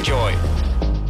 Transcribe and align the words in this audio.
Enjoy. 0.00 0.32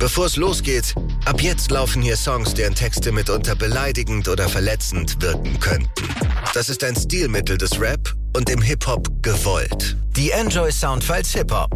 Bevor 0.00 0.26
es 0.26 0.34
losgeht, 0.34 0.96
ab 1.24 1.40
jetzt 1.40 1.70
laufen 1.70 2.02
hier 2.02 2.16
Songs, 2.16 2.54
deren 2.54 2.74
Texte 2.74 3.12
mitunter 3.12 3.54
beleidigend 3.54 4.26
oder 4.26 4.48
verletzend 4.48 5.22
wirken 5.22 5.60
könnten. 5.60 6.08
Das 6.54 6.68
ist 6.68 6.82
ein 6.82 6.96
Stilmittel 6.96 7.56
des 7.56 7.80
Rap 7.80 8.12
und 8.36 8.50
im 8.50 8.60
Hip-Hop 8.60 9.06
gewollt. 9.22 9.96
Die 10.16 10.32
Enjoy 10.32 10.72
Soundfiles 10.72 11.32
Hip-Hop. 11.34 11.70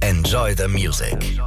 Enjoy 0.00 0.54
the 0.56 0.68
music. 0.68 1.38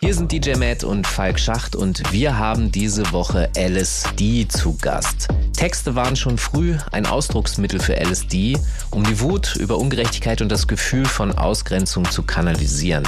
Hier 0.00 0.14
sind 0.14 0.30
DJ 0.30 0.54
Matt 0.54 0.84
und 0.84 1.06
Falk 1.06 1.40
Schacht 1.40 1.74
und 1.74 2.12
wir 2.12 2.38
haben 2.38 2.70
diese 2.70 3.10
Woche 3.12 3.50
LSD 3.56 4.46
zu 4.46 4.76
Gast. 4.80 5.28
Texte 5.52 5.96
waren 5.96 6.14
schon 6.14 6.38
früh 6.38 6.76
ein 6.92 7.04
Ausdrucksmittel 7.04 7.80
für 7.80 7.96
LSD, 7.96 8.56
um 8.92 9.02
die 9.02 9.18
Wut 9.18 9.56
über 9.56 9.76
Ungerechtigkeit 9.76 10.40
und 10.40 10.50
das 10.50 10.68
Gefühl 10.68 11.04
von 11.04 11.36
Ausgrenzung 11.36 12.08
zu 12.08 12.22
kanalisieren. 12.22 13.02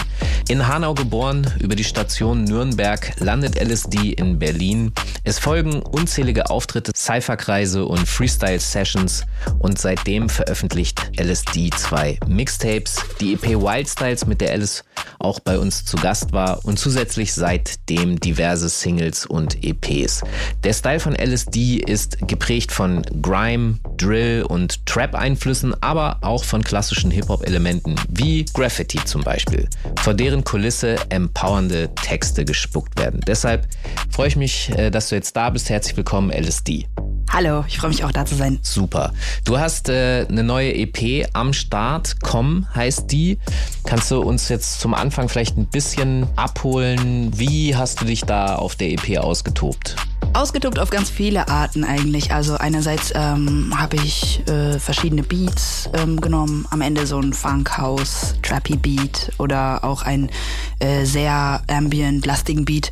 In 0.49 0.67
Hanau 0.67 0.95
geboren, 0.95 1.47
über 1.61 1.77
die 1.77 1.85
Station 1.85 2.43
Nürnberg 2.43 3.13
landet 3.21 3.55
LSD 3.57 4.15
in 4.15 4.41
Berlin. 4.41 4.93
Es 5.23 5.39
folgen 5.39 5.81
unzählige 5.83 6.51
Auftritte, 6.51 6.91
Cypherkreise 6.97 7.85
und 7.85 8.09
Freestyle-Sessions 8.09 9.25
und 9.61 9.79
seitdem 9.79 10.29
veröffentlicht 10.29 11.13
LSD 11.17 11.71
zwei 11.71 12.19
Mixtapes. 12.27 12.97
Die 13.21 13.35
EP 13.35 13.51
Wildstyles, 13.51 14.27
mit 14.27 14.41
der 14.41 14.60
Alice 14.61 14.85
auch 15.19 15.41
bei 15.41 15.59
uns 15.59 15.85
zu 15.85 15.97
Gast 15.97 16.33
war 16.33 16.65
und 16.65 16.79
zusätzlich 16.79 17.33
seitdem 17.33 18.21
diverse 18.21 18.69
Singles 18.69 19.27
und 19.27 19.63
EPs. 19.65 20.23
Der 20.65 20.73
Style 20.73 21.01
von 21.01 21.15
LSD 21.15 21.77
ist 21.77 22.17
geprägt 22.27 22.73
von 22.73 23.03
Grime, 23.23 23.79
Drill 23.97 24.43
und 24.43 24.87
Trap-Einflüssen, 24.87 25.75
aber 25.83 26.19
auch 26.23 26.45
von 26.45 26.63
klassischen 26.63 27.11
Hip-Hop-Elementen 27.11 27.97
wie 28.09 28.45
Graffiti 28.53 29.05
zum 29.05 29.23
Beispiel, 29.23 29.69
vor 30.01 30.15
deren 30.15 30.45
Kulisse 30.45 30.97
empowernde 31.11 31.95
Texte 31.95 32.45
gespuckt 32.45 32.99
werden. 32.99 33.21
Deshalb 33.27 33.67
freue 34.11 34.29
ich 34.29 34.37
mich, 34.37 34.71
äh, 34.71 34.91
dass 34.91 35.09
du 35.09 35.15
jetzt 35.15 35.37
da 35.37 35.51
bist. 35.51 35.69
Herzlich 35.69 35.97
willkommen, 35.97 36.31
LSD. 36.31 36.87
Hallo, 37.33 37.65
ich 37.69 37.79
freue 37.79 37.91
mich 37.91 38.03
auch 38.03 38.11
da 38.11 38.27
zu 38.27 38.35
sein. 38.35 38.59
Super. 38.61 39.13
Du 39.45 39.57
hast 39.57 39.89
äh, 39.89 40.27
eine 40.29 40.43
neue 40.43 40.75
EP 40.75 41.29
am 41.33 41.53
Start. 41.53 42.17
Komm 42.23 42.67
heißt 42.75 43.13
die. 43.13 43.39
Kannst 43.85 44.11
du 44.11 44.21
uns 44.21 44.49
jetzt 44.49 44.81
zum 44.81 44.95
Anfang 44.95 45.29
vielleicht 45.29 45.57
ein 45.57 45.67
bisschen 45.67 46.27
abholen? 46.35 47.31
Wie 47.39 47.77
hast 47.77 48.01
du 48.01 48.05
dich 48.05 48.23
da 48.23 48.57
auf 48.57 48.75
der 48.75 48.91
EP 48.91 49.19
ausgetobt? 49.19 49.95
Ausgetobt 50.33 50.81
auf 50.81 50.91
ganz 50.91 51.09
viele 51.09 51.47
Arten 51.47 51.85
eigentlich. 51.85 52.33
Also 52.33 52.57
einerseits 52.57 53.13
ähm, 53.15 53.75
habe 53.77 53.97
ich 53.97 54.43
äh, 54.49 54.81
verschiedene 54.81 55.23
Beats 55.23 55.89
ähm, 55.95 56.21
genommen. 56.21 56.67
Am 56.71 56.81
Ende 56.81 57.07
so 57.07 57.21
ein 57.21 57.33
Funk 57.33 57.79
House, 57.79 58.35
Trappy 58.43 58.77
Beat 58.77 59.31
oder 59.39 59.85
auch 59.85 60.03
ein 60.03 60.31
äh, 60.81 61.05
sehr 61.05 61.63
ambient, 61.69 62.27
lastigen 62.27 62.65
Beat. 62.65 62.91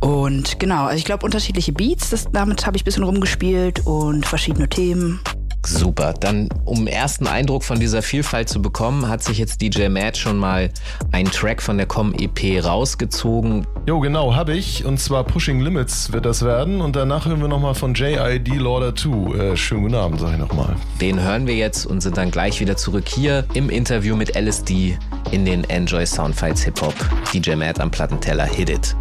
Und 0.00 0.58
genau, 0.58 0.84
also 0.84 0.96
ich 0.96 1.04
glaube 1.04 1.24
unterschiedliche 1.24 1.72
Beats, 1.72 2.10
das, 2.10 2.26
damit 2.32 2.66
habe 2.66 2.76
ich 2.76 2.82
ein 2.82 2.84
bisschen 2.84 3.04
rumgespielt 3.04 3.86
und 3.86 4.26
verschiedene 4.26 4.68
Themen. 4.68 5.20
Super. 5.66 6.14
Dann, 6.18 6.48
um 6.64 6.86
ersten 6.86 7.26
Eindruck 7.26 7.64
von 7.64 7.78
dieser 7.78 8.00
Vielfalt 8.00 8.48
zu 8.48 8.62
bekommen, 8.62 9.08
hat 9.08 9.22
sich 9.22 9.38
jetzt 9.38 9.60
DJ 9.60 9.88
Matt 9.88 10.16
schon 10.16 10.38
mal 10.38 10.70
einen 11.12 11.30
Track 11.30 11.60
von 11.60 11.76
der 11.76 11.86
Com 11.86 12.14
EP 12.14 12.64
rausgezogen. 12.64 13.66
Jo, 13.86 14.00
genau, 14.00 14.34
habe 14.34 14.54
ich. 14.54 14.84
Und 14.84 14.98
zwar 14.98 15.24
Pushing 15.24 15.60
Limits 15.60 16.12
wird 16.12 16.24
das 16.24 16.44
werden. 16.44 16.80
Und 16.80 16.96
danach 16.96 17.26
hören 17.26 17.40
wir 17.40 17.48
nochmal 17.48 17.74
von 17.74 17.94
JID 17.94 18.48
Lauder 18.56 18.94
2. 18.94 19.34
Äh, 19.34 19.56
schönen 19.56 19.82
guten 19.82 19.94
Abend, 19.96 20.20
sage 20.20 20.34
ich 20.34 20.38
nochmal. 20.38 20.76
Den 21.00 21.20
hören 21.20 21.46
wir 21.46 21.54
jetzt 21.54 21.86
und 21.86 22.00
sind 22.00 22.16
dann 22.16 22.30
gleich 22.30 22.60
wieder 22.60 22.76
zurück 22.76 23.08
hier 23.08 23.44
im 23.54 23.68
Interview 23.68 24.16
mit 24.16 24.36
LSD 24.36 24.96
in 25.32 25.44
den 25.44 25.64
Enjoy 25.64 26.06
Soundfiles 26.06 26.62
Hip 26.62 26.80
Hop. 26.80 26.94
DJ 27.32 27.56
Matt 27.56 27.80
am 27.80 27.90
Plattenteller 27.90 28.46
Hit 28.46 28.70
It. 28.70 28.96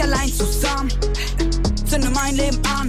Nicht 0.00 0.14
allein 0.14 0.32
zusammen. 0.32 0.90
Zünde 1.84 2.08
mein 2.08 2.34
Leben 2.34 2.58
an. 2.64 2.88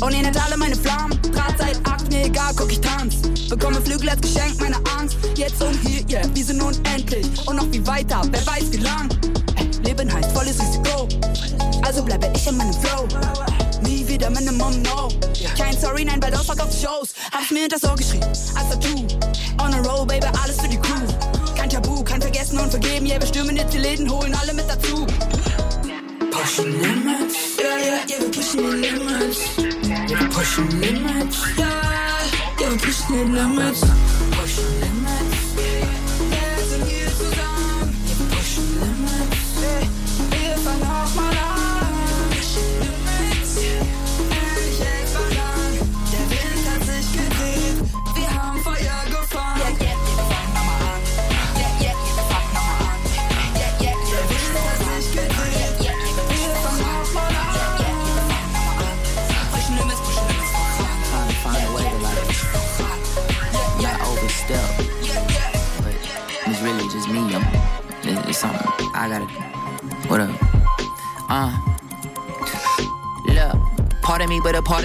Und 0.00 0.14
ihr 0.14 0.22
nennt 0.22 0.40
alle 0.40 0.56
meine 0.56 0.76
Flammen. 0.76 1.20
Draht 1.32 1.58
seit 1.58 2.12
mir 2.12 2.26
egal, 2.26 2.52
guck 2.54 2.70
ich 2.70 2.80
tanz. 2.80 3.16
Bekomme 3.48 3.80
Flügel 3.80 4.10
als 4.10 4.20
Geschenk, 4.20 4.60
meine 4.60 4.76
Angst. 4.96 5.16
Jetzt 5.34 5.60
und 5.60 5.76
hier, 5.84 6.04
yeah, 6.08 6.22
wir 6.32 6.44
sind 6.44 6.62
unendlich. 6.62 7.26
Und 7.48 7.56
noch 7.56 7.66
viel 7.72 7.84
weiter, 7.88 8.22
wer 8.30 8.46
weiß 8.46 8.70
wie 8.70 8.76
lang. 8.76 9.08
Leben 9.82 10.12
heißt 10.12 10.30
volles 10.30 10.60
Risiko. 10.60 11.08
Also 11.84 12.04
bleibe 12.04 12.30
ich 12.32 12.46
in 12.46 12.56
meinem 12.56 12.74
Flow. 12.74 13.08
Nie 13.82 14.06
wieder 14.06 14.30
Minimum 14.30 14.80
No. 14.82 15.08
Kein 15.58 15.76
Sorry, 15.76 16.04
nein, 16.04 16.20
bald 16.20 16.36
ausverkaufte 16.36 16.86
Shows. 16.86 17.14
Hab's 17.32 17.50
mir 17.50 17.62
hinter 17.62 17.90
Ohr 17.90 17.96
geschrieben, 17.96 18.26
als 18.26 18.68
Tattoo. 18.70 19.06
On 19.60 19.74
a 19.74 19.80
roll, 19.80 20.06
Baby, 20.06 20.26
alles 20.40 20.60
für 20.60 20.68
die 20.68 20.78
Crew. 20.78 21.02
Kein 21.56 21.68
Tabu, 21.68 22.04
kein 22.04 22.22
Vergessen 22.22 22.58
und 22.60 22.70
Vergeben. 22.70 23.06
Yeah, 23.06 23.20
wir 23.20 23.26
stürmen 23.26 23.56
jetzt 23.56 23.74
die 23.74 23.78
Läden, 23.78 24.08
holen 24.08 24.32
alle 24.40 24.54
mit 24.54 24.66
dazu. 24.68 25.04
Pushing 26.32 26.80
limits, 26.80 27.58
yeah, 27.60 27.76
yeah, 27.76 28.04
yeah, 28.08 28.18
we're 28.20 28.30
pushing 28.30 28.80
limits. 28.80 29.58
Yeah, 29.58 30.28
pushing 30.32 30.80
limits, 30.80 31.58
yeah, 31.58 32.24
yeah, 32.58 32.70
we're. 32.70 32.76
Pushing 32.78 33.32
limits, 33.32 34.31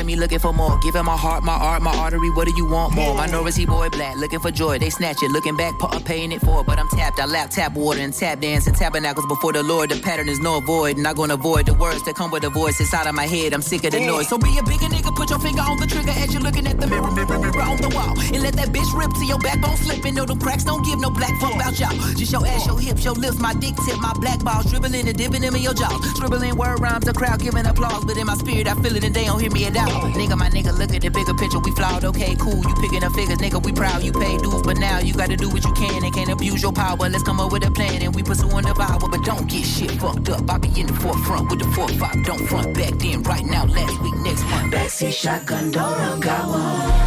me 0.07 0.15
looking 0.15 0.39
for 0.39 0.53
more. 0.53 0.79
Giving 0.79 1.05
my 1.05 1.15
heart, 1.15 1.43
my 1.43 1.53
art, 1.53 1.83
my 1.83 1.95
artery. 1.95 2.31
What 2.31 2.47
do 2.47 2.53
you 2.55 2.65
want 2.65 2.95
more? 2.95 3.13
Minority 3.13 3.65
boy 3.65 3.89
black, 3.89 4.15
looking 4.15 4.39
for 4.39 4.49
joy. 4.49 4.79
They 4.79 4.89
snatch 4.89 5.21
it, 5.21 5.29
looking 5.29 5.55
back, 5.55 5.73
I'm 5.81 5.97
uh, 5.97 5.99
paying 5.99 6.31
it 6.31 6.41
for. 6.41 6.63
But 6.63 6.79
I'm 6.79 6.87
tapped. 6.89 7.19
I 7.19 7.25
lap 7.25 7.51
tap 7.51 7.73
water 7.73 7.99
and 7.99 8.13
tap 8.13 8.39
dance 8.39 8.65
and 8.65 8.75
tabernacles 8.75 9.27
before 9.27 9.53
the 9.53 9.61
Lord. 9.61 9.91
The 9.91 9.99
pattern 9.99 10.29
is 10.29 10.39
no 10.39 10.57
avoid. 10.57 10.97
Not 10.97 11.17
gonna 11.17 11.35
avoid 11.35 11.67
the 11.67 11.73
words 11.73 12.03
that 12.05 12.15
come 12.15 12.31
with 12.31 12.41
the 12.41 12.49
voice 12.49 12.79
inside 12.79 13.05
of 13.05 13.13
my 13.13 13.27
head. 13.27 13.53
I'm 13.53 13.61
sick 13.61 13.83
of 13.83 13.91
the 13.91 13.99
noise. 13.99 14.29
So 14.29 14.37
be 14.37 14.57
a 14.57 14.63
bigger 14.63 14.87
nigga, 14.87 15.06
finger 15.39 15.61
on 15.61 15.77
the 15.79 15.87
trigger 15.87 16.11
as 16.11 16.33
you're 16.33 16.41
looking 16.41 16.67
at 16.67 16.79
the 16.79 16.87
mirror, 16.87 17.11
mirror, 17.11 17.37
on 17.61 17.77
the 17.77 17.89
wall. 17.89 18.13
And 18.33 18.41
let 18.41 18.53
that 18.55 18.69
bitch 18.69 18.91
rip 18.97 19.11
to 19.13 19.25
your 19.25 19.39
backbone 19.39 19.77
slipping. 19.77 20.15
No, 20.15 20.25
them 20.25 20.39
cracks 20.39 20.63
don't 20.63 20.83
give 20.85 20.99
no 20.99 21.09
black 21.09 21.33
fuck 21.39 21.55
about 21.55 21.79
y'all. 21.79 21.95
Just 22.15 22.31
your 22.31 22.45
ass, 22.45 22.65
your 22.65 22.79
hips, 22.79 23.03
your 23.03 23.13
lips, 23.13 23.39
my 23.39 23.53
dick 23.53 23.75
tip, 23.85 23.97
my 23.99 24.13
black 24.19 24.43
balls 24.43 24.69
dribbling 24.69 25.07
and 25.07 25.17
dipping 25.17 25.41
them 25.41 25.55
in 25.55 25.61
your 25.61 25.73
jaw. 25.73 25.91
Scribbling 26.15 26.55
word 26.57 26.79
rhymes, 26.79 27.05
the 27.05 27.13
crowd 27.13 27.39
giving 27.39 27.65
applause, 27.65 28.03
but 28.05 28.17
in 28.17 28.25
my 28.25 28.35
spirit 28.35 28.67
I 28.67 28.75
feel 28.81 28.95
it 28.95 29.03
and 29.03 29.15
they 29.15 29.25
don't 29.25 29.39
hear 29.39 29.51
me 29.51 29.65
at 29.65 29.77
all. 29.77 30.09
Nigga, 30.13 30.37
my 30.37 30.49
nigga, 30.49 30.77
look 30.77 30.93
at 30.93 31.01
the 31.01 31.09
bigger 31.09 31.33
picture. 31.33 31.59
We 31.59 31.71
flawed, 31.71 32.03
okay, 32.05 32.35
cool. 32.35 32.57
You 32.57 32.73
picking 32.81 33.03
up 33.03 33.13
figures, 33.13 33.37
nigga. 33.37 33.63
We 33.63 33.71
proud, 33.71 34.03
you 34.03 34.11
pay 34.11 34.37
dues, 34.37 34.61
but 34.63 34.77
now 34.77 34.99
you 34.99 35.13
gotta 35.13 35.35
do 35.35 35.49
what 35.49 35.63
you 35.63 35.73
can 35.73 36.03
and 36.03 36.13
can't 36.13 36.29
abuse 36.29 36.61
your 36.61 36.73
power. 36.73 36.97
Let's 37.09 37.23
come 37.23 37.39
up 37.39 37.51
with 37.51 37.65
a 37.65 37.71
plan 37.71 38.01
and 38.01 38.13
we 38.15 38.23
pursuing 38.23 38.65
the 38.65 38.73
power, 38.73 38.99
but 38.99 39.23
don't 39.23 39.47
get 39.49 39.65
shit 39.65 39.91
fucked 39.91 40.29
up. 40.29 40.49
I 40.49 40.57
be 40.57 40.69
in 40.79 40.87
the 40.87 40.93
forefront 40.93 41.49
with 41.49 41.59
the 41.59 41.67
four 41.71 41.89
five. 41.89 42.23
Don't 42.25 42.45
front 42.47 42.73
back 42.73 42.93
then, 42.99 43.23
right 43.23 43.45
now, 43.45 43.65
last 43.65 44.01
week, 44.01 44.15
next 44.23 44.43
month. 44.45 44.73
Backseat 44.73 45.13
shotgun, 45.27 45.71
don't 45.71 46.21
got 46.21 46.47
one. 46.47 47.06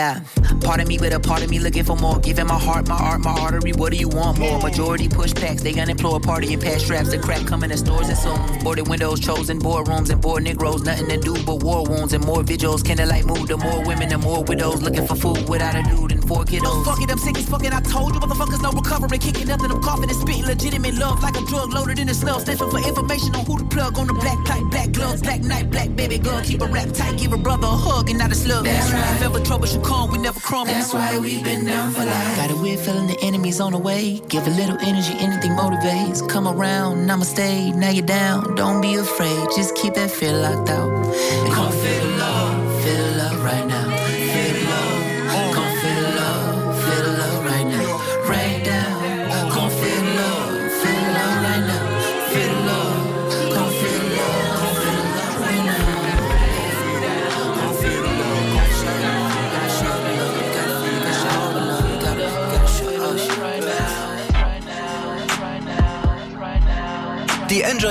Yeah. 0.00 0.20
Part 0.62 0.80
of 0.80 0.88
me 0.88 0.96
with 0.96 1.12
a 1.12 1.20
part 1.20 1.42
of 1.42 1.50
me 1.50 1.58
looking 1.58 1.84
for 1.84 1.94
more. 1.94 2.18
Giving 2.20 2.46
my 2.46 2.58
heart, 2.58 2.88
my 2.88 2.96
art, 2.96 3.20
my 3.20 3.32
artery. 3.32 3.72
What 3.74 3.92
do 3.92 3.98
you 3.98 4.08
want 4.08 4.38
more? 4.38 4.58
Majority 4.58 5.10
push 5.10 5.34
packs. 5.34 5.62
They 5.62 5.78
unemployed 5.78 6.22
party 6.22 6.54
and 6.54 6.62
pass 6.62 6.82
straps. 6.82 7.10
The 7.10 7.18
crap 7.18 7.46
coming 7.46 7.70
in 7.70 7.76
stores 7.76 8.08
and 8.08 8.16
soon. 8.16 8.38
Boarded 8.64 8.88
windows, 8.88 9.20
chosen 9.20 9.60
boardrooms 9.60 10.08
and 10.08 10.18
bored 10.22 10.44
Negroes. 10.44 10.84
Nothing 10.84 11.08
to 11.08 11.18
do 11.18 11.34
but 11.44 11.62
war 11.62 11.84
wounds 11.84 12.14
and 12.14 12.24
more 12.24 12.42
vigils. 12.42 12.82
Candlelight 12.82 13.26
move. 13.26 13.46
The 13.46 13.58
more 13.58 13.84
women, 13.84 14.08
the 14.08 14.16
more 14.16 14.42
widows 14.42 14.80
looking 14.80 15.06
for 15.06 15.16
food 15.16 15.46
without 15.50 15.74
a 15.74 15.82
dude 15.82 16.09
four 16.30 16.44
kiddos. 16.44 16.84
Fuck 16.84 17.02
it, 17.02 17.10
I'm 17.10 17.18
sick 17.18 17.36
as 17.38 17.46
fuck 17.48 17.60
fucking. 17.60 17.74
I 17.76 17.80
told 17.80 18.14
you, 18.14 18.20
motherfuckers, 18.20 18.62
no 18.62 18.70
recovery. 18.70 19.18
Kicking 19.18 19.48
nothing. 19.48 19.70
I'm 19.70 19.82
coughing 19.82 20.10
and 20.10 20.18
spitting 20.22 20.46
legitimate 20.46 20.94
love 20.94 21.22
like 21.22 21.36
a 21.36 21.44
drug 21.50 21.72
loaded 21.72 21.98
in 21.98 22.08
a 22.08 22.14
snow. 22.14 22.38
Sniffing 22.38 22.70
for 22.70 22.78
information 22.78 23.34
on 23.34 23.44
who 23.46 23.58
to 23.58 23.64
plug 23.64 23.98
on 23.98 24.06
the 24.06 24.14
black 24.14 24.38
pipe, 24.44 24.64
black 24.70 24.92
gloves, 24.92 25.22
black 25.22 25.40
night, 25.40 25.70
black 25.70 25.94
baby 25.96 26.18
girl. 26.18 26.40
Keep 26.42 26.62
a 26.62 26.66
rap 26.66 26.88
tight. 26.92 27.18
Give 27.18 27.32
a 27.32 27.36
brother 27.36 27.66
a 27.66 27.76
hug 27.86 28.08
and 28.10 28.18
not 28.18 28.30
a 28.30 28.34
slug. 28.34 28.64
That's 28.64 28.92
right. 28.92 29.16
If 29.16 29.22
ever 29.22 29.40
trouble 29.40 29.66
should 29.66 29.82
come, 29.82 30.10
we 30.12 30.18
never 30.18 30.40
crumble. 30.40 30.72
That's 30.72 30.94
why 30.94 31.18
we've 31.18 31.42
been 31.42 31.64
down 31.66 31.92
for 31.92 32.04
life. 32.04 32.36
Got 32.36 32.50
a 32.52 32.56
weird 32.56 32.78
feeling 32.78 33.08
the 33.08 33.18
enemy's 33.22 33.60
on 33.60 33.72
the 33.72 33.78
way. 33.78 34.20
Give 34.28 34.46
a 34.46 34.50
little 34.50 34.78
energy, 34.80 35.14
anything 35.18 35.52
motivates. 35.52 36.26
Come 36.28 36.46
around, 36.46 37.08
namaste, 37.08 37.74
now 37.74 37.90
you're 37.90 38.06
down. 38.06 38.54
Don't 38.54 38.80
be 38.80 38.94
afraid, 38.94 39.48
just 39.56 39.74
keep 39.74 39.94
that 39.94 40.10
fear 40.10 40.32
locked 40.32 40.70
out. 40.70 40.90
And 40.90 41.52
come 41.52 41.72
feel 41.72 42.19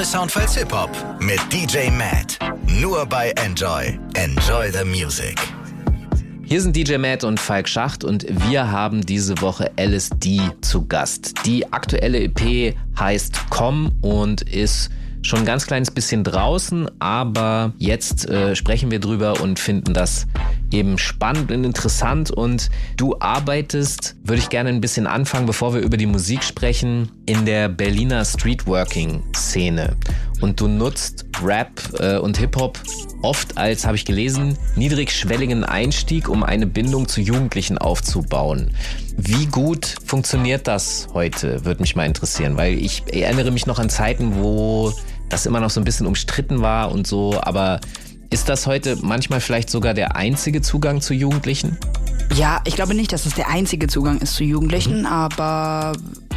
Soundfiles 0.09 0.57
Hip 0.57 0.73
Hop 0.73 0.89
mit 1.19 1.39
DJ 1.53 1.91
Matt. 1.91 2.39
Nur 2.65 3.06
bei 3.06 3.29
Enjoy. 3.45 4.00
Enjoy 4.15 4.71
the 4.71 4.83
Music. 4.83 5.35
Hier 6.44 6.63
sind 6.63 6.75
DJ 6.75 6.97
Matt 6.97 7.23
und 7.23 7.39
Falk 7.39 7.69
Schacht 7.69 8.03
und 8.03 8.25
wir 8.50 8.71
haben 8.71 9.06
diese 9.06 9.39
Woche 9.39 9.69
LSD 9.79 10.41
zu 10.61 10.88
Gast. 10.88 11.35
Die 11.45 11.71
aktuelle 11.71 12.23
EP 12.23 12.75
heißt 13.00 13.39
Komm 13.51 13.91
und 14.01 14.41
ist 14.41 14.89
schon 15.21 15.41
ein 15.41 15.45
ganz 15.45 15.67
kleines 15.67 15.91
bisschen 15.91 16.23
draußen, 16.23 16.89
aber 16.97 17.73
jetzt 17.77 18.27
äh, 18.27 18.56
sprechen 18.56 18.89
wir 18.89 19.00
drüber 19.00 19.39
und 19.41 19.59
finden 19.59 19.94
das 19.94 20.25
eben 20.71 20.98
spannend 20.98 21.51
und 21.51 21.63
interessant 21.63 22.31
und 22.31 22.69
du 22.98 23.16
arbeitest, 23.19 24.16
würde 24.24 24.42
ich 24.42 24.50
gerne 24.50 24.69
ein 24.69 24.81
bisschen 24.81 25.07
anfangen, 25.07 25.45
bevor 25.45 25.74
wir 25.74 25.81
über 25.81 25.98
die 25.98 26.06
Musik 26.06 26.44
sprechen, 26.44 27.12
in 27.25 27.45
der 27.45 27.69
Berliner 27.69 28.25
Streetworking-Szene 28.25 29.95
und 30.42 30.60
du 30.60 30.68
nutzt 30.68 31.25
Rap 31.44 31.69
äh, 32.00 32.18
und 32.18 32.38
Hip-Hop 32.38 32.80
oft 33.21 33.57
als, 33.57 33.86
habe 33.86 33.95
ich 33.95 34.06
gelesen, 34.06 34.57
niedrigschwelligen 34.75 35.63
Einstieg, 35.63 36.30
um 36.30 36.44
eine 36.44 36.66
Bindung 36.66 37.07
zu 37.07 37.21
Jugendlichen 37.21 37.77
aufzubauen. 37.77 38.71
Wie 39.18 39.45
gut 39.48 39.95
funktioniert 40.06 40.68
das 40.68 41.10
heute, 41.13 41.66
würde 41.66 41.81
mich 41.81 41.95
mal 41.95 42.06
interessieren, 42.06 42.57
weil 42.57 42.74
ich 42.74 43.04
erinnere 43.12 43.51
mich 43.51 43.66
noch 43.66 43.80
an 43.80 43.89
Zeiten, 43.89 44.36
wo 44.36 44.94
das 45.27 45.45
immer 45.45 45.60
noch 45.60 45.69
so 45.69 45.80
ein 45.81 45.83
bisschen 45.83 46.07
umstritten 46.07 46.62
war 46.62 46.92
und 46.92 47.06
so, 47.06 47.39
aber 47.42 47.80
ist 48.30 48.50
das 48.50 48.68
heute 48.68 48.98
manchmal 49.02 49.42
vielleicht 49.42 49.70
sogar 49.70 49.94
der 49.94 50.16
einzige 50.16 50.62
Zugang 50.62 51.02
zu 51.02 51.14
Jugendlichen? 51.14 51.78
Ja, 52.36 52.62
ich 52.66 52.76
glaube 52.76 52.94
nicht, 52.94 53.12
dass 53.12 53.26
es 53.26 53.34
der 53.34 53.50
einzige 53.50 53.88
Zugang 53.88 54.20
ist 54.20 54.36
zu 54.36 54.44
Jugendlichen, 54.44 55.06
aber 55.08 55.94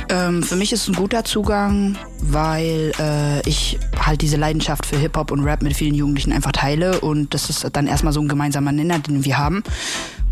ähm, 0.08 0.42
für 0.42 0.56
mich 0.56 0.72
ist 0.72 0.82
es 0.82 0.88
ein 0.88 0.94
guter 0.94 1.24
Zugang, 1.24 1.96
weil 2.20 2.92
äh, 2.98 3.46
ich 3.48 3.78
halt 3.98 4.22
diese 4.22 4.36
Leidenschaft 4.36 4.86
für 4.86 4.96
Hip-Hop 4.96 5.30
und 5.30 5.44
Rap 5.44 5.62
mit 5.62 5.76
vielen 5.76 5.94
Jugendlichen 5.94 6.32
einfach 6.32 6.52
teile 6.52 7.00
und 7.00 7.34
das 7.34 7.50
ist 7.50 7.68
dann 7.72 7.86
erstmal 7.86 8.12
so 8.12 8.20
ein 8.20 8.28
gemeinsamer 8.28 8.72
Nenner, 8.72 8.98
den 8.98 9.24
wir 9.24 9.36
haben. 9.36 9.62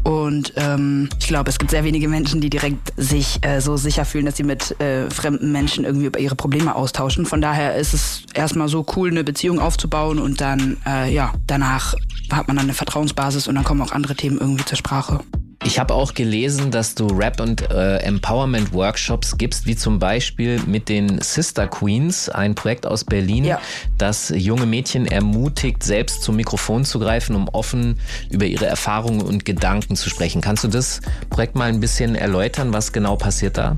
Und 0.02 0.52
ähm, 0.56 1.08
ich 1.18 1.28
glaube, 1.28 1.50
es 1.50 1.58
gibt 1.58 1.70
sehr 1.70 1.84
wenige 1.84 2.08
Menschen, 2.08 2.40
die 2.40 2.50
direkt 2.50 2.92
sich 2.96 3.38
äh, 3.42 3.60
so 3.60 3.76
sicher 3.76 4.04
fühlen, 4.04 4.26
dass 4.26 4.36
sie 4.36 4.44
mit 4.44 4.80
äh, 4.80 5.10
fremden 5.10 5.52
Menschen 5.52 5.84
irgendwie 5.84 6.06
über 6.06 6.18
ihre 6.18 6.36
Probleme 6.36 6.74
austauschen. 6.74 7.26
Von 7.26 7.40
daher 7.40 7.74
ist 7.76 7.92
es 7.92 8.22
erstmal 8.34 8.68
so 8.68 8.86
cool, 8.96 9.10
eine 9.10 9.24
Beziehung 9.24 9.58
aufzubauen 9.58 10.18
und 10.18 10.40
dann, 10.40 10.78
äh, 10.86 11.12
ja, 11.12 11.32
danach 11.46 11.94
hat 12.32 12.48
man 12.48 12.56
dann 12.56 12.66
eine 12.66 12.74
Vertrauensbasis 12.74 13.48
und 13.48 13.54
dann 13.56 13.64
kommen 13.64 13.82
auch 13.82 13.92
andere 13.92 14.14
Themen 14.14 14.38
irgendwie 14.38 14.64
zur 14.64 14.78
Sprache. 14.78 15.20
Ich 15.62 15.78
habe 15.78 15.92
auch 15.94 16.14
gelesen, 16.14 16.70
dass 16.70 16.94
du 16.94 17.06
Rap- 17.08 17.38
und 17.38 17.70
äh, 17.70 17.98
Empowerment-Workshops 17.98 19.36
gibst, 19.36 19.66
wie 19.66 19.76
zum 19.76 19.98
Beispiel 19.98 20.58
mit 20.66 20.88
den 20.88 21.20
Sister 21.20 21.68
Queens, 21.68 22.30
ein 22.30 22.54
Projekt 22.54 22.86
aus 22.86 23.04
Berlin, 23.04 23.44
Ja. 23.44 23.60
das 23.98 24.32
junge 24.34 24.64
Mädchen 24.64 25.06
ermutigt, 25.06 25.82
selbst 25.82 26.22
zum 26.22 26.36
Mikrofon 26.36 26.86
zu 26.86 26.98
greifen, 26.98 27.36
um 27.36 27.46
offen 27.52 28.00
über 28.30 28.46
ihre 28.46 28.66
Erfahrungen 28.66 29.20
und 29.20 29.44
Gedanken 29.44 29.96
zu 29.96 30.08
sprechen. 30.08 30.40
Kannst 30.40 30.64
du 30.64 30.68
das 30.68 31.02
Projekt 31.28 31.56
mal 31.56 31.68
ein 31.68 31.80
bisschen 31.80 32.14
erläutern? 32.14 32.72
Was 32.72 32.90
genau 32.92 33.16
passiert 33.16 33.58
da? 33.58 33.76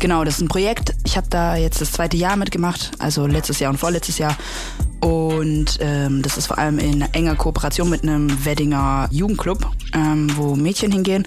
Genau, 0.00 0.24
das 0.24 0.36
ist 0.36 0.40
ein 0.42 0.48
Projekt. 0.48 0.94
Ich 1.04 1.16
habe 1.16 1.26
da 1.28 1.56
jetzt 1.56 1.80
das 1.80 1.92
zweite 1.92 2.16
Jahr 2.16 2.36
mitgemacht, 2.36 2.92
also 3.00 3.26
letztes 3.26 3.58
Jahr 3.58 3.70
und 3.70 3.76
vorletztes 3.78 4.18
Jahr. 4.18 4.36
Und 5.04 5.78
ähm, 5.80 6.22
das 6.22 6.38
ist 6.38 6.46
vor 6.46 6.56
allem 6.56 6.78
in 6.78 7.02
enger 7.02 7.34
Kooperation 7.36 7.90
mit 7.90 8.04
einem 8.04 8.46
Weddinger 8.46 9.06
Jugendclub, 9.10 9.70
ähm, 9.92 10.30
wo 10.34 10.56
Mädchen 10.56 10.90
hingehen. 10.90 11.26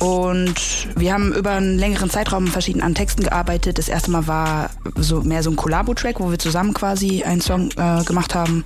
Und 0.00 0.88
wir 0.96 1.12
haben 1.12 1.32
über 1.32 1.52
einen 1.52 1.78
längeren 1.78 2.10
Zeitraum 2.10 2.48
verschieden 2.48 2.82
an 2.82 2.96
Texten 2.96 3.22
gearbeitet. 3.22 3.78
Das 3.78 3.88
erste 3.88 4.10
Mal 4.10 4.26
war 4.26 4.70
so 4.96 5.20
mehr 5.22 5.44
so 5.44 5.50
ein 5.50 5.56
Collabo-Track, 5.56 6.18
wo 6.18 6.32
wir 6.32 6.40
zusammen 6.40 6.74
quasi 6.74 7.22
einen 7.22 7.40
Song 7.40 7.70
äh, 7.76 8.02
gemacht 8.02 8.34
haben. 8.34 8.64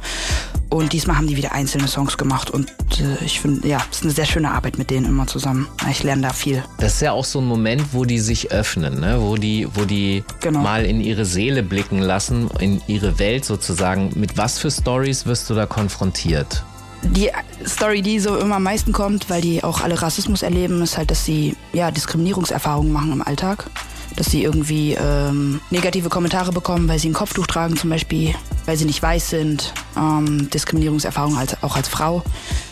Und 0.71 0.93
diesmal 0.93 1.17
haben 1.17 1.27
die 1.27 1.37
wieder 1.37 1.53
einzelne 1.53 1.89
Songs 1.89 2.17
gemacht. 2.17 2.51
Und 2.51 2.69
äh, 2.99 3.25
ich 3.25 3.41
finde, 3.41 3.69
ja, 3.69 3.79
es 3.91 3.99
ist 3.99 4.03
eine 4.05 4.13
sehr 4.13 4.25
schöne 4.25 4.51
Arbeit 4.51 4.79
mit 4.79 4.91
denen 4.91 5.07
immer 5.07 5.27
zusammen. 5.27 5.69
Ich 5.91 6.03
lerne 6.03 6.23
da 6.23 6.33
viel. 6.33 6.63
Das 6.79 6.95
ist 6.95 7.03
ja 7.03 7.13
auch 7.13 7.25
so 7.25 7.41
ein 7.41 7.47
Moment, 7.47 7.83
wo 7.93 8.05
die 8.05 8.19
sich 8.19 8.51
öffnen, 8.51 9.01
ne? 9.01 9.19
wo 9.21 9.37
die, 9.37 9.69
wo 9.75 9.85
die 9.85 10.25
Genau. 10.41 10.61
mal 10.61 10.85
in 10.85 11.01
ihre 11.01 11.25
Seele 11.25 11.63
blicken 11.63 11.99
lassen, 11.99 12.49
in 12.61 12.81
ihre 12.87 13.19
Welt 13.19 13.45
sozusagen. 13.45 14.13
Mit 14.17 14.39
was 14.39 14.46
für 14.55 14.71
Stories 14.71 15.27
wirst 15.27 15.51
du 15.51 15.55
da 15.55 15.67
konfrontiert? 15.67 16.63
Die 17.03 17.31
Story, 17.67 18.03
die 18.03 18.19
so 18.19 18.37
immer 18.37 18.57
am 18.57 18.63
meisten 18.63 18.93
kommt, 18.93 19.29
weil 19.31 19.41
die 19.41 19.63
auch 19.63 19.81
alle 19.81 20.01
Rassismus 20.01 20.43
erleben, 20.43 20.83
ist 20.83 20.97
halt, 20.97 21.11
dass 21.11 21.25
sie 21.25 21.57
ja 21.73 21.91
Diskriminierungserfahrungen 21.91 22.93
machen 22.93 23.13
im 23.13 23.23
Alltag. 23.23 23.67
Dass 24.17 24.27
sie 24.27 24.43
irgendwie 24.43 24.97
ähm, 24.99 25.61
negative 25.71 26.09
Kommentare 26.09 26.53
bekommen, 26.53 26.89
weil 26.89 26.99
sie 26.99 27.09
ein 27.09 27.15
Kopftuch 27.15 27.47
tragen 27.47 27.77
zum 27.77 27.91
Beispiel. 27.91 28.35
weil 28.67 28.77
sie 28.77 28.85
nicht 28.85 29.01
weiß 29.01 29.31
sind, 29.31 29.73
ähm, 29.97 30.51
Diskriminierungserfahrungen 30.51 31.39
als, 31.39 31.63
auch 31.63 31.77
als 31.77 31.89
Frau, 31.89 32.23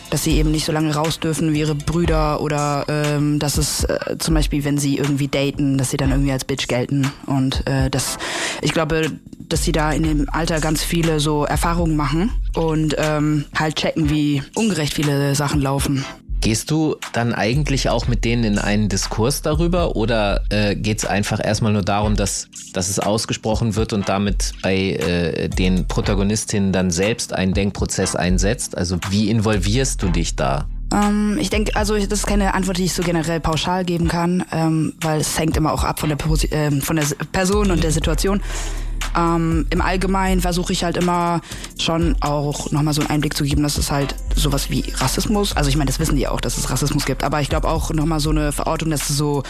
dass 0.09 0.23
sie 0.23 0.37
eben 0.37 0.51
nicht 0.51 0.65
so 0.65 0.71
lange 0.71 0.93
raus 0.93 1.19
dürfen 1.19 1.53
wie 1.53 1.61
ihre 1.61 1.73
Brüder 1.73 2.41
oder 2.41 2.85
ähm, 2.87 3.39
dass 3.39 3.57
es 3.57 3.85
äh, 3.85 4.17
zum 4.19 4.35
Beispiel, 4.35 4.63
wenn 4.63 4.77
sie 4.77 4.97
irgendwie 4.97 5.27
daten, 5.27 5.77
dass 5.77 5.91
sie 5.91 5.97
dann 5.97 6.11
irgendwie 6.11 6.31
als 6.31 6.45
Bitch 6.45 6.67
gelten. 6.67 7.11
Und 7.25 7.65
äh, 7.67 7.89
das, 7.89 8.17
ich 8.61 8.73
glaube, 8.73 9.11
dass 9.39 9.63
sie 9.63 9.71
da 9.71 9.91
in 9.91 10.03
dem 10.03 10.29
Alter 10.29 10.59
ganz 10.59 10.83
viele 10.83 11.19
so 11.19 11.45
Erfahrungen 11.45 11.95
machen 11.95 12.31
und 12.55 12.95
ähm, 12.97 13.45
halt 13.57 13.75
checken, 13.75 14.09
wie 14.09 14.43
ungerecht 14.53 14.93
viele 14.93 15.33
Sachen 15.33 15.61
laufen. 15.61 16.05
Gehst 16.45 16.69
du 16.69 16.97
dann 17.11 17.33
eigentlich 17.33 17.89
auch 17.89 18.07
mit 18.07 18.23
denen 18.23 18.43
in 18.43 18.59
einen 18.59 18.87
Diskurs 18.87 19.41
darüber 19.41 19.95
oder 19.95 20.43
äh, 20.51 20.75
geht 20.75 20.99
es 20.99 21.05
einfach 21.05 21.43
erstmal 21.43 21.73
nur 21.73 21.81
darum, 21.81 22.15
dass, 22.15 22.49
dass 22.71 22.87
es 22.87 22.99
ausgesprochen 22.99 23.75
wird 23.75 23.93
und 23.93 24.07
damit 24.07 24.51
bei 24.61 24.91
äh, 24.91 25.49
den 25.49 25.87
Protagonistinnen 25.87 26.71
dann 26.71 26.91
selbst 26.91 27.33
einen 27.33 27.55
Denkprozess 27.55 28.15
einsetzt? 28.15 28.77
Also 28.77 28.99
wie 29.09 29.31
involvierst 29.31 30.03
du 30.03 30.09
dich 30.09 30.35
da? 30.35 30.67
Ähm, 30.93 31.39
ich 31.41 31.49
denke, 31.49 31.75
also 31.75 31.95
das 31.97 32.19
ist 32.19 32.27
keine 32.27 32.53
Antwort, 32.53 32.77
die 32.77 32.85
ich 32.85 32.93
so 32.93 33.01
generell 33.01 33.39
pauschal 33.39 33.83
geben 33.83 34.07
kann, 34.07 34.45
ähm, 34.51 34.93
weil 35.01 35.21
es 35.21 35.39
hängt 35.39 35.57
immer 35.57 35.73
auch 35.73 35.83
ab 35.83 35.99
von 35.99 36.09
der, 36.09 36.19
äh, 36.51 36.79
von 36.79 36.95
der 36.95 37.05
Person 37.31 37.71
und 37.71 37.83
der 37.83 37.91
Situation. 37.91 38.39
Ähm, 39.15 39.65
Im 39.69 39.81
Allgemeinen 39.81 40.41
versuche 40.41 40.73
ich 40.73 40.83
halt 40.83 40.97
immer 40.97 41.41
schon 41.79 42.15
auch 42.21 42.71
nochmal 42.71 42.93
so 42.93 43.01
einen 43.01 43.09
Einblick 43.09 43.35
zu 43.35 43.43
geben, 43.43 43.63
dass 43.63 43.77
es 43.77 43.91
halt 43.91 44.15
sowas 44.35 44.69
wie 44.69 44.83
Rassismus, 44.97 45.55
also 45.55 45.69
ich 45.69 45.77
meine, 45.77 45.87
das 45.87 45.99
wissen 45.99 46.15
die 46.15 46.27
auch, 46.27 46.41
dass 46.41 46.57
es 46.57 46.69
Rassismus 46.69 47.05
gibt, 47.05 47.23
aber 47.23 47.41
ich 47.41 47.49
glaube 47.49 47.67
auch 47.67 47.91
nochmal 47.91 48.19
so 48.19 48.29
eine 48.29 48.51
Verortung, 48.51 48.89
dass 48.89 49.09
es 49.09 49.17
so 49.17 49.43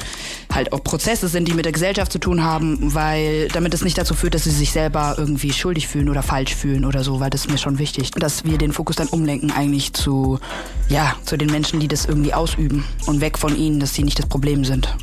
halt 0.53 0.71
auch 0.73 0.83
Prozesse 0.83 1.27
sind, 1.27 1.47
die 1.47 1.53
mit 1.53 1.65
der 1.65 1.71
Gesellschaft 1.71 2.11
zu 2.11 2.19
tun 2.19 2.43
haben, 2.43 2.93
weil 2.93 3.47
damit 3.49 3.73
es 3.73 3.83
nicht 3.83 3.97
dazu 3.97 4.13
führt, 4.13 4.35
dass 4.35 4.43
sie 4.43 4.51
sich 4.51 4.71
selber 4.71 5.15
irgendwie 5.17 5.51
schuldig 5.51 5.87
fühlen 5.87 6.09
oder 6.09 6.23
falsch 6.23 6.53
fühlen 6.55 6.85
oder 6.85 7.03
so, 7.03 7.19
weil 7.19 7.29
das 7.29 7.45
ist 7.45 7.51
mir 7.51 7.57
schon 7.57 7.79
wichtig, 7.79 8.11
dass 8.11 8.45
wir 8.45 8.57
den 8.57 8.71
Fokus 8.71 8.95
dann 8.95 9.07
umlenken 9.07 9.51
eigentlich 9.51 9.93
zu, 9.93 10.39
ja, 10.89 11.15
zu 11.25 11.37
den 11.37 11.49
Menschen, 11.49 11.79
die 11.79 11.87
das 11.87 12.05
irgendwie 12.05 12.33
ausüben 12.33 12.85
und 13.07 13.21
weg 13.21 13.37
von 13.37 13.55
ihnen, 13.57 13.79
dass 13.79 13.93
sie 13.93 14.03
nicht 14.03 14.19
das 14.19 14.27
Problem 14.27 14.63
sind. 14.63 14.95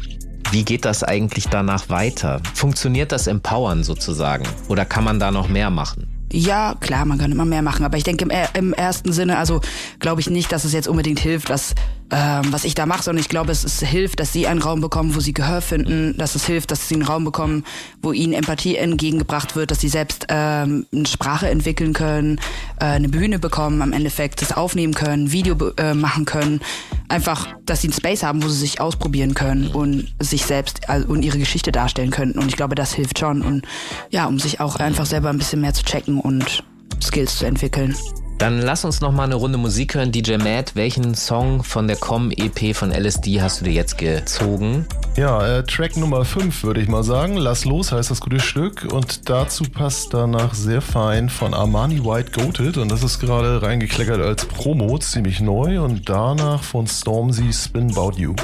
Wie 0.52 0.66
geht 0.66 0.84
das 0.84 1.02
eigentlich 1.02 1.48
danach 1.48 1.88
weiter? 1.88 2.38
Funktioniert 2.52 3.10
das 3.10 3.26
Empowern 3.26 3.84
sozusagen? 3.84 4.44
Oder 4.68 4.84
kann 4.84 5.02
man 5.02 5.18
da 5.18 5.30
noch 5.30 5.48
mehr 5.48 5.70
machen? 5.70 6.06
Ja, 6.30 6.74
klar, 6.78 7.06
man 7.06 7.16
kann 7.16 7.32
immer 7.32 7.46
mehr 7.46 7.62
machen, 7.62 7.86
aber 7.86 7.96
ich 7.96 8.04
denke 8.04 8.26
im, 8.26 8.30
im 8.52 8.74
ersten 8.74 9.14
Sinne, 9.14 9.38
also 9.38 9.62
glaube 9.98 10.20
ich 10.20 10.28
nicht, 10.28 10.52
dass 10.52 10.64
es 10.64 10.74
jetzt 10.74 10.88
unbedingt 10.88 11.20
hilft, 11.20 11.48
dass 11.48 11.74
ähm, 12.12 12.52
was 12.52 12.64
ich 12.64 12.74
da 12.74 12.84
mache, 12.84 13.02
sondern 13.02 13.22
ich 13.22 13.30
glaube, 13.30 13.52
es, 13.52 13.64
es 13.64 13.80
hilft, 13.80 14.20
dass 14.20 14.34
sie 14.34 14.46
einen 14.46 14.60
Raum 14.60 14.82
bekommen, 14.82 15.14
wo 15.14 15.20
sie 15.20 15.32
Gehör 15.32 15.62
finden, 15.62 16.14
dass 16.18 16.34
es 16.34 16.44
hilft, 16.44 16.70
dass 16.70 16.86
sie 16.86 16.96
einen 16.96 17.04
Raum 17.04 17.24
bekommen, 17.24 17.64
wo 18.02 18.12
ihnen 18.12 18.34
Empathie 18.34 18.76
entgegengebracht 18.76 19.56
wird, 19.56 19.70
dass 19.70 19.80
sie 19.80 19.88
selbst 19.88 20.26
ähm, 20.28 20.86
eine 20.92 21.06
Sprache 21.06 21.48
entwickeln 21.48 21.94
können, 21.94 22.38
äh, 22.78 22.84
eine 22.84 23.08
Bühne 23.08 23.38
bekommen, 23.38 23.80
am 23.80 23.94
Endeffekt 23.94 24.42
das 24.42 24.52
aufnehmen 24.52 24.92
können, 24.92 25.32
Video 25.32 25.56
äh, 25.78 25.94
machen 25.94 26.26
können, 26.26 26.60
einfach, 27.08 27.48
dass 27.64 27.80
sie 27.80 27.88
einen 27.88 27.94
Space 27.94 28.22
haben, 28.22 28.42
wo 28.42 28.48
sie 28.48 28.58
sich 28.58 28.78
ausprobieren 28.78 29.32
können 29.32 29.68
und 29.68 30.14
sich 30.18 30.44
selbst 30.44 30.90
also, 30.90 31.08
und 31.08 31.24
ihre 31.24 31.38
Geschichte 31.38 31.72
darstellen 31.72 32.10
könnten. 32.10 32.38
Und 32.38 32.48
ich 32.48 32.56
glaube, 32.56 32.74
das 32.74 32.92
hilft 32.92 33.18
schon 33.18 33.40
und 33.40 33.64
ja, 34.10 34.26
um 34.26 34.38
sich 34.38 34.60
auch 34.60 34.76
einfach 34.76 35.06
selber 35.06 35.30
ein 35.30 35.38
bisschen 35.38 35.62
mehr 35.62 35.72
zu 35.72 35.82
checken 35.82 36.20
und 36.20 36.62
Skills 37.00 37.38
zu 37.38 37.46
entwickeln. 37.46 37.96
Dann 38.38 38.60
lass 38.60 38.84
uns 38.84 39.00
noch 39.00 39.12
mal 39.12 39.24
eine 39.24 39.36
Runde 39.36 39.58
Musik 39.58 39.94
hören. 39.94 40.10
DJ 40.12 40.36
Matt, 40.36 40.74
welchen 40.74 41.14
Song 41.14 41.62
von 41.62 41.86
der 41.86 41.96
Com-EP 41.96 42.74
von 42.74 42.90
LSD 42.90 43.40
hast 43.40 43.60
du 43.60 43.64
dir 43.64 43.72
jetzt 43.72 43.98
gezogen? 43.98 44.86
Ja, 45.16 45.58
äh, 45.58 45.62
Track 45.64 45.96
Nummer 45.96 46.24
5 46.24 46.64
würde 46.64 46.80
ich 46.80 46.88
mal 46.88 47.04
sagen. 47.04 47.36
Lass 47.36 47.64
los 47.64 47.92
heißt 47.92 48.10
das 48.10 48.20
gute 48.20 48.40
Stück 48.40 48.88
und 48.90 49.28
dazu 49.28 49.64
passt 49.64 50.14
danach 50.14 50.54
sehr 50.54 50.80
fein 50.80 51.28
von 51.28 51.52
Armani 51.52 52.02
White 52.04 52.32
Goated 52.32 52.78
und 52.78 52.90
das 52.90 53.02
ist 53.02 53.20
gerade 53.20 53.60
reingekleckert 53.62 54.20
als 54.20 54.46
Promo, 54.46 54.98
ziemlich 54.98 55.40
neu 55.40 55.82
und 55.82 56.08
danach 56.08 56.62
von 56.62 56.86
Stormzy 56.86 57.52
Spin 57.52 57.90
About 57.90 58.12
You. 58.16 58.34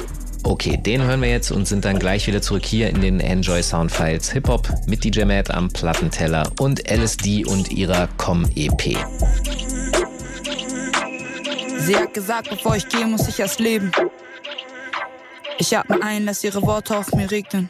Okay, 0.43 0.77
den 0.77 1.03
hören 1.03 1.21
wir 1.21 1.29
jetzt 1.29 1.51
und 1.51 1.67
sind 1.67 1.85
dann 1.85 1.99
gleich 1.99 2.25
wieder 2.27 2.41
zurück 2.41 2.65
hier 2.65 2.89
in 2.89 3.01
den 3.01 3.19
Enjoy 3.19 3.61
Sound 3.61 3.91
Files 3.91 4.31
Hip 4.31 4.47
Hop 4.47 4.69
mit 4.87 5.03
DJ 5.03 5.25
Matt 5.25 5.51
am 5.51 5.69
Plattenteller 5.69 6.49
und 6.59 6.89
LSD 6.89 7.45
und 7.45 7.71
ihrer 7.71 8.07
Com-EP. 8.17 8.97
Sie 11.77 11.95
hat 11.95 12.13
gesagt, 12.13 12.49
bevor 12.49 12.75
ich 12.75 12.87
gehe, 12.87 13.05
muss 13.05 13.27
ich 13.27 13.39
erst 13.39 13.59
leben. 13.59 13.91
Ich 15.57 15.75
atme 15.77 16.01
ein, 16.01 16.25
lass 16.25 16.43
ihre 16.43 16.61
Worte 16.61 16.97
auf 16.97 17.11
mir 17.13 17.29
regnen. 17.29 17.69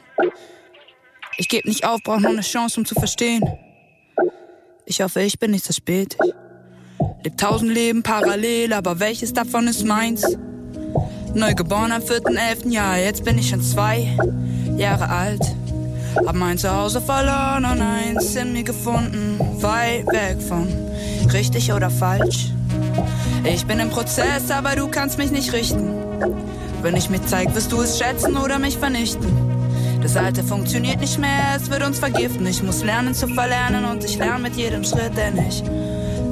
Ich 1.37 1.47
geb 1.47 1.65
nicht 1.65 1.85
auf, 1.85 2.01
brauch 2.03 2.19
nur 2.19 2.31
eine 2.31 2.41
Chance, 2.41 2.79
um 2.79 2.85
zu 2.85 2.95
verstehen. 2.95 3.43
Ich 4.85 5.01
hoffe, 5.01 5.21
ich 5.21 5.39
bin 5.39 5.51
nicht 5.51 5.65
zu 5.65 5.73
spät. 5.73 6.17
Leb 7.23 7.37
tausend 7.37 7.71
Leben 7.71 8.03
parallel, 8.03 8.73
aber 8.73 8.99
welches 8.99 9.33
davon 9.33 9.67
ist 9.67 9.85
meins? 9.85 10.37
Neugeboren 11.33 11.91
am 11.91 12.01
4.11. 12.01 12.69
Jahr, 12.69 12.97
jetzt 12.97 13.23
bin 13.23 13.37
ich 13.37 13.49
schon 13.49 13.61
zwei 13.61 14.17
Jahre 14.77 15.09
alt. 15.09 15.41
Hab 16.25 16.35
mein 16.35 16.57
Zuhause 16.57 17.01
verloren 17.01 17.65
und 17.65 17.81
eins 17.81 18.35
in 18.35 18.53
mir 18.53 18.63
gefunden. 18.63 19.39
Weit 19.61 20.07
weg 20.07 20.41
von 20.41 20.67
richtig 21.31 21.71
oder 21.71 21.89
falsch. 21.89 22.51
Ich 23.43 23.65
bin 23.65 23.79
im 23.79 23.89
Prozess, 23.89 24.49
aber 24.49 24.75
du 24.75 24.87
kannst 24.87 25.17
mich 25.17 25.31
nicht 25.31 25.53
richten. 25.53 25.93
Wenn 26.81 26.95
ich 26.95 27.09
mir 27.09 27.23
zeig, 27.25 27.53
wirst 27.53 27.71
du 27.71 27.81
es 27.81 27.99
schätzen 27.99 28.35
oder 28.35 28.57
mich 28.57 28.77
vernichten. 28.77 29.27
Das 30.01 30.17
Alte 30.17 30.43
funktioniert 30.43 30.99
nicht 30.99 31.19
mehr, 31.19 31.55
es 31.55 31.69
wird 31.69 31.85
uns 31.85 31.99
vergiften. 31.99 32.47
Ich 32.47 32.63
muss 32.63 32.83
lernen 32.83 33.13
zu 33.13 33.27
verlernen 33.27 33.85
und 33.85 34.03
ich 34.03 34.17
lerne 34.17 34.39
mit 34.39 34.55
jedem 34.55 34.83
Schritt, 34.83 35.15
denn 35.15 35.37
ich 35.47 35.63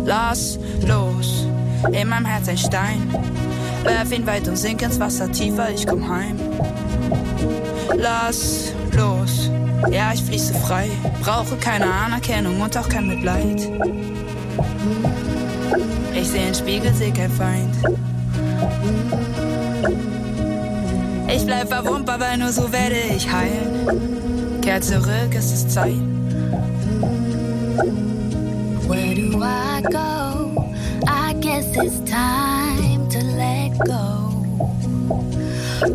lass 0.06 0.58
los. 0.88 1.46
In 1.92 2.10
meinem 2.10 2.26
Herz 2.26 2.50
ein 2.50 2.58
Stein. 2.58 3.47
Werf 3.88 4.12
ihn 4.12 4.28
weit 4.28 4.46
und 4.50 4.58
sink 4.58 4.82
ins 4.82 5.00
Wasser 5.00 5.32
tiefer, 5.32 5.70
ich 5.74 5.88
komm 5.88 6.10
heim. 6.10 6.36
Lass 7.96 8.74
los. 8.92 9.50
Ja, 9.90 10.12
ich 10.14 10.22
fließe 10.24 10.54
frei. 10.56 10.90
Brauche 11.22 11.56
keine 11.56 11.86
Anerkennung 11.86 12.60
und 12.60 12.78
auch 12.78 12.90
kein 12.90 13.08
Mitleid. 13.08 13.70
Ich 16.14 16.28
sehe 16.28 16.48
einen 16.48 16.54
Spiegel, 16.54 16.94
seh 16.94 17.12
kein 17.12 17.32
Feind. 17.32 17.76
Ich 21.34 21.46
bleib 21.46 21.70
verwundbar, 21.70 22.16
aber 22.16 22.36
nur 22.36 22.52
so 22.52 22.70
werde 22.70 22.98
ich 23.16 23.32
heilen. 23.32 24.60
Kehr 24.62 24.82
zurück, 24.82 25.34
es 25.34 25.54
ist 25.54 25.72
Zeit. 25.72 25.96
Where 28.90 29.16
do 29.16 29.42
I 29.42 29.82
go? 29.82 30.68
I 31.08 31.34
guess 31.40 31.68
it's 31.78 32.04
time 32.04 32.67
go. 33.86 34.32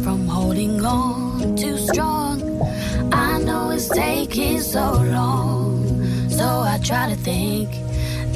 From 0.02 0.26
holding 0.26 0.84
on 0.84 1.56
too 1.56 1.76
strong. 1.76 2.40
I 3.12 3.38
know 3.40 3.70
it's 3.70 3.88
taking 3.88 4.60
so 4.60 4.92
long. 4.92 6.30
So 6.30 6.46
I 6.60 6.78
try 6.82 7.08
to 7.08 7.16
think 7.16 7.70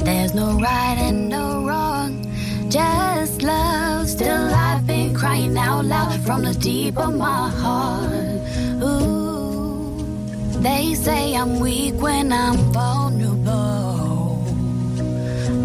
there's 0.03 0.33
no 0.33 0.59
right 0.59 0.97
and 0.97 1.29
no 1.29 1.65
wrong. 1.65 2.23
Just 2.69 3.41
love. 3.41 4.07
Still, 4.07 4.53
I've 4.53 4.85
been 4.85 5.13
crying 5.13 5.57
out 5.57 5.85
loud 5.85 6.19
from 6.21 6.43
the 6.43 6.53
deep 6.53 6.97
of 6.97 7.15
my 7.15 7.49
heart. 7.49 8.39
Ooh, 8.81 10.03
they 10.61 10.93
say 10.93 11.35
I'm 11.35 11.59
weak 11.59 11.95
when 11.95 12.31
I'm 12.31 12.57
vulnerable. 12.71 14.43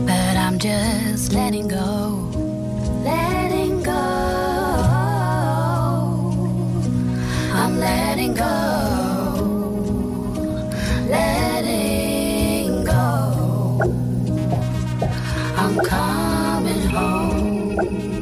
But 0.07 0.37
I'm 0.37 0.59
just 0.59 1.33
letting 1.33 1.69
go. 1.69 2.31
Letting 3.05 3.62
letting 7.83 8.35
go. 8.35 8.55
Letting 11.09 12.85
go. 12.85 13.03
I'm 15.57 15.75
coming 15.81 16.83
home. 16.89 18.22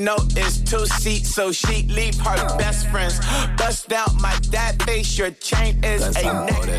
Know 0.00 0.16
it's 0.30 0.58
two 0.58 0.86
seats, 0.86 1.34
so 1.34 1.52
she 1.52 1.82
leave 1.84 2.18
her 2.20 2.58
best 2.58 2.88
friends. 2.88 3.18
Bust 3.56 3.92
out 3.92 4.14
my 4.20 4.36
dad 4.50 4.82
face. 4.84 5.18
Your 5.18 5.30
chain 5.32 5.82
is 5.84 6.06
a 6.16 6.22
necklace. 6.22 6.69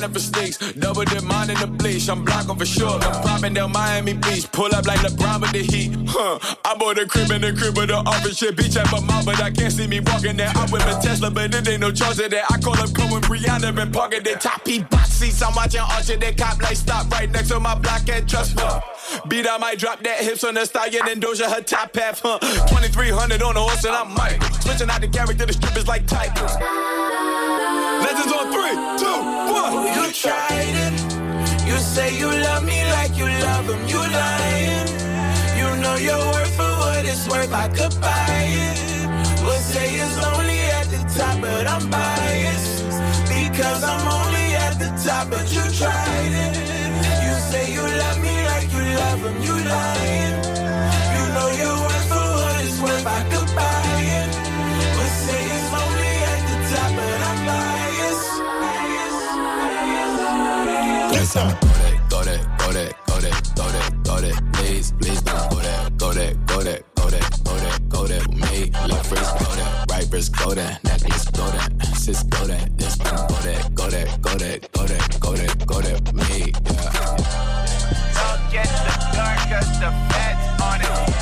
Designer 0.00 0.12
for 0.12 0.20
sneaks. 0.20 0.58
Double 0.72 1.04
mine 1.22 1.50
in 1.50 1.58
the 1.58 1.66
bleach. 1.66 2.08
I'm 2.08 2.24
blocking 2.24 2.56
for 2.56 2.66
sure. 2.66 2.98
I'm 3.00 3.22
popping 3.22 3.54
down 3.54 3.72
Miami 3.72 4.14
Beach. 4.14 4.50
Pull 4.52 4.74
up 4.74 4.86
like 4.86 5.00
LeBron 5.00 5.40
with 5.40 5.52
the 5.52 5.62
heat. 5.62 5.96
Huh. 6.08 6.38
I 6.64 6.74
bought 6.76 6.98
a 6.98 7.06
crib 7.06 7.30
in 7.30 7.42
the 7.42 7.52
crib 7.52 7.76
with 7.76 7.88
the 7.88 7.96
office 7.96 8.38
shit. 8.38 8.56
Beach 8.56 8.76
at 8.76 8.90
my 8.90 9.00
mouth, 9.00 9.26
but 9.26 9.40
I 9.42 9.50
can't 9.50 9.72
see 9.72 9.86
me 9.86 10.00
walking 10.00 10.36
there. 10.36 10.52
I'm 10.54 10.70
with 10.70 10.82
a 10.86 11.00
Tesla, 11.00 11.30
but 11.30 11.54
it 11.54 11.68
ain't 11.68 11.80
no 11.80 11.92
charge 11.92 12.18
of 12.18 12.30
that. 12.30 12.44
I 12.50 12.58
call 12.58 12.78
up 12.78 12.92
Cohen 12.94 13.22
Brianna 13.22 13.76
and 13.76 13.92
parking 13.92 14.22
the 14.22 14.34
top 14.34 14.64
P 14.64 14.82
box 14.82 15.10
seats. 15.10 15.42
I'm 15.42 15.54
watching 15.54 15.80
Archer. 15.80 16.16
They 16.16 16.32
cop 16.32 16.60
like 16.62 16.76
stop 16.76 17.10
right 17.10 17.30
next 17.30 17.48
to 17.48 17.60
my 17.60 17.74
block 17.74 18.08
and 18.08 18.28
trust 18.28 18.58
fund. 18.58 18.82
Beat 19.28 19.48
I 19.48 19.58
might 19.58 19.78
drop 19.78 20.02
that 20.02 20.20
hips 20.20 20.44
on 20.44 20.54
the 20.54 20.64
stallion 20.64 21.02
and 21.08 21.22
Doja 21.22 21.52
her 21.52 21.62
top 21.62 21.94
half, 21.96 22.20
huh? 22.20 22.38
2300 22.38 23.42
on 23.42 23.54
the 23.54 23.60
horse 23.60 23.84
and 23.84 23.94
I'm 23.94 24.14
Mike. 24.14 24.42
Switching 24.62 24.90
out 24.90 25.00
the 25.00 25.08
character, 25.08 25.46
the 25.46 25.52
strippers 25.52 25.88
like 25.88 26.06
tigers. 26.06 27.29
Legends 28.10 28.32
on 28.32 28.46
three, 28.50 28.76
two, 28.98 29.18
one. 29.54 29.74
You 29.94 30.12
tried 30.12 30.74
it. 30.84 30.94
You 31.68 31.78
say 31.78 32.18
you 32.18 32.26
love 32.26 32.64
me 32.64 32.82
like 32.96 33.16
you 33.16 33.28
love 33.46 33.66
him. 33.70 33.82
You 33.86 34.00
lying. 34.18 34.88
You 35.60 35.68
know 35.80 35.94
your 35.94 36.18
worth 36.32 36.56
for 36.56 36.72
what 36.82 37.04
it's 37.06 37.28
worth. 37.28 37.52
I 37.52 37.68
could 37.68 37.94
buy 38.00 38.46
it. 38.66 38.78
Would 39.46 39.64
say 39.72 39.94
it's 39.94 40.18
only 40.26 40.58
at 40.78 40.86
the 40.90 41.00
top, 41.16 41.40
but 41.40 41.66
I'm 41.68 41.88
biased. 41.88 42.82
Because 43.30 43.84
I'm 43.84 44.04
only 44.18 44.48
at 44.66 44.74
the 44.82 44.90
top, 45.06 45.30
but 45.30 45.46
you 45.54 45.62
tried 45.78 46.32
it. 46.44 46.54
You 47.26 47.34
say 47.50 47.72
you 47.72 47.82
love 48.02 48.18
me 48.26 48.34
like 48.50 48.72
you 48.74 48.82
love 49.02 49.20
him. 49.26 49.36
You 49.46 49.54
lying. 49.70 50.34
You 51.14 51.24
know 51.36 51.48
your 51.62 51.76
worth 51.86 52.08
for 52.10 52.26
what 52.42 52.64
it's 52.64 52.80
worth. 52.82 53.06
I 53.06 53.22
could 53.30 53.39
biased. 61.34 61.36
Yes, 61.36 61.36
I'm 61.36 61.60
go 61.60 61.74
there, 61.74 62.00
go 62.08 62.22
there, 62.22 62.44
go 62.58 62.72
there, 62.72 62.92
go 63.06 63.20
there, 63.20 63.40
go 63.54 63.68
there, 63.68 63.90
go 64.02 64.20
there. 64.20 64.52
Please, 64.52 64.92
please 64.92 65.22
don't 65.22 65.50
go 65.50 65.56
there, 65.56 65.90
go 65.96 66.12
there, 66.12 66.34
go 66.46 66.62
there, 66.62 66.80
go 66.94 67.10
there, 67.10 67.28
go 67.44 67.56
there, 67.56 67.78
go 67.88 68.06
there 68.06 68.20
with 68.28 68.50
me. 68.50 68.70
Left 68.88 69.10
wrist, 69.10 69.38
go 69.38 69.54
there, 69.54 69.84
right 69.90 70.06
wrist, 70.10 70.36
go 70.36 70.54
there, 70.54 70.78
necklace, 70.84 71.24
go 71.30 71.50
there, 71.50 71.68
sis, 71.94 72.22
go 72.24 72.44
there, 72.46 72.66
this 72.76 72.98
one, 72.98 73.28
go 73.28 73.34
there, 73.42 73.62
go 73.74 73.90
there, 73.90 74.06
go 74.20 74.34
there, 74.34 74.58
go 74.72 74.86
there, 74.86 75.00
go 75.20 75.32
there, 75.34 75.54
go 75.66 75.80
there 75.80 75.94
with 75.94 76.14
me. 76.14 76.52
Yeah. 76.64 77.16
Don't 78.16 78.52
get 78.52 78.66
the 78.66 78.94
dark, 79.14 79.38
cause 79.48 79.80
the 79.80 79.90
feds 80.10 80.62
on 80.62 80.80
it. 80.80 81.19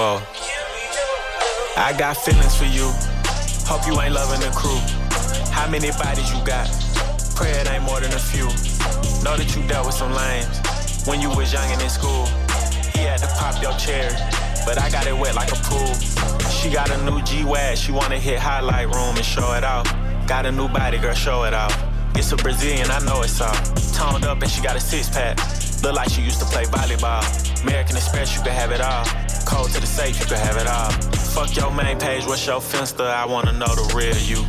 Whoa. 0.00 0.16
I 1.76 1.92
got 1.92 2.16
feelings 2.16 2.56
for 2.56 2.64
you. 2.64 2.88
Hope 3.68 3.84
you 3.84 4.00
ain't 4.00 4.14
loving 4.14 4.40
the 4.40 4.48
crew. 4.56 4.80
How 5.52 5.68
many 5.68 5.90
bodies 5.92 6.32
you 6.32 6.40
got? 6.40 6.72
Pray 7.36 7.50
it 7.50 7.68
ain't 7.68 7.84
more 7.84 8.00
than 8.00 8.10
a 8.14 8.18
few. 8.18 8.48
Know 9.20 9.36
that 9.36 9.52
you 9.54 9.60
dealt 9.68 9.84
with 9.84 9.94
some 9.94 10.14
lames 10.16 10.48
when 11.04 11.20
you 11.20 11.28
was 11.28 11.52
young 11.52 11.68
and 11.68 11.82
in 11.82 11.90
school. 11.90 12.24
He 12.96 13.04
had 13.04 13.20
to 13.20 13.28
pop 13.36 13.60
your 13.60 13.76
cherry, 13.76 14.16
but 14.64 14.80
I 14.80 14.88
got 14.88 15.06
it 15.06 15.12
wet 15.12 15.34
like 15.34 15.52
a 15.52 15.60
pool. 15.68 15.92
She 16.48 16.70
got 16.70 16.88
a 16.88 16.96
new 17.04 17.20
G-Wag, 17.20 17.76
she 17.76 17.92
wanna 17.92 18.18
hit 18.18 18.38
highlight 18.38 18.88
room 18.88 19.20
and 19.20 19.24
show 19.24 19.52
it 19.52 19.64
off. 19.64 19.84
Got 20.26 20.46
a 20.46 20.50
new 20.50 20.68
body, 20.68 20.96
girl, 20.96 21.12
show 21.12 21.44
it 21.44 21.52
off. 21.52 21.76
It's 22.16 22.32
a 22.32 22.36
Brazilian, 22.36 22.90
I 22.90 23.00
know 23.04 23.20
it's 23.20 23.38
all. 23.38 23.52
Toned 23.92 24.24
up 24.24 24.40
and 24.40 24.50
she 24.50 24.62
got 24.62 24.76
a 24.76 24.80
six 24.80 25.10
pack. 25.10 25.36
Look 25.82 25.92
like 25.92 26.08
she 26.08 26.22
used 26.22 26.40
to 26.40 26.46
play 26.46 26.64
volleyball. 26.64 27.20
American 27.64 27.96
Express, 27.96 28.34
you 28.34 28.40
can 28.40 28.52
have 28.52 28.72
it 28.72 28.80
all. 28.80 29.04
Code 29.60 29.72
to 29.72 29.80
the 29.80 29.86
safe, 29.86 30.18
you 30.18 30.24
can 30.24 30.38
have 30.38 30.56
it 30.56 30.66
all. 30.66 30.90
Fuck 31.36 31.54
your 31.54 31.70
main 31.70 31.98
page, 31.98 32.24
what's 32.24 32.46
your 32.46 32.62
finster? 32.62 33.02
I 33.02 33.26
wanna 33.26 33.52
know 33.52 33.66
the 33.66 33.92
real 33.94 34.16
you. 34.16 34.40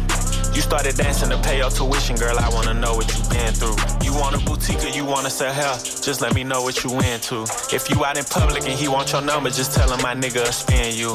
You 0.56 0.62
started 0.62 0.96
dancing 0.96 1.30
to 1.32 1.38
pay 1.40 1.58
your 1.58 1.70
tuition, 1.70 2.16
girl. 2.16 2.40
I 2.40 2.48
wanna 2.48 2.74
know 2.74 2.96
what 2.96 3.12
you 3.14 3.22
been 3.30 3.54
through. 3.54 3.76
You 4.06 4.14
want 4.14 4.38
a 4.38 4.40
boutique 4.46 4.82
or 4.86 4.88
you 4.88 5.04
wanna 5.04 5.30
sell 5.30 5.52
hair? 5.52 5.76
Just 6.08 6.22
let 6.22 6.34
me 6.34 6.46
know 6.46 6.62
what 6.62 6.86
you 6.86 6.92
into. 7.12 7.44
If 7.76 7.90
you 7.90 8.06
out 8.06 8.18
in 8.18 8.24
public 8.24 8.64
and 8.64 8.80
he 8.80 8.88
want 8.88 9.12
your 9.12 9.22
number, 9.22 9.50
just 9.50 9.74
tell 9.76 9.92
him 9.92 10.02
my 10.02 10.16
nigga 10.16 10.46
spin 10.54 10.96
you. 10.96 11.12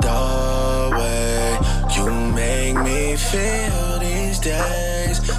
The 0.00 0.90
way 0.96 1.58
you 1.94 2.10
make 2.32 2.76
me 2.86 3.16
feel 3.16 3.98
these 3.98 4.38
days. 4.38 4.93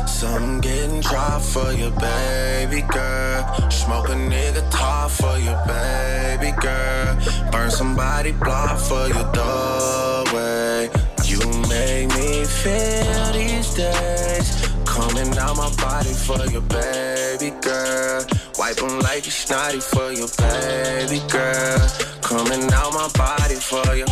Some 0.07 0.61
getting 0.61 1.01
dry 1.01 1.39
for 1.39 1.71
your 1.73 1.91
baby 1.91 2.81
girl. 2.91 3.69
Smoke 3.69 4.09
a 4.09 4.13
nigga 4.13 4.63
top 4.71 5.11
for 5.11 5.37
your 5.37 5.57
baby 5.65 6.51
girl. 6.59 7.17
Burn 7.51 7.69
somebody 7.71 8.31
block 8.31 8.79
for 8.79 9.07
you 9.07 9.23
the 9.39 10.31
way 10.33 10.89
you 11.23 11.39
make 11.69 12.07
me 12.17 12.45
feel 12.45 13.33
these 13.33 13.73
days. 13.73 14.47
Coming 14.85 15.37
out 15.37 15.57
my 15.57 15.69
body 15.75 16.13
for 16.13 16.43
your 16.47 16.61
baby 16.61 17.51
girl. 17.61 18.25
Wipe 18.57 18.81
'em 18.81 18.99
like 18.99 19.25
you 19.25 19.31
snotty 19.31 19.79
for 19.79 20.11
your 20.11 20.29
baby 20.37 21.19
girl. 21.29 21.79
Coming 22.21 22.71
out 22.73 22.93
my 22.93 23.07
body 23.09 23.55
for 23.55 23.95
you. 23.95 24.05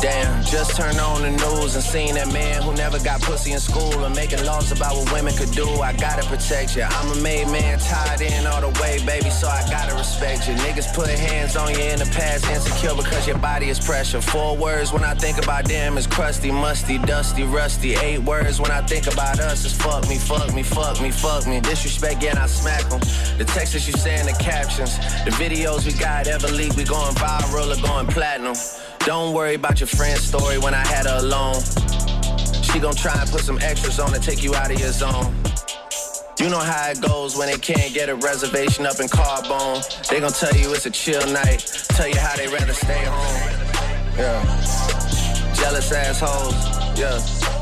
Damn, 0.00 0.42
just 0.44 0.76
turned 0.76 0.98
on 0.98 1.20
the 1.20 1.30
news 1.30 1.74
and 1.74 1.84
seen 1.84 2.14
that 2.14 2.32
man 2.32 2.62
who 2.62 2.72
never 2.72 2.98
got 3.00 3.20
pussy 3.20 3.52
in 3.52 3.60
school 3.60 4.02
and 4.02 4.16
making 4.16 4.42
laws 4.46 4.72
about 4.72 4.96
what 4.96 5.12
women 5.12 5.34
could 5.36 5.50
do. 5.50 5.68
I 5.68 5.92
gotta 5.92 6.26
protect 6.26 6.74
you. 6.74 6.84
I'm 6.84 7.12
a 7.12 7.20
made 7.20 7.48
man, 7.48 7.78
tied 7.78 8.22
in 8.22 8.46
all 8.46 8.62
the 8.62 8.80
way, 8.80 9.04
baby, 9.04 9.28
so 9.28 9.46
I 9.46 9.60
gotta 9.68 9.94
respect 9.94 10.48
you. 10.48 10.54
Niggas 10.54 10.94
put 10.94 11.08
hands 11.10 11.54
on 11.54 11.74
you 11.74 11.80
in 11.80 11.98
the 11.98 12.06
past, 12.16 12.48
insecure 12.48 12.96
because 12.96 13.26
your 13.26 13.36
body 13.36 13.68
is 13.68 13.78
pressure. 13.78 14.22
Four 14.22 14.56
words 14.56 14.90
when 14.90 15.04
I 15.04 15.12
think 15.12 15.36
about 15.36 15.66
them 15.66 15.98
is 15.98 16.06
crusty, 16.06 16.50
musty, 16.50 16.96
dusty, 16.96 17.42
rusty. 17.42 17.94
Eight 17.96 18.20
words 18.20 18.58
when 18.58 18.70
I 18.70 18.80
think 18.80 19.06
about 19.06 19.38
us 19.38 19.66
is 19.66 19.74
fuck 19.74 20.08
me, 20.08 20.16
fuck 20.16 20.54
me, 20.54 20.62
fuck 20.62 20.98
me, 21.02 21.10
fuck 21.10 21.46
me. 21.46 21.60
Disrespect, 21.60 22.22
yeah, 22.22 22.30
and 22.30 22.38
I 22.38 22.46
smack 22.46 22.88
them. 22.88 23.00
The 23.36 23.44
texts 23.44 23.86
you 23.86 23.92
say 23.92 24.18
in 24.18 24.24
the 24.24 24.38
captions, 24.40 24.96
the 25.26 25.32
videos 25.32 25.84
we 25.84 25.92
got 25.92 26.26
ever 26.26 26.48
leak, 26.48 26.74
we 26.74 26.84
going 26.84 27.14
viral 27.16 27.76
or 27.76 27.86
going 27.86 28.06
platinum. 28.06 28.56
Don't 29.06 29.34
worry 29.34 29.54
about 29.54 29.80
your 29.80 29.86
friend's 29.86 30.22
story 30.22 30.58
when 30.58 30.74
I 30.74 30.86
had 30.86 31.06
her 31.06 31.18
alone. 31.18 31.60
She 32.62 32.78
gon' 32.78 32.94
try 32.94 33.18
and 33.18 33.30
put 33.30 33.40
some 33.40 33.58
extras 33.62 33.98
on 33.98 34.12
to 34.12 34.20
take 34.20 34.42
you 34.42 34.54
out 34.54 34.70
of 34.70 34.78
your 34.78 34.92
zone. 34.92 35.34
You 36.38 36.50
know 36.50 36.58
how 36.58 36.90
it 36.90 37.00
goes 37.00 37.36
when 37.36 37.48
they 37.48 37.58
can't 37.58 37.94
get 37.94 38.08
a 38.08 38.14
reservation 38.14 38.84
up 38.86 39.00
in 39.00 39.06
Carbone. 39.06 40.08
They 40.08 40.20
gon' 40.20 40.32
tell 40.32 40.54
you 40.54 40.72
it's 40.74 40.86
a 40.86 40.90
chill 40.90 41.26
night, 41.32 41.60
tell 41.88 42.08
you 42.08 42.18
how 42.18 42.36
they 42.36 42.48
rather 42.48 42.74
stay 42.74 43.04
home. 43.04 44.16
Yeah. 44.18 45.54
Jealous 45.54 45.92
assholes, 45.92 46.54
yeah. 46.98 47.59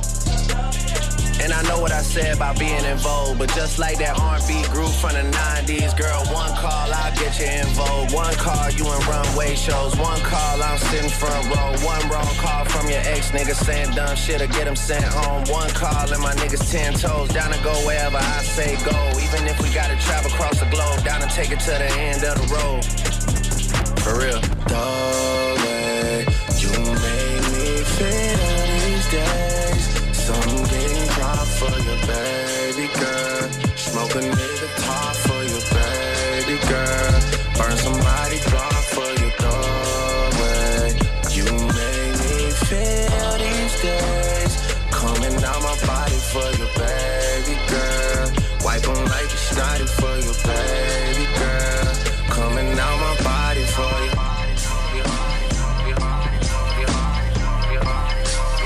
And 1.40 1.52
I 1.52 1.62
know 1.62 1.78
what 1.78 1.92
I 1.92 2.02
said 2.02 2.34
about 2.36 2.58
being 2.58 2.84
in 2.84 2.98
vogue, 2.98 3.38
but 3.38 3.48
just 3.54 3.78
like 3.78 3.98
that 3.98 4.18
R&B 4.18 4.66
group 4.74 4.90
from 4.98 5.14
the 5.14 5.22
90s, 5.22 5.96
girl, 5.96 6.20
one 6.34 6.50
call, 6.58 6.90
I'll 6.90 7.14
get 7.14 7.38
you 7.38 7.46
in 7.46 7.66
vogue. 7.78 8.12
One 8.12 8.34
call, 8.34 8.70
you 8.70 8.84
in 8.84 9.00
runway 9.06 9.54
shows. 9.54 9.96
One 9.96 10.20
call, 10.20 10.62
I'm 10.62 10.78
sitting 10.90 11.10
front 11.10 11.46
row. 11.46 11.70
One 11.86 12.02
wrong 12.10 12.34
call 12.42 12.64
from 12.66 12.90
your 12.90 13.00
ex 13.06 13.30
nigga 13.30 13.54
saying 13.54 13.94
dumb 13.94 14.16
shit 14.16 14.42
or 14.42 14.48
get 14.48 14.66
him 14.66 14.76
sent 14.76 15.04
home. 15.04 15.44
One 15.46 15.70
call 15.70 16.10
and 16.12 16.22
my 16.22 16.34
niggas 16.34 16.70
ten 16.70 16.94
toes 16.94 17.28
down 17.30 17.52
to 17.52 17.62
go 17.62 17.72
wherever 17.86 18.18
I 18.18 18.42
say 18.42 18.74
go. 18.84 18.98
Even 19.22 19.46
if 19.46 19.60
we 19.62 19.70
gotta 19.72 19.96
travel 20.02 20.30
across 20.32 20.58
the 20.58 20.66
globe, 20.66 21.04
down 21.04 21.22
and 21.22 21.30
take 21.30 21.52
it 21.52 21.60
to 21.60 21.70
the 21.70 21.90
end 21.98 22.24
of 22.24 22.34
the 22.34 22.46
road. 22.54 22.82
For 24.02 24.18
real. 24.18 24.40
The 24.68 24.86
way 25.62 26.26
you 26.58 26.70
make 26.82 27.44
me 27.54 27.84
feel 27.94 28.38
these 28.82 29.10
days 29.10 29.47
for 31.58 31.74
your 31.88 32.00
baby 32.06 32.86
girl. 32.94 33.42
Smoke 33.74 34.14
a 34.14 34.22
nigga 34.22 34.68
top 34.78 35.14
for 35.26 35.42
your 35.52 35.64
baby 35.74 36.56
girl. 36.70 37.14
Burn 37.58 37.76
somebody 37.76 38.38
block 38.50 38.82
for 38.94 39.10
your 39.22 39.34
doorway. 39.42 40.94
You 41.36 41.46
make 41.78 42.14
me 42.22 42.36
feel 42.68 43.32
these 43.42 43.74
days. 43.82 44.54
Coming 44.90 45.36
out 45.50 45.60
my 45.68 45.76
body 45.86 46.20
for 46.32 46.48
your 46.60 46.72
baby 46.78 47.56
girl. 47.72 48.26
Wipe 48.64 48.82
them 48.82 49.04
like 49.12 49.30
you 49.34 49.40
snotty 49.50 49.86
for 49.98 50.14
your 50.26 50.38
baby 50.46 51.07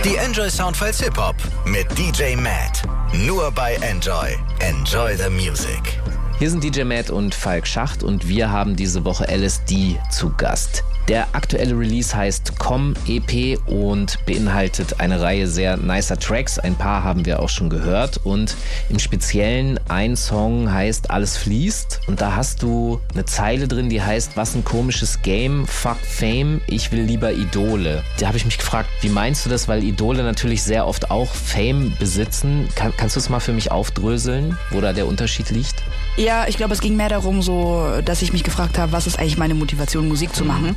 Die 0.05 0.17
Enjoy 0.17 0.51
Soundfiles 0.51 1.01
Hip 1.01 1.17
Hop 1.17 1.37
mit 1.65 1.87
DJ 1.97 2.35
Matt. 2.35 2.83
Nur 3.25 3.53
bei 3.53 3.75
Enjoy. 3.77 4.37
Enjoy 4.59 5.15
the 5.17 5.31
Music. 5.31 6.01
Hier 6.41 6.51
sind 6.51 6.65
DJ 6.65 6.83
Matt 6.83 7.09
und 7.09 7.37
Falk 7.37 7.69
Schacht 7.69 8.03
und 8.03 8.27
wir 8.27 8.51
haben 8.51 8.75
diese 8.75 9.05
Woche 9.05 9.27
LSD 9.33 10.01
zu 10.11 10.33
Gast. 10.37 10.83
Der 11.09 11.27
aktuelle 11.33 11.77
Release 11.77 12.17
heißt 12.17 12.59
Com 12.61 12.95
EP 13.09 13.59
und 13.67 14.25
beinhaltet 14.25 15.01
eine 15.01 15.21
Reihe 15.21 15.49
sehr 15.49 15.77
nicer 15.77 16.17
Tracks. 16.17 16.61
Ein 16.61 16.77
paar 16.77 17.03
haben 17.03 17.27
wir 17.27 17.41
auch 17.41 17.49
schon 17.49 17.69
gehört 17.69 18.21
und 18.23 18.57
im 18.89 19.01
Speziellen 19.01 19.81
ein 19.89 20.17
Song 20.17 20.73
heißt 20.73 21.11
Alles 21.11 21.37
fließt 21.37 22.03
und 22.07 22.21
da 22.21 22.37
hast 22.37 22.63
du 22.63 23.01
eine 23.15 23.25
Zeile 23.25 23.67
drin, 23.67 23.89
die 23.89 24.01
heißt 24.01 24.37
Was 24.37 24.55
ein 24.55 24.65
komisches 24.65 25.23
Game, 25.23 25.67
fuck 25.67 25.99
Fame, 25.99 26.61
ich 26.69 26.93
will 26.93 27.03
lieber 27.03 27.33
Idole. 27.33 28.05
Da 28.21 28.29
habe 28.29 28.37
ich 28.37 28.45
mich 28.45 28.59
gefragt, 28.59 28.89
wie 29.01 29.09
meinst 29.09 29.45
du 29.45 29.51
das, 29.51 29.67
weil 29.67 29.83
Idole 29.83 30.23
natürlich 30.23 30.63
sehr 30.63 30.87
oft 30.87 31.11
auch 31.11 31.35
Fame 31.35 31.95
besitzen. 31.99 32.69
Kann, 32.77 32.93
kannst 32.97 33.17
du 33.17 33.21
es 33.21 33.29
mal 33.29 33.41
für 33.41 33.53
mich 33.53 33.73
aufdröseln, 33.73 34.57
wo 34.71 34.81
da 34.81 34.93
der 34.93 35.09
Unterschied 35.09 35.51
liegt? 35.51 35.83
Ja, 36.17 36.47
ich 36.47 36.59
glaube, 36.59 36.75
es 36.75 36.81
ging 36.81 36.95
mehr 36.95 37.09
darum, 37.09 37.41
so, 37.41 38.01
dass 38.05 38.21
ich 38.21 38.33
mich 38.35 38.45
gefragt 38.45 38.79
habe, 38.79 38.93
was 38.93 39.07
ist 39.07 39.19
eigentlich 39.19 39.39
meine 39.39 39.55
Motivation, 39.55 40.09
Musik 40.09 40.35
zu 40.35 40.45
machen. 40.45 40.77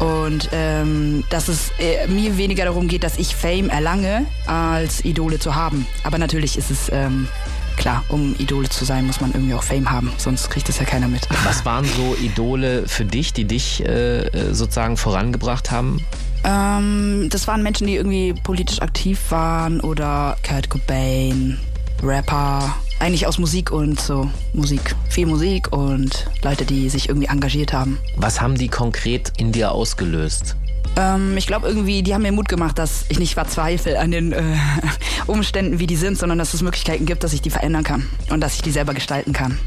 Und 0.00 0.48
ähm, 0.52 1.24
dass 1.30 1.48
es 1.48 1.70
äh, 1.78 2.06
mir 2.08 2.36
weniger 2.36 2.64
darum 2.64 2.88
geht, 2.88 3.04
dass 3.04 3.16
ich 3.16 3.34
Fame 3.34 3.70
erlange, 3.70 4.26
als 4.46 5.04
Idole 5.04 5.38
zu 5.38 5.54
haben. 5.54 5.86
Aber 6.02 6.18
natürlich 6.18 6.58
ist 6.58 6.70
es 6.70 6.90
ähm, 6.92 7.28
klar, 7.76 8.04
um 8.08 8.34
Idole 8.38 8.68
zu 8.68 8.84
sein, 8.84 9.06
muss 9.06 9.20
man 9.20 9.32
irgendwie 9.32 9.54
auch 9.54 9.62
Fame 9.62 9.90
haben, 9.90 10.12
sonst 10.18 10.50
kriegt 10.50 10.68
es 10.68 10.78
ja 10.78 10.84
keiner 10.84 11.08
mit. 11.08 11.28
Was 11.44 11.64
waren 11.64 11.84
so 11.84 12.16
Idole 12.20 12.84
für 12.86 13.04
dich, 13.04 13.32
die 13.32 13.44
dich 13.44 13.84
äh, 13.84 14.52
sozusagen 14.52 14.96
vorangebracht 14.96 15.70
haben? 15.70 16.00
Ähm, 16.44 17.28
das 17.30 17.46
waren 17.46 17.62
Menschen, 17.62 17.86
die 17.86 17.96
irgendwie 17.96 18.34
politisch 18.34 18.82
aktiv 18.82 19.18
waren 19.30 19.80
oder 19.80 20.36
Kurt 20.46 20.68
Cobain, 20.68 21.58
Rapper, 22.02 22.76
eigentlich 22.98 23.26
aus 23.26 23.38
Musik 23.38 23.70
und 23.70 24.00
so 24.00 24.30
Musik. 24.52 24.94
Viel 25.08 25.26
Musik 25.26 25.72
und 25.72 26.26
Leute, 26.42 26.64
die 26.64 26.88
sich 26.88 27.08
irgendwie 27.08 27.28
engagiert 27.28 27.72
haben. 27.72 27.98
Was 28.16 28.40
haben 28.40 28.56
die 28.56 28.68
konkret 28.68 29.32
in 29.36 29.52
dir 29.52 29.72
ausgelöst? 29.72 30.56
Ähm, 30.96 31.36
ich 31.36 31.46
glaube 31.46 31.66
irgendwie, 31.66 32.02
die 32.02 32.14
haben 32.14 32.22
mir 32.22 32.32
Mut 32.32 32.48
gemacht, 32.48 32.78
dass 32.78 33.04
ich 33.08 33.18
nicht 33.18 33.34
verzweifle 33.34 33.98
an 33.98 34.10
den 34.10 34.32
äh, 34.32 34.42
Umständen, 35.26 35.78
wie 35.78 35.86
die 35.86 35.96
sind, 35.96 36.18
sondern 36.18 36.38
dass 36.38 36.54
es 36.54 36.62
Möglichkeiten 36.62 37.06
gibt, 37.06 37.24
dass 37.24 37.32
ich 37.32 37.42
die 37.42 37.50
verändern 37.50 37.84
kann 37.84 38.06
und 38.30 38.40
dass 38.40 38.54
ich 38.54 38.62
die 38.62 38.70
selber 38.70 38.94
gestalten 38.94 39.32
kann. 39.32 39.58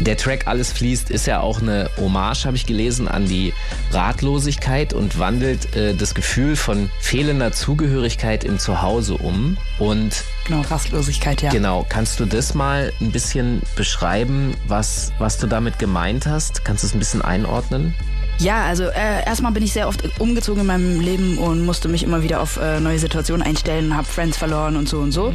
Der 0.00 0.16
Track 0.16 0.46
Alles 0.46 0.72
fließt 0.72 1.10
ist 1.10 1.26
ja 1.26 1.40
auch 1.40 1.62
eine 1.62 1.90
Hommage, 1.96 2.44
habe 2.46 2.56
ich 2.56 2.66
gelesen, 2.66 3.08
an 3.08 3.26
die 3.26 3.52
Ratlosigkeit 3.92 4.92
und 4.92 5.18
wandelt 5.18 5.76
äh, 5.76 5.94
das 5.94 6.14
Gefühl 6.14 6.56
von 6.56 6.90
fehlender 7.00 7.52
Zugehörigkeit 7.52 8.44
im 8.44 8.58
Zuhause 8.58 9.14
um. 9.14 9.56
Und 9.78 10.24
genau, 10.46 10.62
Rastlosigkeit, 10.62 11.42
ja. 11.42 11.50
Genau, 11.50 11.86
kannst 11.88 12.18
du 12.18 12.24
das 12.24 12.54
mal 12.54 12.92
ein 13.00 13.12
bisschen 13.12 13.62
beschreiben, 13.76 14.54
was, 14.66 15.12
was 15.18 15.38
du 15.38 15.46
damit 15.46 15.78
gemeint 15.78 16.26
hast? 16.26 16.64
Kannst 16.64 16.82
du 16.82 16.88
es 16.88 16.94
ein 16.94 16.98
bisschen 16.98 17.22
einordnen? 17.22 17.94
Ja, 18.38 18.64
also 18.64 18.84
äh, 18.84 19.24
erstmal 19.24 19.52
bin 19.52 19.62
ich 19.62 19.72
sehr 19.72 19.86
oft 19.86 20.02
umgezogen 20.18 20.62
in 20.62 20.66
meinem 20.66 21.00
Leben 21.00 21.38
und 21.38 21.64
musste 21.64 21.88
mich 21.88 22.02
immer 22.02 22.22
wieder 22.22 22.40
auf 22.40 22.56
äh, 22.56 22.80
neue 22.80 22.98
Situationen 22.98 23.46
einstellen, 23.46 23.96
habe 23.96 24.06
Friends 24.06 24.36
verloren 24.36 24.76
und 24.76 24.88
so 24.88 24.98
und 24.98 25.12
so. 25.12 25.32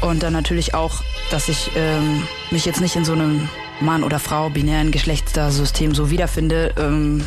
Und 0.00 0.22
dann 0.22 0.32
natürlich 0.32 0.74
auch, 0.74 1.02
dass 1.30 1.48
ich 1.48 1.70
ähm, 1.76 2.22
mich 2.50 2.64
jetzt 2.64 2.80
nicht 2.80 2.96
in 2.96 3.04
so 3.04 3.12
einem 3.12 3.48
Mann 3.80 4.02
oder 4.02 4.18
Frau, 4.18 4.50
binären 4.50 4.90
Geschlechtssystem 4.90 5.94
so 5.94 6.10
wiederfinde. 6.10 6.74
Ähm, 6.78 7.24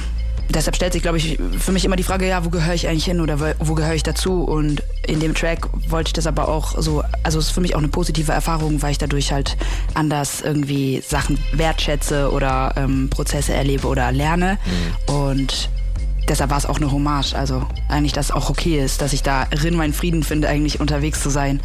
deshalb 0.50 0.76
stellt 0.76 0.94
sich, 0.94 1.02
glaube 1.02 1.18
ich, 1.18 1.40
für 1.60 1.72
mich 1.72 1.86
immer 1.86 1.96
die 1.96 2.04
Frage, 2.04 2.28
ja, 2.28 2.44
wo 2.46 2.50
gehöre 2.50 2.74
ich 2.74 2.88
eigentlich 2.88 3.06
hin 3.06 3.22
oder 3.22 3.56
wo 3.60 3.74
gehöre 3.74 3.96
ich 3.96 4.04
dazu? 4.04 4.44
Und 4.44 4.84
in 5.08 5.20
dem 5.20 5.34
Track 5.34 5.68
wollte 5.90 6.10
ich 6.10 6.14
das 6.14 6.28
aber 6.28 6.48
auch 6.48 6.82
so, 6.82 7.04
also 7.24 7.40
es 7.40 7.46
ist 7.48 7.52
für 7.52 7.62
mich 7.62 7.76
auch 7.76 7.80
eine 7.80 7.88
positive 7.88 8.32
Erfahrung, 8.32 8.82
weil 8.82 8.92
ich 8.92 8.98
dadurch 8.98 9.32
halt 9.32 9.58
anders 9.94 10.42
irgendwie 10.42 11.02
Sachen 11.02 11.40
wertschätze 11.54 12.32
oder 12.32 12.74
ähm, 12.78 13.10
Prozesse 13.10 13.54
erlebe 13.54 13.88
oder 13.88 14.12
lerne. 14.12 14.58
Mhm. 15.08 15.14
Und 15.14 15.70
deshalb 16.28 16.50
war 16.50 16.58
es 16.58 16.66
auch 16.66 16.78
eine 16.78 16.92
Hommage. 16.92 17.34
Also 17.34 17.66
eigentlich, 17.90 18.14
dass 18.14 18.28
es 18.28 18.32
auch 18.32 18.50
okay 18.50 18.84
ist, 18.84 19.02
dass 19.02 19.14
ich 19.14 19.24
darin 19.24 19.76
meinen 19.76 19.94
Frieden 19.94 20.24
finde, 20.24 20.50
eigentlich 20.50 20.80
unterwegs 20.80 21.22
zu 21.22 21.30
sein. 21.30 21.62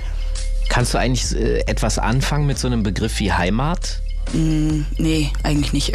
Kannst 0.69 0.95
du 0.95 0.99
eigentlich 0.99 1.35
äh, 1.37 1.61
etwas 1.67 1.99
anfangen 1.99 2.47
mit 2.47 2.59
so 2.59 2.67
einem 2.67 2.83
Begriff 2.83 3.19
wie 3.21 3.33
Heimat? 3.33 4.01
Mm, 4.33 4.85
nee, 4.99 5.31
eigentlich 5.43 5.73
nicht. 5.73 5.93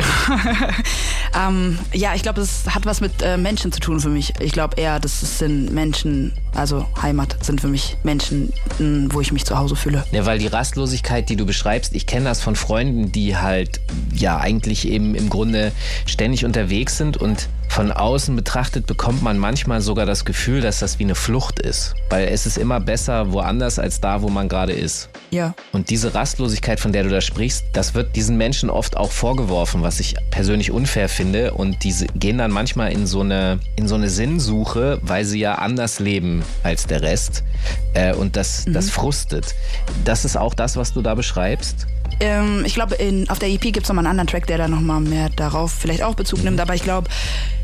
ähm, 1.37 1.77
ja, 1.93 2.15
ich 2.15 2.23
glaube, 2.23 2.41
es 2.41 2.63
hat 2.69 2.85
was 2.85 3.01
mit 3.01 3.21
äh, 3.21 3.37
Menschen 3.37 3.71
zu 3.71 3.79
tun 3.79 3.99
für 3.99 4.09
mich. 4.09 4.33
Ich 4.39 4.51
glaube 4.51 4.79
eher, 4.79 4.99
das 4.99 5.39
sind 5.39 5.71
Menschen, 5.71 6.33
also 6.55 6.85
Heimat 7.01 7.43
sind 7.43 7.61
für 7.61 7.67
mich 7.67 7.97
Menschen, 8.03 8.53
mh, 8.79 9.13
wo 9.13 9.21
ich 9.21 9.31
mich 9.31 9.45
zu 9.45 9.57
Hause 9.57 9.75
fühle. 9.75 10.05
Ja, 10.11 10.25
weil 10.25 10.39
die 10.39 10.47
Rastlosigkeit, 10.47 11.29
die 11.29 11.35
du 11.35 11.45
beschreibst, 11.45 11.93
ich 11.93 12.07
kenne 12.07 12.25
das 12.25 12.41
von 12.41 12.55
Freunden, 12.55 13.11
die 13.11 13.37
halt 13.37 13.81
ja 14.13 14.37
eigentlich 14.37 14.87
eben 14.87 15.15
im 15.15 15.29
Grunde 15.29 15.71
ständig 16.05 16.45
unterwegs 16.45 16.97
sind 16.97 17.17
und 17.17 17.49
von 17.71 17.89
außen 17.89 18.35
betrachtet 18.35 18.85
bekommt 18.85 19.23
man 19.23 19.37
manchmal 19.37 19.79
sogar 19.79 20.05
das 20.05 20.25
Gefühl, 20.25 20.59
dass 20.59 20.79
das 20.79 20.99
wie 20.99 21.05
eine 21.05 21.15
Flucht 21.15 21.57
ist. 21.59 21.95
Weil 22.09 22.27
es 22.27 22.45
ist 22.45 22.57
immer 22.57 22.81
besser 22.81 23.31
woanders 23.31 23.79
als 23.79 24.01
da, 24.01 24.21
wo 24.21 24.27
man 24.27 24.49
gerade 24.49 24.73
ist. 24.73 25.07
Ja. 25.29 25.55
Und 25.71 25.89
diese 25.89 26.13
Rastlosigkeit, 26.13 26.81
von 26.81 26.91
der 26.91 27.03
du 27.03 27.09
da 27.09 27.21
sprichst, 27.21 27.63
das 27.71 27.93
wird 27.93 28.17
diesen 28.17 28.35
Menschen 28.35 28.69
oft 28.69 28.97
auch 28.97 29.09
vorgeworfen, 29.09 29.83
was 29.83 30.01
ich 30.01 30.15
persönlich 30.31 30.71
unfair 30.71 31.07
finde. 31.07 31.53
Und 31.53 31.85
diese 31.85 32.07
gehen 32.07 32.39
dann 32.39 32.51
manchmal 32.51 32.91
in 32.91 33.07
so 33.07 33.21
eine, 33.21 33.59
in 33.77 33.87
so 33.87 33.95
eine 33.95 34.09
Sinnsuche, 34.09 34.99
weil 35.01 35.23
sie 35.23 35.39
ja 35.39 35.55
anders 35.55 36.01
leben 36.01 36.43
als 36.63 36.87
der 36.87 37.01
Rest. 37.01 37.45
Äh, 37.93 38.13
und 38.13 38.35
das, 38.35 38.65
mhm. 38.65 38.73
das 38.73 38.89
frustet. 38.89 39.55
Das 40.03 40.25
ist 40.25 40.35
auch 40.35 40.53
das, 40.53 40.75
was 40.75 40.91
du 40.91 41.01
da 41.01 41.15
beschreibst. 41.15 41.87
Ähm, 42.19 42.63
ich 42.65 42.73
glaube, 42.73 42.97
auf 43.29 43.39
der 43.39 43.49
EP 43.49 43.61
gibt 43.61 43.83
es 43.83 43.89
nochmal 43.89 44.05
einen 44.05 44.11
anderen 44.11 44.27
Track, 44.27 44.47
der 44.47 44.57
da 44.57 44.67
nochmal 44.67 45.01
mehr 45.01 45.29
darauf 45.29 45.71
vielleicht 45.71 46.03
auch 46.03 46.15
Bezug 46.15 46.43
nimmt. 46.43 46.59
Aber 46.59 46.75
ich 46.75 46.83
glaube, 46.83 47.09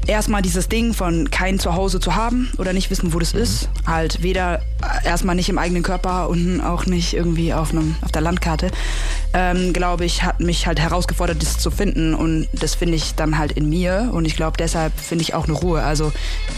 erstmal 0.08 0.42
dieses 0.42 0.70
Ding 0.70 0.94
von 0.94 1.30
kein 1.30 1.60
Zuhause 1.60 2.00
zu 2.00 2.16
haben 2.16 2.50
oder 2.58 2.74
nicht 2.74 2.90
wissen, 2.90 3.14
wo 3.14 3.20
das 3.20 3.34
mhm. 3.34 3.42
ist. 3.42 3.70
Halt 3.86 4.24
weder 4.24 4.60
äh, 4.82 5.08
erstmal 5.08 5.36
nicht 5.36 5.50
im 5.50 5.58
eigenen 5.58 5.84
Körper 5.84 6.30
und 6.30 6.62
auch 6.62 6.86
nicht 6.86 7.14
irgendwie 7.14 7.54
auf, 7.54 7.72
einem, 7.72 7.96
auf 8.02 8.12
der 8.12 8.22
Landkarte. 8.22 8.72
Ähm, 9.34 9.74
glaube 9.74 10.06
ich, 10.06 10.24
hat 10.24 10.40
mich 10.40 10.66
halt 10.66 10.80
herausgefordert, 10.80 11.42
das 11.42 11.60
zu 11.60 11.70
finden. 11.70 12.14
Und 12.14 12.48
das 12.54 12.76
finde 12.76 12.96
ich 12.96 13.16
dann 13.16 13.38
halt 13.38 13.52
in 13.52 13.70
mir. 13.70 14.10
Und 14.14 14.26
ich 14.26 14.36
glaube, 14.36 14.58
deshalb 14.58 14.98
finde 15.00 15.24
ich 15.24 15.34
auch 15.34 15.46
eine 15.46 15.54
Ruhe. 15.54 15.84
Also, 15.84 16.12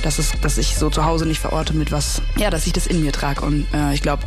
dass, 0.03 0.19
es, 0.19 0.31
dass 0.41 0.57
ich 0.57 0.75
so 0.75 0.89
zu 0.89 1.05
Hause 1.05 1.25
nicht 1.25 1.39
verorte 1.39 1.73
mit 1.73 1.91
was, 1.91 2.21
ja, 2.37 2.49
dass 2.49 2.67
ich 2.67 2.73
das 2.73 2.87
in 2.87 3.03
mir 3.03 3.11
trage. 3.11 3.41
Und 3.41 3.65
äh, 3.73 3.93
ich 3.93 4.01
glaube, 4.01 4.23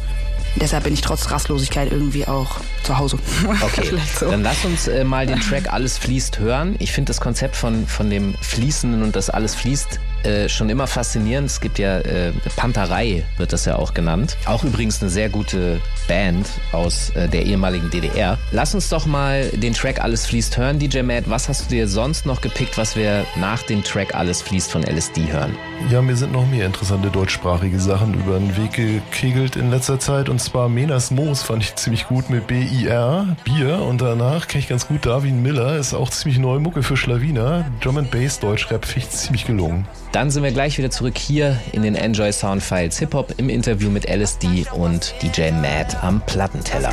Deshalb 0.57 0.85
bin 0.85 0.93
ich 0.93 1.01
trotz 1.01 1.31
Rastlosigkeit 1.31 1.91
irgendwie 1.91 2.27
auch 2.27 2.61
zu 2.83 2.99
Hause. 2.99 3.19
Okay, 3.62 3.93
so. 4.19 4.31
dann 4.31 4.43
lass 4.43 4.65
uns 4.65 4.88
äh, 4.88 5.05
mal 5.05 5.27
den 5.27 5.41
Track 5.41 5.69
Alles 5.73 5.99
fließt 5.99 6.38
hören. 6.38 6.77
Ich 6.79 6.93
finde 6.93 7.11
das 7.11 7.21
Konzept 7.21 7.57
von, 7.57 7.87
von 7.87 8.11
dem 8.11 8.35
Fließenden 8.41 9.03
und 9.03 9.17
das 9.17 9.31
Alles 9.31 9.55
fließt 9.55 10.01
äh, 10.25 10.49
schon 10.49 10.71
immer 10.71 10.87
faszinierend. 10.87 11.49
Es 11.49 11.61
gibt 11.61 11.79
ja 11.79 11.99
äh, 11.99 12.33
Panterei, 12.57 13.25
wird 13.37 13.53
das 13.53 13.65
ja 13.65 13.77
auch 13.77 13.95
genannt. 13.95 14.37
Auch 14.47 14.65
übrigens 14.65 15.01
eine 15.01 15.11
sehr 15.11 15.29
gute 15.29 15.81
Band 16.09 16.49
aus 16.73 17.11
äh, 17.11 17.29
der 17.29 17.45
ehemaligen 17.45 17.91
DDR. 17.91 18.39
Lass 18.51 18.75
uns 18.75 18.89
doch 18.89 19.07
mal 19.07 19.49
den 19.51 19.73
Track 19.73 20.03
Alles 20.03 20.27
fließt 20.27 20.57
hören, 20.57 20.79
DJ 20.79 21.03
Matt. 21.03 21.25
Was 21.27 21.49
hast 21.49 21.67
du 21.67 21.75
dir 21.75 21.89
sonst 21.89 22.27
noch 22.27 22.41
gepickt, 22.41 22.79
was 22.79 22.97
wir 22.97 23.25
nach 23.37 23.63
dem 23.63 23.83
Track 23.83 24.15
Alles 24.15 24.43
fließt 24.43 24.71
von 24.71 24.83
LSD 24.83 25.33
hören? 25.33 25.57
Ja, 25.91 26.01
mir 26.03 26.17
sind 26.17 26.33
noch 26.33 26.47
mehr 26.47 26.67
interessante 26.67 27.11
deutschsprachige 27.11 27.79
Sachen 27.81 28.15
über 28.15 28.39
den 28.39 28.57
Weg 28.57 28.73
gekegelt 28.73 29.57
in 29.57 29.71
letzter 29.71 29.99
Zeit. 29.99 30.29
Und 30.29 30.41
zwar 30.41 30.69
Menas 30.69 31.11
Moos 31.11 31.43
fand 31.43 31.63
ich 31.63 31.75
ziemlich 31.75 32.07
gut 32.07 32.31
mit 32.31 32.47
B-I-R, 32.47 33.37
Bier. 33.45 33.81
Und 33.83 34.01
danach 34.01 34.49
kenne 34.49 34.61
ich 34.61 34.69
ganz 34.69 34.87
gut 34.87 35.07
Darwin 35.07 35.43
Miller, 35.43 35.77
ist 35.77 35.95
auch 35.95 36.11
ziemlich 36.11 36.39
neue 36.39 36.61
Mucke 36.61 36.83
für 36.83 36.97
Schlawiner. 36.97 37.65
Drum 37.81 37.99
and 37.99 38.11
Bass 38.11 38.39
Deutschrap 38.39 38.85
finde 38.85 39.07
ich 39.07 39.11
ziemlich 39.11 39.45
gelungen. 39.47 39.87
Dann 40.12 40.31
sind 40.31 40.42
wir 40.42 40.53
gleich 40.53 40.77
wieder 40.77 40.90
zurück 40.90 41.16
hier 41.16 41.59
in 41.72 41.83
den 41.83 41.94
Enjoy 41.94 42.31
Sound 42.31 42.62
Files 42.62 42.98
Hip 42.98 43.14
Hop 43.14 43.33
im 43.38 43.48
Interview 43.48 43.88
mit 43.88 44.07
LSD 44.07 44.66
und 44.75 45.14
DJ 45.22 45.51
Matt 45.53 46.05
am 46.05 46.20
Plattenteller. 46.27 46.92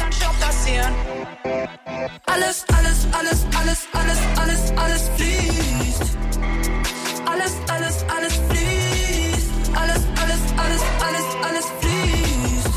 Alles, 2.28 2.66
alles, 2.70 3.08
alles, 3.12 3.46
alles, 3.58 3.88
alles, 3.92 4.20
alles, 4.38 4.72
alles 4.78 5.10
fließt. 5.18 6.18
Alles, 7.26 7.52
alles, 7.68 8.06
alles 8.08 8.34
fließt. 8.50 9.52
Alles, 9.76 10.02
alles, 10.22 10.40
alles, 10.56 10.82
alles, 11.02 11.26
alles 11.44 11.66
fließt. 11.82 12.70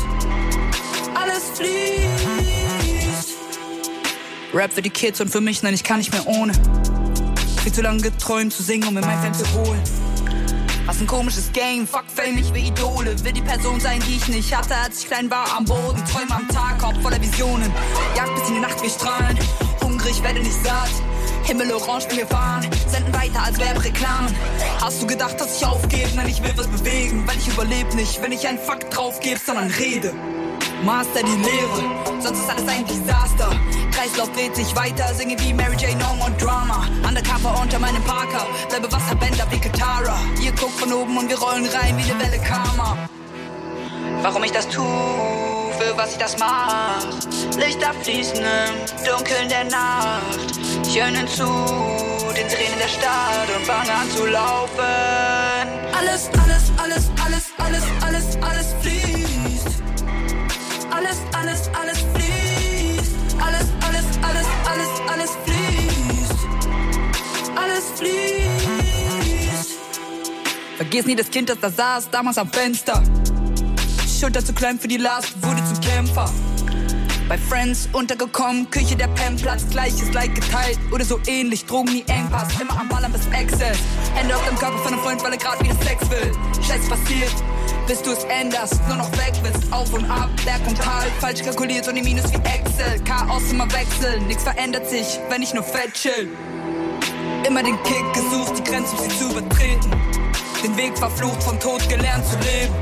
Alles 1.15 1.43
fließt. 1.55 3.37
Rap 4.53 4.73
für 4.73 4.81
die 4.81 4.89
Kids 4.89 5.21
und 5.21 5.29
für 5.29 5.39
mich, 5.39 5.63
nein, 5.63 5.73
ich 5.73 5.85
kann 5.85 5.99
nicht 5.99 6.11
mehr 6.11 6.27
ohne. 6.27 6.51
Viel 7.63 7.71
zu 7.71 7.81
lange 7.81 8.01
geträumt 8.01 8.51
zu 8.51 8.61
singen, 8.61 8.89
um 8.89 8.93
mir 8.93 8.99
mein 8.99 9.21
Fan 9.21 9.33
zu 9.33 9.45
holen. 9.53 10.02
Was 10.93 11.01
ein 11.01 11.07
komisches 11.07 11.51
Game, 11.53 11.87
fuck 11.87 12.03
Fame, 12.05 12.37
ich 12.37 12.53
will 12.53 12.67
Idole. 12.67 13.15
Will 13.23 13.31
die 13.31 13.41
Person 13.41 13.79
sein, 13.79 13.99
die 14.07 14.17
ich 14.17 14.27
nicht 14.27 14.55
hatte, 14.55 14.75
als 14.75 15.01
ich 15.01 15.07
klein 15.07 15.27
war 15.31 15.47
am 15.57 15.65
Boden. 15.65 15.99
Träume 16.05 16.35
am 16.35 16.47
Tag, 16.49 16.77
Kopf 16.77 17.01
voller 17.01 17.19
Visionen. 17.19 17.73
Jagd 18.15 18.35
bis 18.35 18.49
in 18.49 18.55
die 18.55 18.59
Nacht, 18.59 18.79
wir 18.79 18.91
strahlen. 18.91 19.39
hungrig, 19.81 20.21
werde 20.21 20.41
nicht 20.41 20.63
satt. 20.63 20.91
Himmel 21.45 21.73
orange, 21.73 22.05
wir 22.11 22.27
fahren, 22.27 22.69
senden 22.87 23.11
weiter 23.11 23.41
als 23.43 23.57
wäre 23.57 23.83
Reklam. 23.83 24.27
Hast 24.79 25.01
du 25.01 25.07
gedacht, 25.07 25.41
dass 25.41 25.57
ich 25.57 25.65
aufgebe? 25.65 26.11
Nein, 26.15 26.29
ich 26.29 26.43
will 26.43 26.53
was 26.55 26.67
bewegen, 26.67 27.27
weil 27.27 27.39
ich 27.39 27.47
überlebe 27.47 27.95
nicht, 27.95 28.21
wenn 28.21 28.31
ich 28.31 28.47
einen 28.47 28.59
Fakt 28.59 28.95
draufgebe, 28.95 29.39
sondern 29.43 29.71
rede. 29.71 30.13
Master 30.85 31.21
die 31.23 31.41
Lehre, 31.41 32.21
sonst 32.21 32.39
ist 32.39 32.49
alles 32.49 32.67
ein 32.67 32.85
Desaster. 32.85 33.49
Kreislauf 33.93 34.29
dreht 34.33 34.53
sich 34.53 34.75
weiter, 34.75 35.13
singe 35.13 35.39
wie 35.39 35.53
Mary 35.53 35.77
Jane, 35.77 35.95
no 35.97 36.13
more 36.15 36.31
Drama. 36.31 36.85
Undercover 37.07 37.57
unter 37.61 37.79
meinem 37.79 38.03
Parker, 38.03 38.45
bleibe 38.67 38.91
Wasserbänder 38.91 39.47
wie 39.49 39.59
Katara. 39.59 40.19
Ihr 40.41 40.51
guckt 40.51 40.77
von 40.77 40.91
oben 40.91 41.17
und 41.17 41.29
wir 41.29 41.39
rollen 41.39 41.65
rein 41.67 41.97
wie 41.97 42.11
eine 42.11 42.19
Welle 42.19 42.39
Karma. 42.39 42.97
Warum 44.23 44.43
ich 44.43 44.51
das 44.51 44.67
tu, 44.67 44.83
für 45.79 45.95
was 45.95 46.11
ich 46.11 46.17
das 46.17 46.37
mach. 46.37 47.01
Lichter 47.57 47.93
fließen 48.01 48.37
im 48.37 49.05
Dunkeln 49.05 49.47
der 49.47 49.63
Nacht. 49.63 50.59
Ich 50.85 51.01
höre 51.01 51.27
zu, 51.27 51.45
den 52.33 52.47
Tränen 52.49 52.79
der 52.79 52.89
Stadt 52.89 53.47
und 53.55 53.65
fange 53.65 53.93
an 53.93 54.11
zu 54.11 54.25
laufen. 54.25 54.83
Alles, 55.97 56.29
alles, 56.43 56.71
alles, 56.77 57.09
alles, 57.23 57.52
Alles, 61.43 61.69
alles, 61.77 61.97
fließt. 62.13 63.15
Alles, 63.41 63.67
alles, 63.85 64.05
alles, 64.21 64.47
alles, 64.65 64.87
alles 65.11 65.31
fließt. 65.43 66.47
Alles 67.53 67.83
fließt. 67.97 69.71
Vergiss 70.77 71.05
nie 71.05 71.17
das 71.17 71.29
Kind, 71.29 71.49
das 71.49 71.59
da 71.59 71.69
saß, 71.69 72.09
damals 72.11 72.37
am 72.37 72.49
Fenster. 72.49 73.03
Schulter 74.07 74.45
zu 74.45 74.53
klein 74.53 74.79
für 74.79 74.87
die 74.87 74.95
Last, 74.95 75.33
wurde 75.43 75.61
zum 75.65 75.81
Kämpfer. 75.81 76.31
Bei 77.27 77.37
Friends 77.37 77.89
untergekommen, 77.91 78.69
Küche 78.69 78.95
der 78.95 79.09
Pennplatz, 79.09 79.67
gleiches 79.69 80.13
Like 80.13 80.35
geteilt 80.35 80.79
oder 80.93 81.03
so 81.03 81.19
ähnlich, 81.27 81.65
Drogen 81.65 81.91
nie 81.91 82.05
Engpass, 82.07 82.47
immer 82.61 82.79
am 82.79 82.87
Ballern 82.87 83.11
bis 83.11 83.27
Excess. 83.37 83.79
Hände 84.13 84.33
auf 84.33 84.47
dem 84.47 84.57
Körper 84.57 84.77
von 84.77 84.93
einem 84.93 85.01
Freund, 85.01 85.21
weil 85.21 85.33
er 85.33 85.39
grad 85.39 85.61
wieder 85.61 85.75
Sex 85.83 86.09
will. 86.09 86.31
Scheiß 86.65 86.87
passiert, 86.87 87.33
bis 87.87 88.01
du 88.01 88.11
es 88.11 88.23
änderst, 88.25 88.79
nur 88.87 88.97
noch 88.97 89.11
weg 89.13 89.33
willst, 89.41 89.71
auf 89.71 89.91
und 89.93 90.09
ab, 90.09 90.29
Berg 90.45 90.61
und 90.67 90.77
Tal, 90.77 91.07
falsch 91.19 91.41
kalkuliert 91.41 91.87
und 91.87 91.95
die 91.95 92.01
Minus 92.01 92.31
wie 92.31 92.37
Excel, 92.37 92.99
Chaos 93.03 93.51
immer 93.51 93.71
wechseln, 93.73 94.27
nix 94.27 94.43
verändert 94.43 94.89
sich, 94.89 95.19
wenn 95.29 95.41
ich 95.41 95.53
nur 95.53 95.63
fett 95.63 95.93
chill. 95.93 96.29
Immer 97.45 97.63
den 97.63 97.81
Kick 97.83 98.13
gesucht, 98.13 98.57
die 98.57 98.63
Grenze, 98.63 98.95
um 98.95 99.09
sie 99.09 99.17
zu 99.17 99.29
übertreten. 99.29 99.91
Den 100.63 100.77
Weg 100.77 100.97
verflucht, 100.97 101.43
vom 101.43 101.59
Tod 101.59 101.87
gelernt 101.89 102.25
zu 102.25 102.37
leben. 102.37 102.73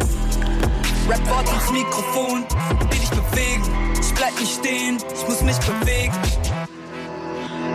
Rap-Wort 1.10 1.50
ins 1.52 1.72
Mikrofon, 1.72 2.46
will 2.90 3.00
ich 3.02 3.10
bewegen. 3.10 3.64
Ich 4.00 4.14
bleib 4.14 4.40
nicht 4.40 4.54
stehen, 4.54 4.98
ich 5.14 5.28
muss 5.28 5.42
mich 5.42 5.58
bewegen. 5.58 6.14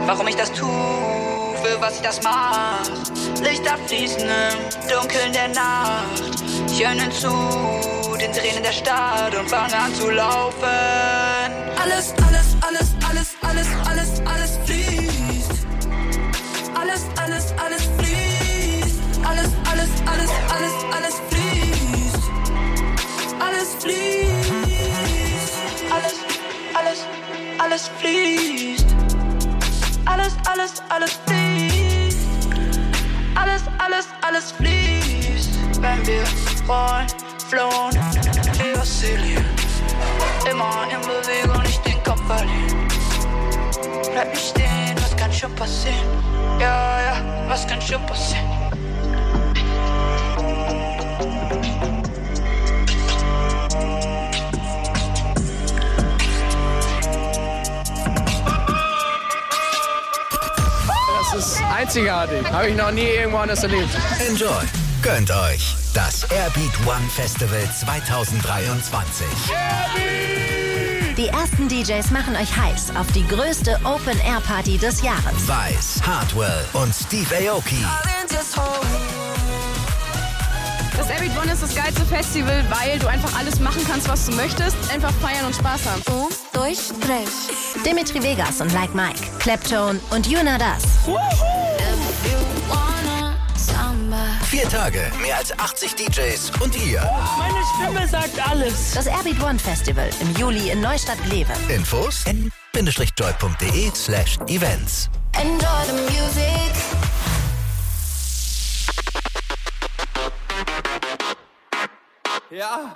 Warum 0.06 0.28
ich 0.28 0.36
das 0.36 0.52
tu, 0.52 0.66
für 1.62 1.80
was 1.80 1.96
ich 1.96 2.02
das 2.02 2.22
mach. 2.22 2.80
Lichter 3.42 3.76
fließen 3.86 4.22
im 4.22 4.88
Dunkeln 4.88 5.32
der 5.32 5.48
Nacht. 5.48 6.36
Ich 6.70 6.86
höre 6.86 7.10
zu, 7.10 8.16
den 8.18 8.32
Tränen 8.32 8.62
der 8.62 8.72
Stadt 8.72 9.34
und 9.34 9.48
fange 9.48 9.76
an 9.76 9.94
zu 9.94 10.10
laufen. 10.10 10.64
Alles, 11.82 12.14
alles, 12.26 12.56
alles, 12.66 12.94
alles, 13.08 13.34
alles, 13.42 13.68
alles, 13.88 14.22
alles 14.24 14.58
fließt. 14.64 15.66
Alles, 16.74 17.04
alles, 17.22 17.54
alles 17.64 17.82
fließt. 17.98 19.00
Alles, 19.24 19.50
alles, 19.70 19.90
alles, 20.06 20.30
alles, 20.54 20.74
alles 20.96 21.14
fließt. 21.30 22.24
Alles 23.40 23.74
fließt. 23.80 24.52
Alles, 25.90 26.14
alles, 26.74 27.06
alles 27.58 27.90
fließt. 27.98 28.86
Alles, 30.04 30.32
alles, 30.46 30.72
alles 30.88 31.12
fließt. 31.26 31.35
Alles, 34.26 34.50
fließt. 34.52 35.50
Wenn 35.80 36.04
wir 36.04 36.24
rollen, 36.66 37.06
flown, 37.48 37.92
wie 38.58 38.76
Vassilien. 38.76 39.44
Immer 40.50 40.88
in 40.90 41.00
Bewegung, 41.00 41.62
nicht 41.62 41.86
den 41.86 42.02
Kopf 42.02 42.20
verlieren. 42.26 42.88
Bleib 44.10 44.34
nicht 44.34 44.48
stehen, 44.48 44.96
was 45.00 45.16
kann 45.16 45.32
schon 45.32 45.54
passieren? 45.54 46.08
Ja, 46.58 47.00
ja, 47.00 47.48
was 47.48 47.66
kann 47.68 47.80
schon 47.80 48.04
passieren? 48.06 48.55
Einzigartig. 61.76 62.44
Habe 62.50 62.68
ich 62.68 62.76
noch 62.76 62.90
nie 62.90 63.06
irgendwo 63.06 63.38
anders 63.38 63.62
erlebt. 63.62 63.90
Enjoy. 64.28 64.64
Gönnt 65.02 65.30
euch 65.30 65.74
das 65.94 66.24
Airbeat 66.30 66.72
One 66.86 67.08
Festival 67.14 67.62
2023. 67.72 69.26
Die 71.16 71.28
ersten 71.28 71.68
DJs 71.68 72.10
machen 72.10 72.36
euch 72.36 72.54
heiß 72.56 72.94
auf 72.96 73.06
die 73.12 73.26
größte 73.26 73.78
Open-Air-Party 73.84 74.78
des 74.78 75.02
Jahres. 75.02 75.48
Weiß, 75.48 76.02
Hardwell 76.06 76.64
und 76.74 76.94
Steve 76.94 77.34
Aoki. 77.50 77.84
Das 80.96 81.10
Airbeat 81.10 81.36
One 81.38 81.52
ist 81.52 81.62
das 81.62 81.74
geilste 81.74 82.04
Festival, 82.06 82.64
weil 82.70 82.98
du 82.98 83.06
einfach 83.06 83.38
alles 83.38 83.60
machen 83.60 83.82
kannst, 83.86 84.08
was 84.08 84.26
du 84.26 84.32
möchtest. 84.32 84.76
Einfach 84.92 85.12
feiern 85.20 85.44
und 85.46 85.54
Spaß 85.54 85.80
haben. 85.86 86.02
Un, 86.10 86.28
dos, 86.52 86.92
tres. 87.00 87.84
Dimitri 87.84 88.22
Vegas 88.22 88.60
und 88.60 88.72
Like 88.72 88.94
Mike, 88.94 89.20
Claptone 89.38 90.00
und 90.10 90.26
Yuna 90.26 90.58
Das. 90.58 90.82
Vier 94.48 94.68
Tage, 94.68 95.10
mehr 95.20 95.36
als 95.36 95.58
80 95.58 95.96
DJs 95.96 96.52
und 96.60 96.74
ihr. 96.86 97.02
Meine 97.36 97.58
Stimme 97.74 98.08
sagt 98.08 98.48
alles. 98.48 98.92
Das 98.94 99.06
Airbeat 99.06 99.42
One 99.42 99.58
Festival 99.58 100.08
im 100.20 100.34
Juli 100.36 100.70
in 100.70 100.80
Neustadt-Glewe. 100.80 101.52
Infos 101.68 102.24
n-joy.de 102.24 103.90
slash 103.94 104.38
events. 104.48 105.10
Enjoy 105.34 105.84
the 105.86 105.92
music. 106.10 106.55
Ja. 112.56 112.90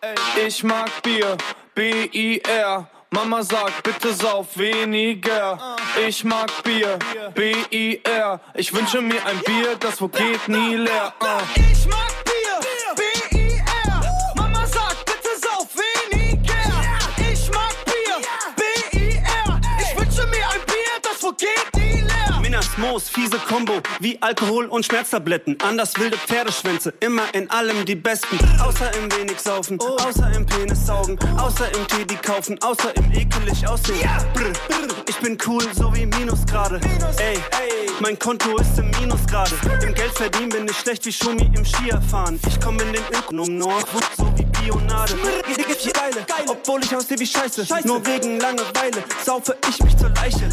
Ey, 0.00 0.48
ich 0.48 0.64
mag 0.64 0.90
Bier, 1.02 1.36
B-I-R. 1.76 2.88
Mama 3.10 3.42
sagt, 3.44 3.84
bitte 3.84 4.12
sauf 4.12 4.58
weniger. 4.58 5.76
Ich 6.08 6.24
mag 6.24 6.50
Bier, 6.64 6.98
B-I-R. 7.36 8.40
Ich 8.54 8.74
wünsche 8.74 9.00
mir 9.00 9.24
ein 9.26 9.38
Bier, 9.46 9.76
das 9.78 10.00
wo 10.00 10.08
geht 10.08 10.48
nie 10.48 10.74
leer. 10.74 11.14
Uh. 11.22 11.26
Ich 11.70 11.86
mag 11.86 12.08
Bier, 12.08 12.23
Moos, 22.76 23.08
fiese 23.08 23.38
Kombo, 23.38 23.74
wie 24.00 24.20
Alkohol 24.20 24.66
und 24.66 24.84
Schmerztabletten. 24.84 25.56
Anders 25.62 25.96
wilde 25.98 26.16
Pferdeschwänze, 26.16 26.92
immer 27.00 27.22
in 27.32 27.48
allem 27.50 27.84
die 27.84 27.94
Besten. 27.94 28.36
Außer 28.60 28.92
im 28.96 29.12
wenig 29.16 29.38
saufen, 29.38 29.78
außer 29.80 30.32
im 30.34 30.44
Penis 30.44 30.84
saugen, 30.86 31.16
außer 31.38 31.72
im 31.72 31.86
Teddy 31.86 32.16
kaufen, 32.16 32.60
außer 32.62 32.96
im 32.96 33.12
ekelig 33.12 33.66
aussehen. 33.66 34.08
Ich 35.08 35.16
bin 35.18 35.38
cool, 35.46 35.62
so 35.72 35.94
wie 35.94 36.06
Minusgrade. 36.06 36.80
Ey, 37.18 37.38
mein 38.00 38.18
Konto 38.18 38.56
ist 38.56 38.76
im 38.76 38.90
Minus 39.00 39.24
gerade. 39.26 39.52
Im 39.86 39.94
Geld 39.94 40.12
verdienen 40.12 40.48
bin 40.48 40.66
ich 40.68 40.76
schlecht 40.76 41.06
wie 41.06 41.12
Schumi 41.12 41.48
im 41.54 41.64
Skierfahren. 41.64 42.40
Ich 42.48 42.60
komm 42.60 42.78
in 42.80 42.92
den 42.92 43.04
Ökonom 43.12 43.56
Nord, 43.56 43.86
so 44.16 44.26
wie 44.36 44.53
Bionade. 44.60 45.14
Geile, 45.92 46.26
obwohl 46.48 46.82
ich 46.82 46.94
aussehe 46.94 47.18
wie 47.18 47.26
Scheiße. 47.26 47.66
Nur 47.84 48.04
wegen 48.06 48.40
Langeweile 48.40 49.04
saufe 49.24 49.56
ich 49.68 49.82
mich 49.82 49.96
zur 49.96 50.10
Leiche. 50.10 50.48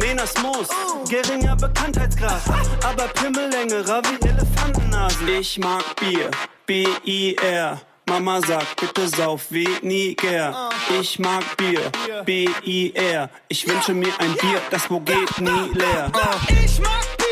Menas 0.00 0.34
Moos, 0.42 0.68
geringer 1.08 1.56
Bekanntheitsgrad. 1.56 2.40
Aber 2.84 3.08
Pimmellängerer 3.08 4.02
wie 4.04 4.28
Elefantennasen. 4.28 5.28
Ich 5.28 5.58
mag 5.58 5.84
Bier, 5.96 6.30
B-I-R. 6.66 7.80
Mama 8.06 8.40
sagt, 8.42 8.80
bitte 8.80 9.08
sauf 9.08 9.50
weniger. 9.50 10.70
Ich 11.00 11.18
mag 11.18 11.56
Bier, 11.56 11.90
B-I-R. 12.24 13.30
Ich 13.48 13.66
wünsche 13.66 13.94
mir 13.94 14.12
ein 14.18 14.34
Bier, 14.34 14.60
das 14.70 14.90
wo 14.90 15.00
geht 15.00 15.40
nie 15.40 15.70
leer. 15.72 16.12
Ich 16.64 16.78
mag 16.80 17.16
Bier, 17.16 17.23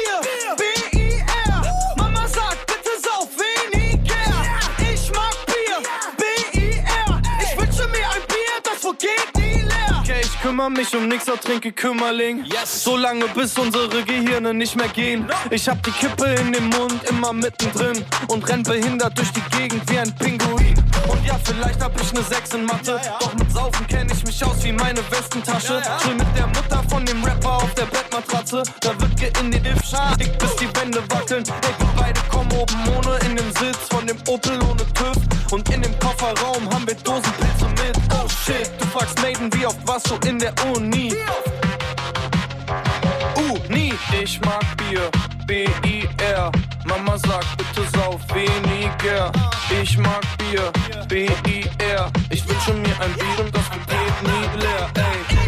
kümmere 10.52 10.70
mich 10.70 10.94
um 10.94 11.08
nix, 11.08 11.30
auch 11.30 11.38
trinke 11.38 11.72
Kümmerling. 11.72 12.44
So 12.66 12.98
lange, 12.98 13.26
bis 13.28 13.56
unsere 13.56 13.88
Gehirne 14.04 14.52
nicht 14.52 14.76
mehr 14.76 14.88
gehen. 14.88 15.24
Ich 15.50 15.66
hab 15.66 15.82
die 15.82 15.90
Kippe 15.92 16.26
in 16.26 16.52
dem 16.52 16.68
Mund, 16.68 17.00
immer 17.08 17.32
mittendrin. 17.32 18.04
Und 18.28 18.46
renn 18.50 18.62
behindert 18.62 19.16
durch 19.16 19.30
die 19.32 19.56
Gegend 19.56 19.90
wie 19.90 19.98
ein 19.98 20.14
Pinguin. 20.16 20.91
Und 21.12 21.24
ja, 21.26 21.38
vielleicht 21.44 21.80
hab 21.82 22.00
ich 22.00 22.12
ne 22.12 22.22
6 22.22 22.54
in 22.54 22.64
Mathe. 22.64 23.00
Doch 23.20 23.34
mit 23.34 23.52
Saufen 23.52 23.86
kenn 23.86 24.08
ich 24.10 24.24
mich 24.24 24.44
aus 24.44 24.64
wie 24.64 24.72
meine 24.72 25.00
Westentasche. 25.10 25.82
Chill 26.02 26.14
mit 26.14 26.36
der 26.36 26.46
Mutter 26.46 26.82
von 26.88 27.04
dem 27.04 27.22
Rapper 27.22 27.56
auf 27.56 27.74
der 27.74 27.84
Bettmatratze. 27.84 28.62
Da 28.80 28.90
wird 28.98 29.20
geindidift, 29.20 29.94
dick 30.18 30.38
bis 30.38 30.56
die 30.56 30.68
Wände 30.76 31.02
wackeln. 31.10 31.44
Ey, 31.46 31.74
wir 31.78 31.88
beide 31.96 32.20
kommen 32.30 32.50
oben 32.52 32.76
ohne 32.96 33.18
in 33.26 33.36
den 33.36 33.52
Sitz 33.56 33.78
von 33.90 34.06
dem 34.06 34.16
Opel 34.26 34.58
ohne 34.62 34.84
TÜV. 34.94 35.16
Und 35.52 35.68
in 35.68 35.82
dem 35.82 35.98
Kofferraum 35.98 36.72
haben 36.72 36.86
wir 36.86 36.94
Dosenpilze 36.94 37.68
mit. 37.68 37.96
Oh 38.14 38.28
shit, 38.28 38.70
du 38.78 38.86
fragst 38.86 39.20
Maiden, 39.20 39.52
wie 39.52 39.66
oft 39.66 39.86
warst 39.86 40.10
du 40.10 40.16
in 40.26 40.38
der 40.38 40.54
Uni? 40.74 41.12
Uh, 43.36 43.58
nie. 43.68 43.92
Ich 44.22 44.40
mag 44.40 44.64
Bier, 44.76 45.10
B-I-R. 45.46 46.52
Mama 46.84 47.18
sagt 47.18 47.56
bitte 47.56 47.86
sauf 47.96 48.20
weniger. 48.34 49.32
Ich 49.82 49.96
mag 49.98 50.22
Bier, 50.38 50.70
B-I-R. 51.08 52.10
Ich 52.30 52.48
wünsche 52.48 52.72
mir 52.74 53.00
ein 53.00 53.12
Bier 53.14 53.44
und 53.44 53.54
das 53.54 53.70
geht 53.70 54.22
nie 54.22 54.60
leer, 54.60 54.90
ey. 54.96 55.41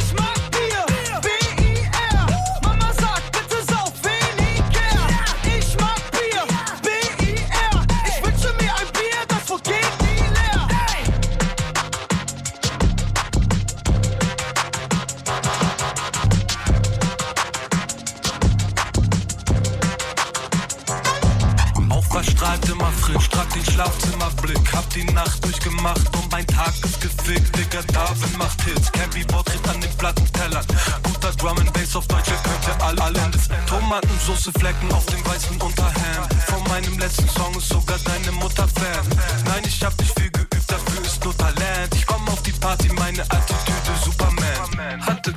Schlafzimmerblick. 24.54 24.74
Hab 24.74 24.90
die 24.90 25.04
Nacht 25.04 25.44
durchgemacht 25.44 26.16
und 26.16 26.30
mein 26.30 26.46
Tag 26.46 26.72
ist 26.82 27.00
gefickt. 27.00 27.56
Digga, 27.56 27.82
Darwin 27.92 28.38
macht 28.38 28.62
Hits, 28.62 28.90
Campy 28.92 29.24
tritt 29.24 29.68
an 29.68 29.80
den 29.80 29.90
Plattentellern. 29.96 30.64
Guter 31.02 31.32
Drum 31.32 31.58
and 31.58 31.72
Bass 31.72 31.96
auf 31.96 32.06
Deutsch, 32.06 32.28
ihr 32.28 32.36
könnt 32.36 32.66
ja 32.66 32.86
all, 32.86 32.98
all 33.00 33.16
in 33.16 33.32
das 33.32 33.48
Tomatensoße 33.66 34.52
Flecken 34.58 34.92
auf 34.92 35.06
dem 35.06 35.24
weißen 35.26 35.60
Unterhemd. 35.60 36.34
Von 36.46 36.62
meinem 36.68 36.98
letzten 36.98 37.28
Song 37.28 37.54
ist 37.56 37.68
sogar 37.68 37.98
deine 37.98 38.32
Mutter 38.32 38.68
Fan. 38.68 39.06
Nein, 39.46 39.62
ich 39.66 39.82
hab 39.82 39.98
nicht 39.98 40.18
viel 40.18 40.30
geübt, 40.30 40.70
dafür 40.70 41.04
ist 41.04 41.24
nur 41.24 41.36
Talent. 41.36 41.94
Ich 41.94 42.06
komm 42.06 42.28
auf 42.28 42.42
die 42.42 42.52
Party, 42.52 42.88
meine. 42.92 43.22
Hatte 43.22 43.53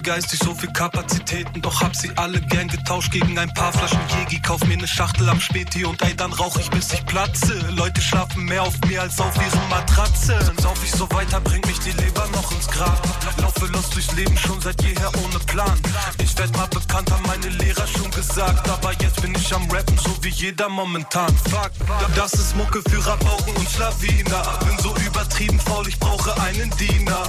geistig 0.08 0.40
so 0.40 0.56
viel 0.56 0.72
Kapazitäten, 0.72 1.62
doch 1.62 1.82
hab 1.82 1.94
sie 1.94 2.10
alle 2.16 2.40
gern 2.40 2.70
getauscht 2.70 3.12
gegen 3.12 3.38
ein 3.38 3.54
paar 3.54 3.74
Flaschen 3.74 4.00
Jegi. 4.08 4.40
Kauf 4.40 4.66
mir 4.66 4.78
ne 4.78 4.88
Schachtel 4.88 5.28
am 5.28 5.42
Späti 5.42 5.84
und 5.84 6.02
ey, 6.02 6.16
dann 6.16 6.32
rauch 6.32 6.58
ich 6.58 6.70
bis 6.70 6.94
ich 6.94 7.06
platze. 7.06 7.60
Leute 7.72 8.00
schlafen 8.00 8.46
mehr 8.46 8.64
auf 8.64 8.74
mir 8.88 9.02
als 9.02 9.20
auf 9.20 9.36
ihren 9.36 9.70
Matratzen. 9.70 10.40
Sauf 10.62 10.82
ich 10.82 10.92
so 10.92 11.12
weiter, 11.12 11.42
bringt 11.42 11.68
mich 11.68 11.80
die 11.80 11.92
Leber 11.92 12.26
noch 12.32 12.50
ins 12.54 12.68
Grab. 12.68 13.02
Laufe 13.42 13.66
los 13.66 13.90
durchs 13.90 14.14
Leben 14.14 14.38
schon 14.38 14.62
seit 14.62 14.82
jeher 14.82 15.12
ohne 15.26 15.40
Plan. 15.40 15.78
Ich 16.24 16.38
werd 16.38 16.56
mal 16.56 16.68
bekannt, 16.68 17.12
haben 17.12 17.24
meine 17.28 17.50
Lehrer 17.50 17.86
schon 17.86 18.10
gesagt. 18.12 18.70
Aber 18.70 18.94
jetzt 19.02 19.22
bin 19.22 19.36
ich 19.36 19.54
am 19.54 19.70
Rappen, 19.70 19.98
so 19.98 20.16
wie 20.22 20.30
jeder 20.30 20.70
momentan. 20.70 21.36
Fuck, 21.50 21.72
das 22.16 22.34
ist 22.34 22.56
Mucke 22.56 22.82
für 22.90 23.06
Rabauken 23.06 23.54
und 23.58 23.70
Schlawiner. 23.70 24.60
Bin 24.66 24.80
so 24.80 24.96
übertrieben 25.06 25.60
faul, 25.60 25.86
ich 25.86 26.00
brauche 26.00 26.40
einen 26.42 26.70
Diener. 26.78 27.24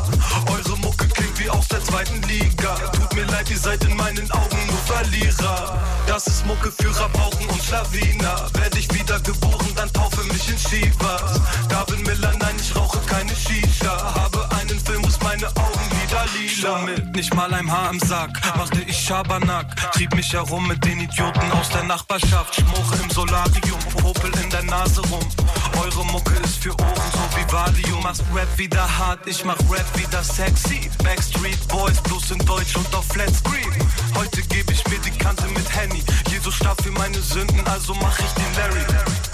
Eure 0.46 0.78
Mucke 0.78 1.08
klingt 1.08 1.38
wie 1.40 1.50
aus 1.50 1.66
der 1.66 1.82
zweiten 1.82 2.22
Liga. 2.22 2.67
Tut 2.92 3.14
mir 3.14 3.24
leid, 3.24 3.50
ihr 3.50 3.58
seid 3.58 3.84
in 3.84 3.96
meinen 3.96 4.30
Augen 4.30 4.58
nur 4.66 4.78
Verlierer. 4.86 5.78
Das 6.06 6.26
ist 6.26 6.46
Mucke 6.46 6.72
für 6.72 6.94
Rabauken 6.98 7.46
und 7.48 7.62
Schlawiner. 7.62 8.48
Werd 8.54 8.76
ich 8.76 8.92
wieder 8.92 9.20
geboren, 9.20 9.68
dann 9.76 9.92
taufe 9.92 10.22
mich 10.32 10.48
in 10.48 10.58
Shivas. 10.58 11.40
Darwin 11.68 12.02
Miller, 12.02 12.32
nein, 12.38 12.56
ich 12.60 12.74
rauche 12.74 12.98
keine 13.06 13.34
Shisha. 13.34 14.14
Habe 14.14 14.48
einen 14.60 14.78
Film, 14.80 15.02
muss 15.02 15.18
meine 15.20 15.46
Augen 15.48 15.97
wieder 16.08 16.24
lila. 16.34 16.78
mit 16.84 17.16
nicht 17.16 17.34
mal 17.34 17.52
einem 17.52 17.70
Haar 17.70 17.90
im 17.90 17.98
Sack. 18.00 18.30
Machte 18.56 18.80
ich 18.86 18.96
Schabernack. 18.96 19.66
Trieb 19.92 20.14
mich 20.14 20.32
herum 20.32 20.66
mit 20.66 20.84
den 20.84 21.00
Idioten 21.00 21.52
aus 21.52 21.68
der 21.70 21.84
Nachbarschaft. 21.84 22.54
Schmuche 22.54 23.02
im 23.02 23.10
Solarium, 23.10 23.78
Popel 24.00 24.30
in 24.42 24.50
der 24.50 24.62
Nase 24.64 25.00
rum. 25.08 25.26
Eure 25.80 26.04
Mucke 26.06 26.34
ist 26.44 26.62
für 26.62 26.70
Ohren, 26.70 27.10
so 27.12 27.36
wie 27.36 27.52
Valium. 27.52 28.02
Machst 28.02 28.22
Rap 28.34 28.48
wieder 28.56 28.86
hart, 28.98 29.20
ich 29.26 29.44
mach 29.44 29.58
Rap 29.70 29.86
wieder 29.96 30.22
sexy. 30.22 30.90
Backstreet 31.02 31.68
Boys, 31.68 32.00
bloß 32.02 32.32
in 32.32 32.38
Deutsch 32.46 32.76
und 32.76 32.94
auf 32.94 33.06
Flatscreen. 33.06 33.72
Heute 34.14 34.42
gebe 34.42 34.72
ich 34.72 34.86
mir 34.88 34.98
die 34.98 35.16
Kante 35.18 35.46
mit 35.48 35.74
Henny. 35.74 36.02
Jesus 36.30 36.54
starb 36.54 36.80
für 36.82 36.92
meine 36.92 37.20
Sünden, 37.20 37.66
also 37.66 37.94
mach 37.94 38.18
ich 38.18 38.32
den 38.32 38.54
Larry. 38.56 39.27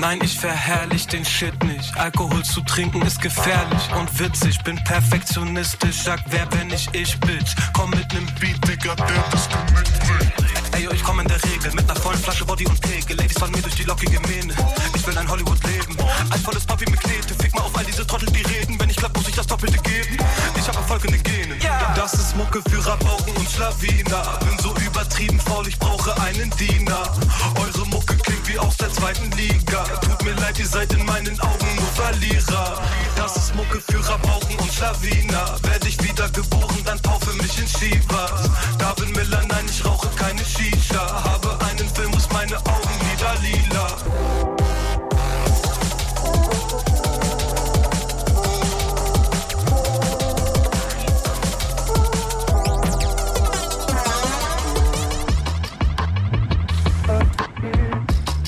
Nein, 0.00 0.18
ich 0.22 0.38
verherrlich 0.38 1.06
den 1.06 1.24
Shit 1.24 1.62
nicht. 1.64 1.96
Alkohol 1.96 2.42
zu 2.44 2.60
trinken 2.62 3.02
ist 3.02 3.20
gefährlich 3.20 3.90
und 3.98 4.18
witzig. 4.18 4.62
Bin 4.64 4.76
perfektionistisch, 4.84 6.02
sag 6.02 6.20
wer, 6.28 6.46
wenn 6.52 6.70
ich 6.70 6.88
ich, 6.92 7.18
Bitch. 7.20 7.54
Komm 7.72 7.90
mit 7.90 8.12
nem 8.12 8.26
Beat, 8.40 8.68
Digga, 8.68 8.94
der 8.94 9.06
Genick 9.06 10.38
will. 10.38 10.51
Ey, 10.72 10.84
yo, 10.84 10.90
ich 10.90 11.02
komm 11.02 11.20
in 11.20 11.28
der 11.28 11.42
Regel 11.44 11.72
mit 11.74 11.86
ner 11.86 11.96
vollen 11.96 12.18
Flasche 12.18 12.44
Body 12.44 12.66
und 12.66 12.80
Pegel. 12.80 13.16
Ladies 13.16 13.38
fallen 13.38 13.52
mir 13.52 13.62
durch 13.62 13.74
die 13.74 13.84
lockige 13.84 14.20
Mähne. 14.20 14.54
Ich 14.94 15.06
will 15.06 15.16
ein 15.16 15.28
Hollywood-Leben. 15.28 15.96
Ein 16.30 16.40
volles 16.40 16.64
Papi 16.64 16.90
mit 16.90 17.00
Knete. 17.00 17.34
Fick 17.34 17.54
mal 17.54 17.62
auf 17.62 17.76
all 17.76 17.84
diese 17.84 18.06
Trottel, 18.06 18.30
die 18.30 18.42
reden. 18.42 18.78
Wenn 18.80 18.90
ich 18.90 18.96
klapp, 18.96 19.16
muss 19.16 19.28
ich 19.28 19.34
das 19.34 19.46
Doppelte 19.46 19.78
geben. 19.78 20.16
Ich 20.56 20.66
hab 20.68 20.76
Erfolg 20.76 21.04
in 21.04 21.12
den 21.12 21.22
Genen. 21.22 21.58
Das 21.94 22.14
ist 22.14 22.36
Mucke 22.36 22.62
für 22.68 22.84
Rabauken 22.86 23.36
und 23.36 23.48
Schlawiner. 23.48 24.38
Bin 24.40 24.58
so 24.62 24.74
übertrieben 24.76 25.38
faul, 25.40 25.66
ich 25.68 25.78
brauche 25.78 26.18
einen 26.22 26.50
Diener. 26.56 27.12
Eure 27.60 27.86
Mucke 27.88 28.16
klingt 28.16 28.48
wie 28.48 28.58
aus 28.58 28.76
der 28.76 28.92
zweiten 28.92 29.30
Liga. 29.32 29.84
Tut 30.00 30.22
mir 30.24 30.34
leid, 30.34 30.58
ihr 30.58 30.66
seid 30.66 30.92
in 30.92 31.04
meinen 31.04 31.38
Augen 31.40 31.76
nur 31.76 31.86
Verlierer. 31.94 32.80
Das 33.16 33.36
ist 33.36 33.54
Mucke 33.54 33.80
für 33.80 34.08
Rabauken 34.08 34.56
und 34.56 34.72
Schlawiner. 34.72 35.56
Werd 35.62 35.84
ich 35.86 36.02
wieder 36.02 36.28
geboren, 36.30 36.78
dann 36.84 37.00
taufe 37.02 37.32
mich 37.34 37.58
in 37.58 37.68
Shivas. 37.68 38.50
Darwin 38.78 39.12
Miller, 39.12 39.42
nein, 39.48 39.66
ich 39.68 39.84
rauche 39.84 40.08
keine 40.16 40.44
Shisha. 40.62 41.24
Habe 41.24 41.58
einen 41.66 41.88
Film, 41.88 42.10
muss 42.10 42.28
meine 42.30 42.56
Augen 42.56 43.00
wieder 43.10 43.34
lila. 43.42 43.86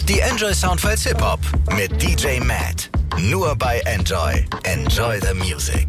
Die 0.07 0.21
Enjoy 0.21 0.55
Soundfiles 0.55 1.05
Hip 1.05 1.21
Hop 1.21 1.41
mit 1.77 1.91
DJ 2.01 2.39
Matt. 2.41 2.91
Nur 3.19 3.57
bei 3.57 3.81
Enjoy. 3.87 4.45
Enjoy 4.65 5.19
the 5.21 5.35
Music. 5.35 5.89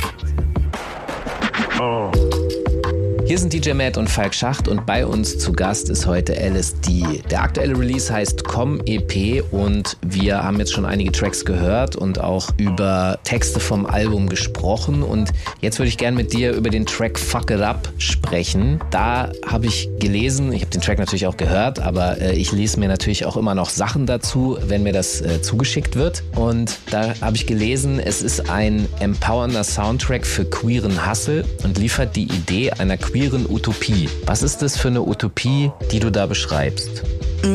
Hier 3.27 3.39
sind 3.39 3.51
DJ 3.51 3.73
Matt 3.73 3.97
und 3.97 4.07
Falk 4.07 4.35
Schacht 4.35 4.67
und 4.67 4.85
bei 4.85 5.03
uns 5.03 5.39
zu 5.39 5.51
Gast 5.51 5.89
ist 5.89 6.05
heute 6.05 6.35
LSD. 6.35 7.23
Der 7.31 7.41
aktuelle 7.41 7.75
Release 7.75 8.13
heißt 8.13 8.43
Com 8.43 8.79
EP 8.85 9.43
und 9.51 9.97
wir 10.05 10.43
haben 10.43 10.59
jetzt 10.59 10.71
schon 10.71 10.85
einige 10.85 11.11
Tracks 11.11 11.43
gehört 11.43 11.95
und 11.95 12.21
auch 12.21 12.51
über 12.57 13.17
Texte 13.23 13.59
vom 13.59 13.87
Album 13.87 14.29
gesprochen 14.29 15.01
und 15.01 15.31
jetzt 15.59 15.79
würde 15.79 15.89
ich 15.89 15.97
gerne 15.97 16.15
mit 16.15 16.33
dir 16.33 16.51
über 16.51 16.69
den 16.69 16.85
Track 16.85 17.17
Fuck 17.17 17.49
It 17.49 17.61
Up 17.61 17.91
sprechen. 17.97 18.79
Da 18.91 19.31
habe 19.43 19.65
ich 19.65 19.89
gelesen, 19.99 20.53
ich 20.53 20.61
habe 20.61 20.69
den 20.69 20.81
Track 20.81 20.99
natürlich 20.99 21.25
auch 21.25 21.37
gehört, 21.37 21.79
aber 21.79 22.21
äh, 22.21 22.35
ich 22.35 22.51
lese 22.51 22.79
mir 22.79 22.87
natürlich 22.87 23.25
auch 23.25 23.37
immer 23.37 23.55
noch 23.55 23.71
Sachen 23.71 24.05
dazu, 24.05 24.59
wenn 24.67 24.83
mir 24.83 24.93
das 24.93 25.21
äh, 25.21 25.41
zugeschickt 25.41 25.95
wird 25.95 26.21
und 26.35 26.77
da 26.91 27.15
habe 27.21 27.35
ich 27.35 27.47
gelesen, 27.47 27.99
es 27.99 28.21
ist 28.21 28.51
ein 28.51 28.87
empowernder 28.99 29.63
Soundtrack 29.63 30.27
für 30.27 30.45
queeren 30.45 31.09
Hustle 31.09 31.43
und 31.63 31.79
liefert 31.79 32.15
die 32.15 32.25
Idee 32.25 32.69
einer 32.69 32.97
Utopie. 33.23 34.09
Was 34.25 34.43
ist 34.43 34.61
das 34.61 34.77
für 34.77 34.89
eine 34.89 35.01
Utopie, 35.01 35.71
die 35.91 35.99
du 35.99 36.11
da 36.11 36.25
beschreibst? 36.25 37.03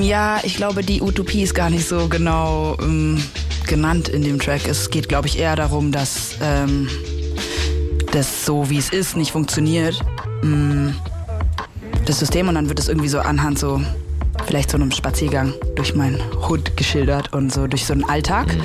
Ja, 0.01 0.41
ich 0.43 0.57
glaube, 0.57 0.83
die 0.83 1.03
Utopie 1.03 1.43
ist 1.43 1.55
gar 1.55 1.69
nicht 1.69 1.87
so 1.87 2.09
genau 2.09 2.79
ähm, 2.81 3.23
genannt 3.67 4.09
in 4.09 4.23
dem 4.23 4.39
Track. 4.39 4.67
Es 4.67 4.91
geht, 4.91 5.09
glaube 5.09 5.29
ich, 5.29 5.39
eher 5.39 5.57
darum, 5.57 5.93
dass 5.93 6.37
ähm, 6.43 6.89
das 8.13 8.47
so, 8.47 8.71
wie 8.71 8.79
es 8.79 8.91
ist, 8.91 9.17
nicht 9.17 9.33
funktioniert. 9.33 10.01
Ähm, 10.43 10.95
das 12.07 12.21
System 12.21 12.49
und 12.49 12.55
dann 12.55 12.69
wird 12.69 12.79
es 12.79 12.89
irgendwie 12.89 13.09
so 13.09 13.19
anhand 13.19 13.59
so 13.59 13.83
vielleicht 14.47 14.71
so 14.71 14.77
einem 14.77 14.91
Spaziergang 14.91 15.53
durch 15.77 15.95
mein 15.95 16.21
Hood 16.49 16.77
geschildert 16.77 17.33
und 17.33 17.53
so 17.53 17.67
durch 17.67 17.87
so 17.87 17.93
einen 17.93 18.05
Alltag 18.05 18.57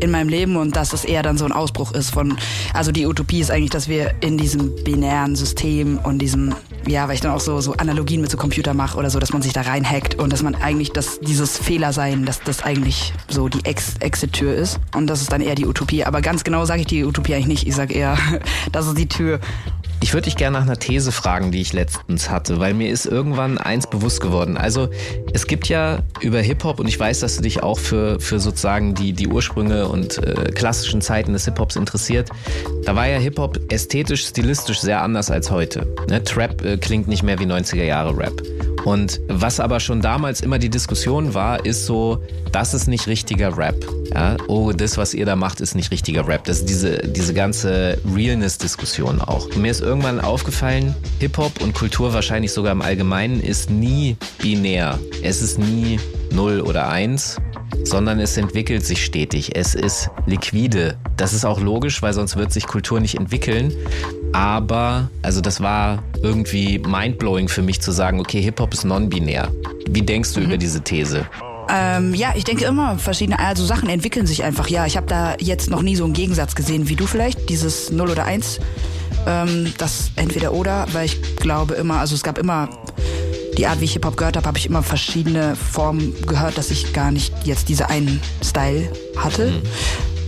in 0.00 0.10
meinem 0.10 0.28
Leben 0.28 0.56
und 0.56 0.76
dass 0.76 0.92
es 0.92 1.04
eher 1.04 1.22
dann 1.22 1.38
so 1.38 1.44
ein 1.44 1.52
Ausbruch 1.52 1.92
ist 1.92 2.10
von, 2.10 2.36
also 2.72 2.92
die 2.92 3.06
Utopie 3.06 3.40
ist 3.40 3.50
eigentlich, 3.50 3.70
dass 3.70 3.88
wir 3.88 4.14
in 4.20 4.38
diesem 4.38 4.74
binären 4.84 5.36
System 5.36 5.98
und 5.98 6.18
diesem, 6.20 6.54
ja, 6.86 7.06
weil 7.06 7.14
ich 7.14 7.20
dann 7.20 7.32
auch 7.32 7.40
so, 7.40 7.60
so 7.60 7.74
Analogien 7.74 8.20
mit 8.20 8.30
so 8.30 8.36
Computer 8.36 8.74
mache 8.74 8.98
oder 8.98 9.10
so, 9.10 9.18
dass 9.18 9.32
man 9.32 9.42
sich 9.42 9.52
da 9.52 9.62
reinhackt 9.62 10.16
und 10.16 10.32
dass 10.32 10.42
man 10.42 10.54
eigentlich, 10.54 10.92
dass 10.92 11.20
dieses 11.20 11.58
Fehler 11.58 11.92
sein, 11.92 12.24
dass 12.24 12.40
das 12.40 12.62
eigentlich 12.62 13.12
so 13.28 13.48
die 13.48 13.64
Ex 13.64 13.94
Exit-Tür 14.00 14.54
ist 14.54 14.80
und 14.94 15.06
das 15.06 15.20
ist 15.20 15.32
dann 15.32 15.40
eher 15.40 15.54
die 15.54 15.66
Utopie. 15.66 16.04
Aber 16.04 16.20
ganz 16.22 16.44
genau 16.44 16.64
sage 16.64 16.80
ich 16.80 16.86
die 16.86 17.04
Utopie 17.04 17.34
eigentlich 17.34 17.46
nicht. 17.46 17.66
Ich 17.66 17.74
sage 17.74 17.94
eher, 17.94 18.16
das 18.72 18.86
ist 18.86 18.98
die 18.98 19.08
Tür 19.08 19.40
Ich 20.02 20.14
würde 20.14 20.24
dich 20.24 20.36
gerne 20.36 20.58
nach 20.58 20.64
einer 20.64 20.78
These 20.78 21.12
fragen, 21.12 21.52
die 21.52 21.60
ich 21.60 21.72
letztens 21.72 22.30
hatte, 22.30 22.58
weil 22.58 22.72
mir 22.72 22.90
ist 22.90 23.04
irgendwann 23.04 23.58
eins 23.58 23.86
bewusst 23.86 24.20
geworden. 24.20 24.56
Also 24.56 24.88
es 25.32 25.46
gibt 25.46 25.68
ja 25.68 26.00
über 26.20 26.40
Hip-Hop 26.40 26.80
und 26.80 26.88
ich 26.88 26.98
weiß, 26.98 27.20
dass 27.20 27.36
du 27.36 27.42
dich 27.42 27.62
auch 27.62 27.78
für, 27.78 28.18
für 28.20 28.40
sozusagen 28.40 28.94
die, 28.94 29.12
die 29.12 29.28
Ursprünge 29.28 29.88
und 29.88 30.18
äh, 30.18 30.50
klassischen 30.52 31.00
Zeiten 31.00 31.32
des 31.32 31.44
Hip-Hops 31.44 31.76
interessiert. 31.76 32.28
Da 32.84 32.96
war 32.96 33.06
ja 33.06 33.18
Hip-Hop 33.18 33.60
ästhetisch, 33.72 34.26
stilistisch 34.26 34.80
sehr 34.80 35.02
anders 35.02 35.30
als 35.30 35.50
heute. 35.50 35.86
Ne? 36.08 36.22
Trap 36.22 36.64
äh, 36.64 36.76
klingt 36.76 37.08
nicht 37.08 37.22
mehr 37.22 37.38
wie 37.38 37.44
90er 37.44 37.84
Jahre 37.84 38.16
Rap. 38.16 38.42
Und 38.84 39.20
was 39.28 39.60
aber 39.60 39.78
schon 39.78 40.00
damals 40.00 40.40
immer 40.40 40.58
die 40.58 40.70
Diskussion 40.70 41.34
war, 41.34 41.64
ist 41.64 41.86
so, 41.86 42.22
das 42.52 42.74
ist 42.74 42.88
nicht 42.88 43.06
richtiger 43.06 43.56
Rap. 43.56 43.76
Ja? 44.14 44.36
Oh, 44.48 44.72
das, 44.72 44.98
was 44.98 45.14
ihr 45.14 45.26
da 45.26 45.36
macht, 45.36 45.60
ist 45.60 45.74
nicht 45.74 45.90
richtiger 45.90 46.26
Rap. 46.26 46.44
Das 46.44 46.58
ist 46.60 46.68
diese, 46.68 46.98
diese 46.98 47.34
ganze 47.34 47.98
Realness-Diskussion 48.14 49.20
auch. 49.20 49.46
Und 49.46 49.58
mir 49.58 49.70
ist 49.70 49.80
irgendwann 49.80 50.20
aufgefallen, 50.20 50.94
Hip-Hop 51.20 51.62
und 51.62 51.74
Kultur 51.74 52.12
wahrscheinlich 52.12 52.52
sogar 52.52 52.72
im 52.72 52.82
Allgemeinen 52.82 53.40
ist 53.40 53.70
nie 53.70 54.16
binär. 54.38 54.98
Es 55.22 55.42
ist 55.42 55.58
nie 55.58 55.98
0 56.32 56.60
oder 56.60 56.88
1, 56.88 57.36
sondern 57.84 58.20
es 58.20 58.36
entwickelt 58.36 58.84
sich 58.84 59.04
stetig. 59.04 59.56
Es 59.56 59.74
ist 59.74 60.10
liquide. 60.26 60.96
Das 61.16 61.32
ist 61.32 61.44
auch 61.44 61.60
logisch, 61.60 62.02
weil 62.02 62.12
sonst 62.12 62.36
wird 62.36 62.52
sich 62.52 62.66
Kultur 62.66 63.00
nicht 63.00 63.16
entwickeln. 63.16 63.72
Aber, 64.32 65.10
also 65.22 65.40
das 65.40 65.60
war 65.60 66.02
irgendwie 66.22 66.78
mindblowing 66.78 67.48
für 67.48 67.62
mich 67.62 67.80
zu 67.80 67.92
sagen, 67.92 68.20
okay, 68.20 68.40
Hip-Hop 68.40 68.72
ist 68.72 68.84
non-binär. 68.84 69.50
Wie 69.88 70.02
denkst 70.02 70.34
du 70.34 70.40
mhm. 70.40 70.46
über 70.46 70.56
diese 70.56 70.80
These? 70.82 71.26
Ähm, 71.72 72.14
ja, 72.14 72.32
ich 72.34 72.44
denke 72.44 72.64
immer, 72.64 72.98
verschiedene, 72.98 73.38
also 73.38 73.64
Sachen 73.64 73.88
entwickeln 73.88 74.26
sich 74.26 74.42
einfach. 74.42 74.68
Ja, 74.68 74.86
ich 74.86 74.96
habe 74.96 75.06
da 75.06 75.36
jetzt 75.38 75.70
noch 75.70 75.82
nie 75.82 75.96
so 75.96 76.04
einen 76.04 76.12
Gegensatz 76.12 76.54
gesehen 76.54 76.88
wie 76.88 76.96
du 76.96 77.06
vielleicht, 77.06 77.48
dieses 77.48 77.90
0 77.90 78.10
oder 78.10 78.24
1. 78.24 78.60
Ähm, 79.26 79.72
das 79.78 80.10
entweder 80.16 80.52
oder, 80.52 80.86
weil 80.92 81.06
ich 81.06 81.36
glaube 81.36 81.74
immer, 81.74 82.00
also 82.00 82.14
es 82.14 82.22
gab 82.22 82.38
immer 82.38 82.68
die 83.58 83.66
Art, 83.66 83.80
wie 83.80 83.84
ich 83.84 83.92
Hip-Hop 83.92 84.16
gehört 84.16 84.36
habe, 84.36 84.46
habe 84.46 84.58
ich 84.58 84.66
immer 84.66 84.82
verschiedene 84.82 85.54
Formen 85.54 86.14
gehört, 86.26 86.56
dass 86.56 86.70
ich 86.70 86.92
gar 86.92 87.10
nicht 87.10 87.32
jetzt 87.44 87.68
diese 87.68 87.88
einen 87.90 88.20
Style 88.42 88.90
hatte. 89.16 89.50
Mhm. 89.50 89.62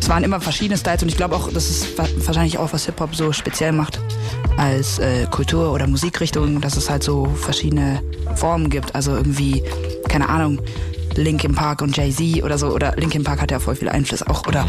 Es 0.01 0.09
waren 0.09 0.25
immer 0.25 0.41
verschiedene 0.41 0.77
Styles 0.77 1.03
und 1.03 1.09
ich 1.09 1.17
glaube 1.17 1.37
auch, 1.37 1.51
das 1.53 1.71
ist 1.71 1.97
wahrscheinlich 1.97 2.59
auch, 2.59 2.73
was 2.73 2.87
Hip-Hop 2.87 3.15
so 3.15 3.33
speziell 3.33 3.73
macht 3.73 4.01
als 4.57 4.99
äh, 4.99 5.27
Kultur- 5.31 5.73
oder 5.73 5.87
Musikrichtung, 5.87 6.61
dass 6.61 6.77
es 6.77 6.91
halt 6.91 7.03
so 7.03 7.27
verschiedene 7.27 8.03
Formen 8.35 8.69
gibt. 8.69 8.95
Also 8.95 9.15
irgendwie, 9.15 9.63
keine 10.09 10.29
Ahnung, 10.29 10.61
Linkin 11.17 11.55
Park 11.55 11.83
und 11.83 11.97
Jay-Z 11.97 12.43
oder 12.43 12.59
so. 12.59 12.69
Oder 12.69 12.95
Linkin 12.97 13.25
Park 13.25 13.41
hat 13.41 13.51
ja 13.51 13.59
voll 13.59 13.77
viel 13.77 13.89
Einfluss 13.89 14.23
auch. 14.23 14.47
Oder 14.47 14.67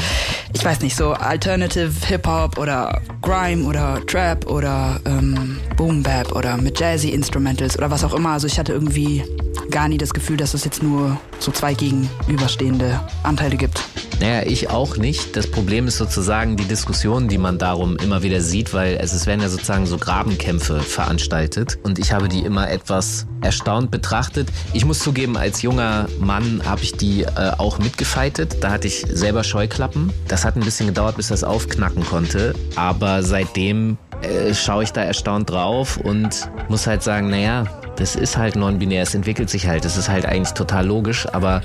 ich 0.54 0.64
weiß 0.64 0.82
nicht, 0.82 0.96
so 0.96 1.14
Alternative 1.14 1.92
Hip-Hop 2.06 2.58
oder 2.58 3.02
Grime 3.22 3.66
oder 3.66 4.00
Trap 4.06 4.46
oder 4.48 5.00
ähm, 5.06 5.60
Boom 5.78 6.04
Bap 6.04 6.32
oder 6.34 6.58
mit 6.58 6.80
Jazzy 6.80 7.10
Instrumentals 7.10 7.78
oder 7.78 7.92
was 7.92 8.04
auch 8.04 8.14
immer. 8.14 8.32
Also 8.32 8.48
ich 8.48 8.60
hatte 8.60 8.74
irgendwie 8.74 9.24
gar 9.70 9.88
nie 9.88 9.98
das 9.98 10.14
Gefühl, 10.14 10.38
dass 10.38 10.54
es 10.54 10.66
jetzt 10.66 10.84
nur 10.84 11.18
so 11.40 11.52
zwei 11.52 11.74
gegenüberstehende 11.74 13.00
Anteile 13.24 13.58
gibt. 13.58 13.84
Naja, 14.20 14.44
ich 14.46 14.70
auch 14.70 14.98
nicht. 14.98 15.36
Das 15.36 15.50
Problem 15.50 15.88
ist 15.88 15.98
sozusagen 15.98 16.56
die 16.56 16.64
Diskussion, 16.66 17.28
die 17.28 17.38
man 17.38 17.58
darum 17.58 17.98
immer 17.98 18.24
wieder 18.24 18.40
sieht, 18.40 18.74
weil 18.74 18.96
es, 18.96 19.12
es 19.12 19.26
werden 19.26 19.42
ja 19.42 19.50
sozusagen 19.50 19.86
so 19.86 19.98
Grabenkämpfe 19.98 20.80
veranstaltet 20.80 21.78
und 21.84 22.00
ich 22.00 22.14
habe 22.14 22.30
die 22.30 22.40
immer 22.40 22.70
etwas 22.70 23.26
erstaunt 23.42 23.92
betrachtet. 23.92 24.48
Ich 24.74 24.86
muss 24.86 25.00
zugeben, 25.00 25.36
als 25.36 25.62
junger 25.62 26.08
Mann 26.20 26.33
habe 26.66 26.82
ich 26.82 26.94
die 26.94 27.24
äh, 27.24 27.52
auch 27.58 27.80
mitgefeitet. 27.80 28.58
Da 28.62 28.72
hatte 28.72 28.88
ich 28.88 29.06
selber 29.10 29.44
Scheuklappen. 29.44 30.12
Das 30.28 30.46
hat 30.46 30.56
ein 30.56 30.64
bisschen 30.64 30.88
gedauert, 30.88 31.18
bis 31.18 31.28
das 31.28 31.44
aufknacken 31.44 32.04
konnte, 32.06 32.54
aber 32.76 33.24
seitdem 33.24 33.98
äh, 34.22 34.54
schaue 34.54 34.84
ich 34.84 34.92
da 34.92 35.04
erstaunt 35.04 35.50
drauf 35.50 35.98
und 35.98 36.50
muss 36.70 36.88
halt 36.88 37.04
sagen, 37.04 37.30
naja, 37.30 37.66
das 37.96 38.16
ist 38.16 38.38
halt 38.38 38.56
non-binär, 38.56 39.04
es 39.04 39.14
entwickelt 39.14 39.50
sich 39.50 39.68
halt. 39.68 39.86
Das 39.86 39.98
ist 39.98 40.10
halt 40.10 40.26
eigentlich 40.26 40.54
total 40.54 40.86
logisch, 40.86 41.28
aber 41.32 41.62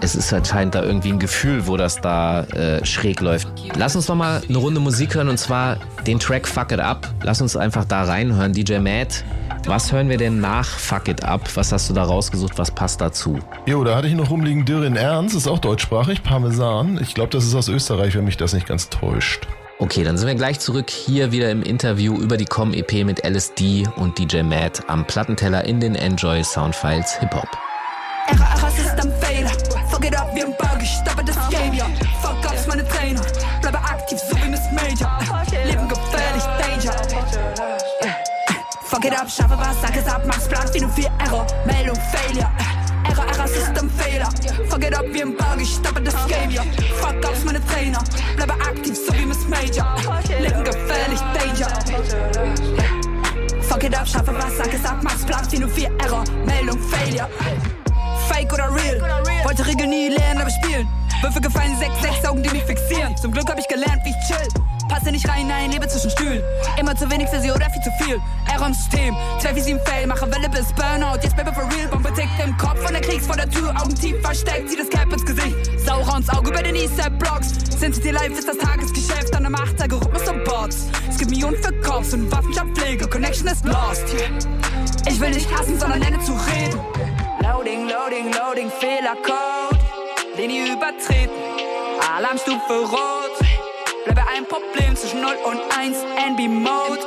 es 0.00 0.14
ist 0.14 0.32
anscheinend 0.32 0.74
da 0.74 0.82
irgendwie 0.82 1.10
ein 1.10 1.18
Gefühl, 1.18 1.66
wo 1.66 1.76
das 1.76 2.00
da 2.00 2.44
äh, 2.44 2.84
schräg 2.84 3.20
läuft. 3.20 3.48
Lass 3.76 3.96
uns 3.96 4.08
noch 4.08 4.16
mal 4.16 4.42
eine 4.48 4.58
Runde 4.58 4.80
Musik 4.80 5.14
hören 5.14 5.28
und 5.28 5.38
zwar 5.38 5.76
den 6.06 6.18
Track 6.18 6.46
Fuck 6.46 6.72
It 6.72 6.80
Up. 6.80 7.08
Lass 7.22 7.40
uns 7.40 7.56
einfach 7.56 7.84
da 7.84 8.04
reinhören. 8.04 8.52
DJ 8.52 8.78
Matt, 8.78 9.24
was 9.66 9.92
hören 9.92 10.08
wir 10.08 10.16
denn 10.16 10.40
nach 10.40 10.66
Fuck 10.66 11.08
It 11.08 11.24
Up? 11.24 11.48
Was 11.56 11.72
hast 11.72 11.90
du 11.90 11.94
da 11.94 12.04
rausgesucht? 12.04 12.58
Was 12.58 12.70
passt 12.70 13.00
dazu? 13.00 13.38
Jo, 13.66 13.84
da 13.84 13.96
hatte 13.96 14.08
ich 14.08 14.14
noch 14.14 14.30
rumliegen 14.30 14.64
Dürren 14.64 14.96
Ernst, 14.96 15.34
ist 15.34 15.48
auch 15.48 15.58
deutschsprachig, 15.58 16.22
Parmesan. 16.22 16.98
Ich 17.02 17.14
glaube, 17.14 17.30
das 17.30 17.44
ist 17.44 17.54
aus 17.54 17.68
Österreich, 17.68 18.14
wenn 18.14 18.24
mich 18.24 18.36
das 18.36 18.52
nicht 18.52 18.66
ganz 18.66 18.88
täuscht. 18.88 19.46
Okay, 19.78 20.04
dann 20.04 20.16
sind 20.16 20.26
wir 20.26 20.34
gleich 20.34 20.58
zurück 20.58 20.88
hier 20.88 21.32
wieder 21.32 21.50
im 21.50 21.62
Interview 21.62 22.18
über 22.18 22.38
die 22.38 22.46
Com-EP 22.46 23.04
mit 23.04 23.26
LSD 23.26 23.86
und 23.96 24.18
DJ 24.18 24.42
Matt 24.42 24.82
am 24.88 25.06
Plattenteller 25.06 25.64
in 25.64 25.80
den 25.80 25.94
Enjoy 25.94 26.42
Soundfiles 26.42 27.18
Hip 27.20 27.34
Hop. 27.34 27.48
Ära, 28.26 28.56
Ära, 28.56 28.70
System 28.70 29.12
Fehler. 29.20 29.50
Fuck 29.90 30.06
it 30.06 30.16
up 30.16 30.34
wie 30.34 30.44
ein 30.44 30.56
Bug, 30.56 30.78
ich 30.80 30.90
stoppe 30.90 31.24
das 31.24 31.36
Game, 31.50 31.74
ja. 31.74 31.86
Fuck 32.22 32.36
meine 32.66 32.88
Trainer. 32.88 33.22
Bleibe 33.60 33.78
aktiv, 33.78 34.18
so 34.18 34.36
wie 34.36 34.50
Miss 34.50 34.60
Major. 34.72 35.18
Leben 35.64 35.88
gefährlich, 35.88 36.42
Danger. 36.58 36.96
Fuck 38.84 39.04
up, 39.12 39.30
schaffe 39.30 39.58
was, 39.58 39.80
sag 39.82 39.96
es 39.96 40.06
ab, 40.06 40.22
mach's 40.26 40.48
Plan, 40.48 40.68
wie 40.72 40.80
nur 40.80 40.90
vier 40.90 41.10
Error. 41.18 41.46
Meldung, 41.66 41.96
Failure. 42.12 42.50
Error, 43.16 43.30
Error, 43.30 43.48
System 43.48 43.90
Fehler. 43.90 44.28
Fuck 44.68 44.84
it 44.84 44.94
up 44.94 45.04
wie 45.10 45.22
ein 45.22 45.36
Bug, 45.36 45.58
ich 45.58 45.74
stoppe 45.74 46.02
das 46.02 46.14
Game, 46.26 46.50
ja. 46.50 46.62
Fuck 47.00 47.16
ups, 47.28 47.44
meine 47.44 47.64
Trainer. 47.66 48.02
Bleibe 48.36 48.52
aktiv, 48.54 48.94
so 48.94 49.12
wie 49.14 49.26
Miss 49.26 49.46
Major. 49.48 49.86
Leben 50.40 50.64
gefährlich, 50.64 51.20
Danger. 51.34 51.68
Fuck 53.62 53.84
it 53.84 53.96
up, 53.96 54.06
schaffe 54.06 54.34
was, 54.34 54.56
sag 54.56 54.72
es 54.72 54.84
ab, 54.84 54.98
mach's 55.02 55.24
nur 55.58 55.68
vier 55.68 55.90
Error. 55.98 56.24
Meldung, 56.44 56.78
Failure. 56.78 57.28
Fake 58.28 58.52
oder 58.52 58.74
real. 58.74 59.00
Wollte 59.44 59.66
Regeln 59.66 59.90
nie 59.90 60.08
lernen, 60.08 60.42
aber 60.42 60.50
spielen. 60.50 60.88
Würfe 61.22 61.40
gefallen, 61.40 61.76
sechs, 61.78 62.00
sechs 62.02 62.24
Augen, 62.28 62.42
die 62.42 62.50
mich 62.50 62.64
fixieren. 62.64 63.16
Zum 63.16 63.32
Glück 63.32 63.48
hab 63.48 63.58
ich 63.58 63.68
gelernt, 63.68 64.02
wie 64.04 64.10
ich 64.10 64.16
chill. 64.26 64.75
Passe 64.88 65.10
nicht 65.10 65.28
rein, 65.28 65.46
nein, 65.48 65.70
lebe 65.70 65.88
zwischen 65.88 66.10
Stühlen. 66.10 66.42
Immer 66.78 66.94
zu 66.96 67.10
wenig 67.10 67.28
für 67.28 67.40
sie 67.40 67.50
oder 67.50 67.68
viel 67.70 67.82
zu 67.82 67.90
viel. 68.04 68.20
Error 68.52 68.66
im 68.66 68.74
System, 68.74 69.16
2 69.40 69.56
wie 69.56 69.60
7 69.60 69.80
Fail, 69.84 70.06
mache 70.06 70.30
Welle 70.32 70.48
bis 70.48 70.72
Burnout. 70.72 71.20
Jetzt 71.22 71.36
Baby 71.36 71.52
for 71.52 71.64
real, 71.64 71.88
Bombe 71.90 72.12
tickt 72.14 72.30
im 72.44 72.56
Kopf 72.56 72.80
von 72.82 72.92
der 72.92 73.02
Kriegs 73.02 73.26
vor 73.26 73.36
der 73.36 73.48
Tür. 73.50 73.70
Augen 73.70 73.94
tief 73.94 74.20
versteckt, 74.22 74.70
zieh 74.70 74.76
das 74.76 74.88
Cap 74.88 75.12
ins 75.12 75.24
Gesicht. 75.24 75.56
Saurer 75.84 76.18
ins 76.18 76.28
Auge 76.28 76.50
über 76.50 76.62
den 76.62 76.76
Eastside-Blocks. 76.76 77.66
City 77.78 78.10
Life 78.10 78.32
ist 78.32 78.48
das 78.48 78.56
Tagesgeschäft 78.56 79.34
an 79.34 79.42
der 79.42 79.50
Macht, 79.50 79.80
Rhythmus 79.80 80.28
und 80.28 80.44
Bots. 80.44 80.86
Es 81.08 81.18
gibt 81.18 81.30
Millionen 81.30 81.56
für 81.62 81.72
Cops 81.80 82.14
und 82.14 82.30
Waffenschaftpflege, 82.32 83.06
Connection 83.06 83.48
ist 83.48 83.64
lost. 83.64 84.04
Ich 85.08 85.20
will 85.20 85.30
nicht 85.30 85.48
hassen, 85.56 85.78
sondern 85.78 86.00
lerne 86.00 86.18
zu 86.20 86.32
reden. 86.32 86.80
Loading, 87.40 87.88
loading, 87.88 88.32
loading, 88.32 88.70
Fehlercode. 88.80 89.78
Linie 90.36 90.72
übertreten. 90.72 91.30
Alarmstufe 92.16 92.86
rot. 92.90 93.35
Bleibe 94.06 94.22
ein 94.36 94.46
Problem 94.46 94.94
zwischen 94.94 95.20
0 95.20 95.34
und 95.44 95.58
1. 95.76 95.96
NB-Mode. 96.30 97.00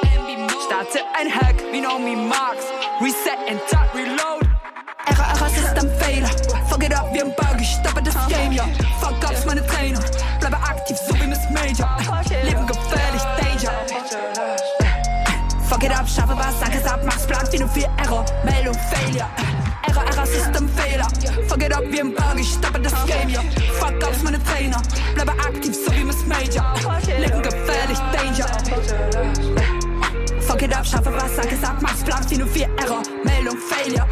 Starte 0.66 1.00
ein 1.18 1.34
Hack 1.34 1.56
wie 1.72 1.80
Naomi 1.80 2.14
Marks. 2.14 2.66
Reset, 3.00 3.40
Enter, 3.48 3.86
Reload. 3.96 4.46
Error, 5.06 5.26
Error, 5.34 5.50
System 5.50 5.90
Fehler. 5.98 6.30
Fuck 6.68 6.84
it 6.84 6.94
up 6.94 7.08
wie 7.14 7.22
ein 7.22 7.34
Bug, 7.36 7.56
ich 7.62 7.70
stoppe 7.70 8.04
das 8.04 8.16
Game, 8.28 8.52
ja. 8.52 8.66
Fuck 9.00 9.24
ups, 9.24 9.46
meine 9.46 9.66
Trainer. 9.66 10.02
Bleibe 10.42 10.58
aktiv, 10.58 10.98
so 10.98 11.16
wie 11.16 11.28
Miss 11.28 11.40
Major. 11.52 11.90
Leben 12.44 12.68
Danger. 12.68 12.89
Fuck 15.70 15.84
it 15.84 15.92
up, 15.92 16.08
schaffe 16.10 16.36
was, 16.36 16.60
sag 16.60 16.74
es 16.74 16.86
ab, 16.86 17.00
mach's 17.06 17.28
wie 17.52 17.60
nur 17.60 17.70
vier 17.70 17.90
Error. 17.98 18.26
Meldung, 18.44 18.74
Failure. 18.90 19.30
Error, 19.88 20.04
Error, 20.04 20.26
System 20.26 20.68
Fehler. 20.68 21.08
Fuck 21.48 21.64
it 21.64 21.72
up 21.72 21.84
wie 21.92 22.02
ein 22.02 22.12
Bug, 22.12 22.38
ich 22.38 22.54
stoppe 22.54 22.80
das 22.80 22.94
Game, 23.06 23.30
ja. 23.30 23.42
Fuck 23.80 24.04
ups, 24.04 24.24
meine 24.24 24.44
Trainer. 24.44 24.82
Bleibe 25.14 25.32
aktiv, 25.34 25.76
so 25.76 25.94
wie 25.94 26.04
Miss 26.04 26.26
Major. 26.26 26.66
Leben 27.20 27.42
gefährlich, 27.44 28.00
Danger. 28.12 28.48
Fuck 30.42 30.64
it 30.64 30.76
up, 30.76 30.88
schaffe 30.88 31.14
was, 31.14 31.36
sag 31.36 31.52
es 31.52 31.64
ab, 31.64 31.78
mach's 31.82 32.04
wie 32.32 32.38
nur 32.38 32.48
vier 32.48 32.70
Error. 32.78 33.04
Meldung, 33.24 33.58
Failure. 33.58 34.08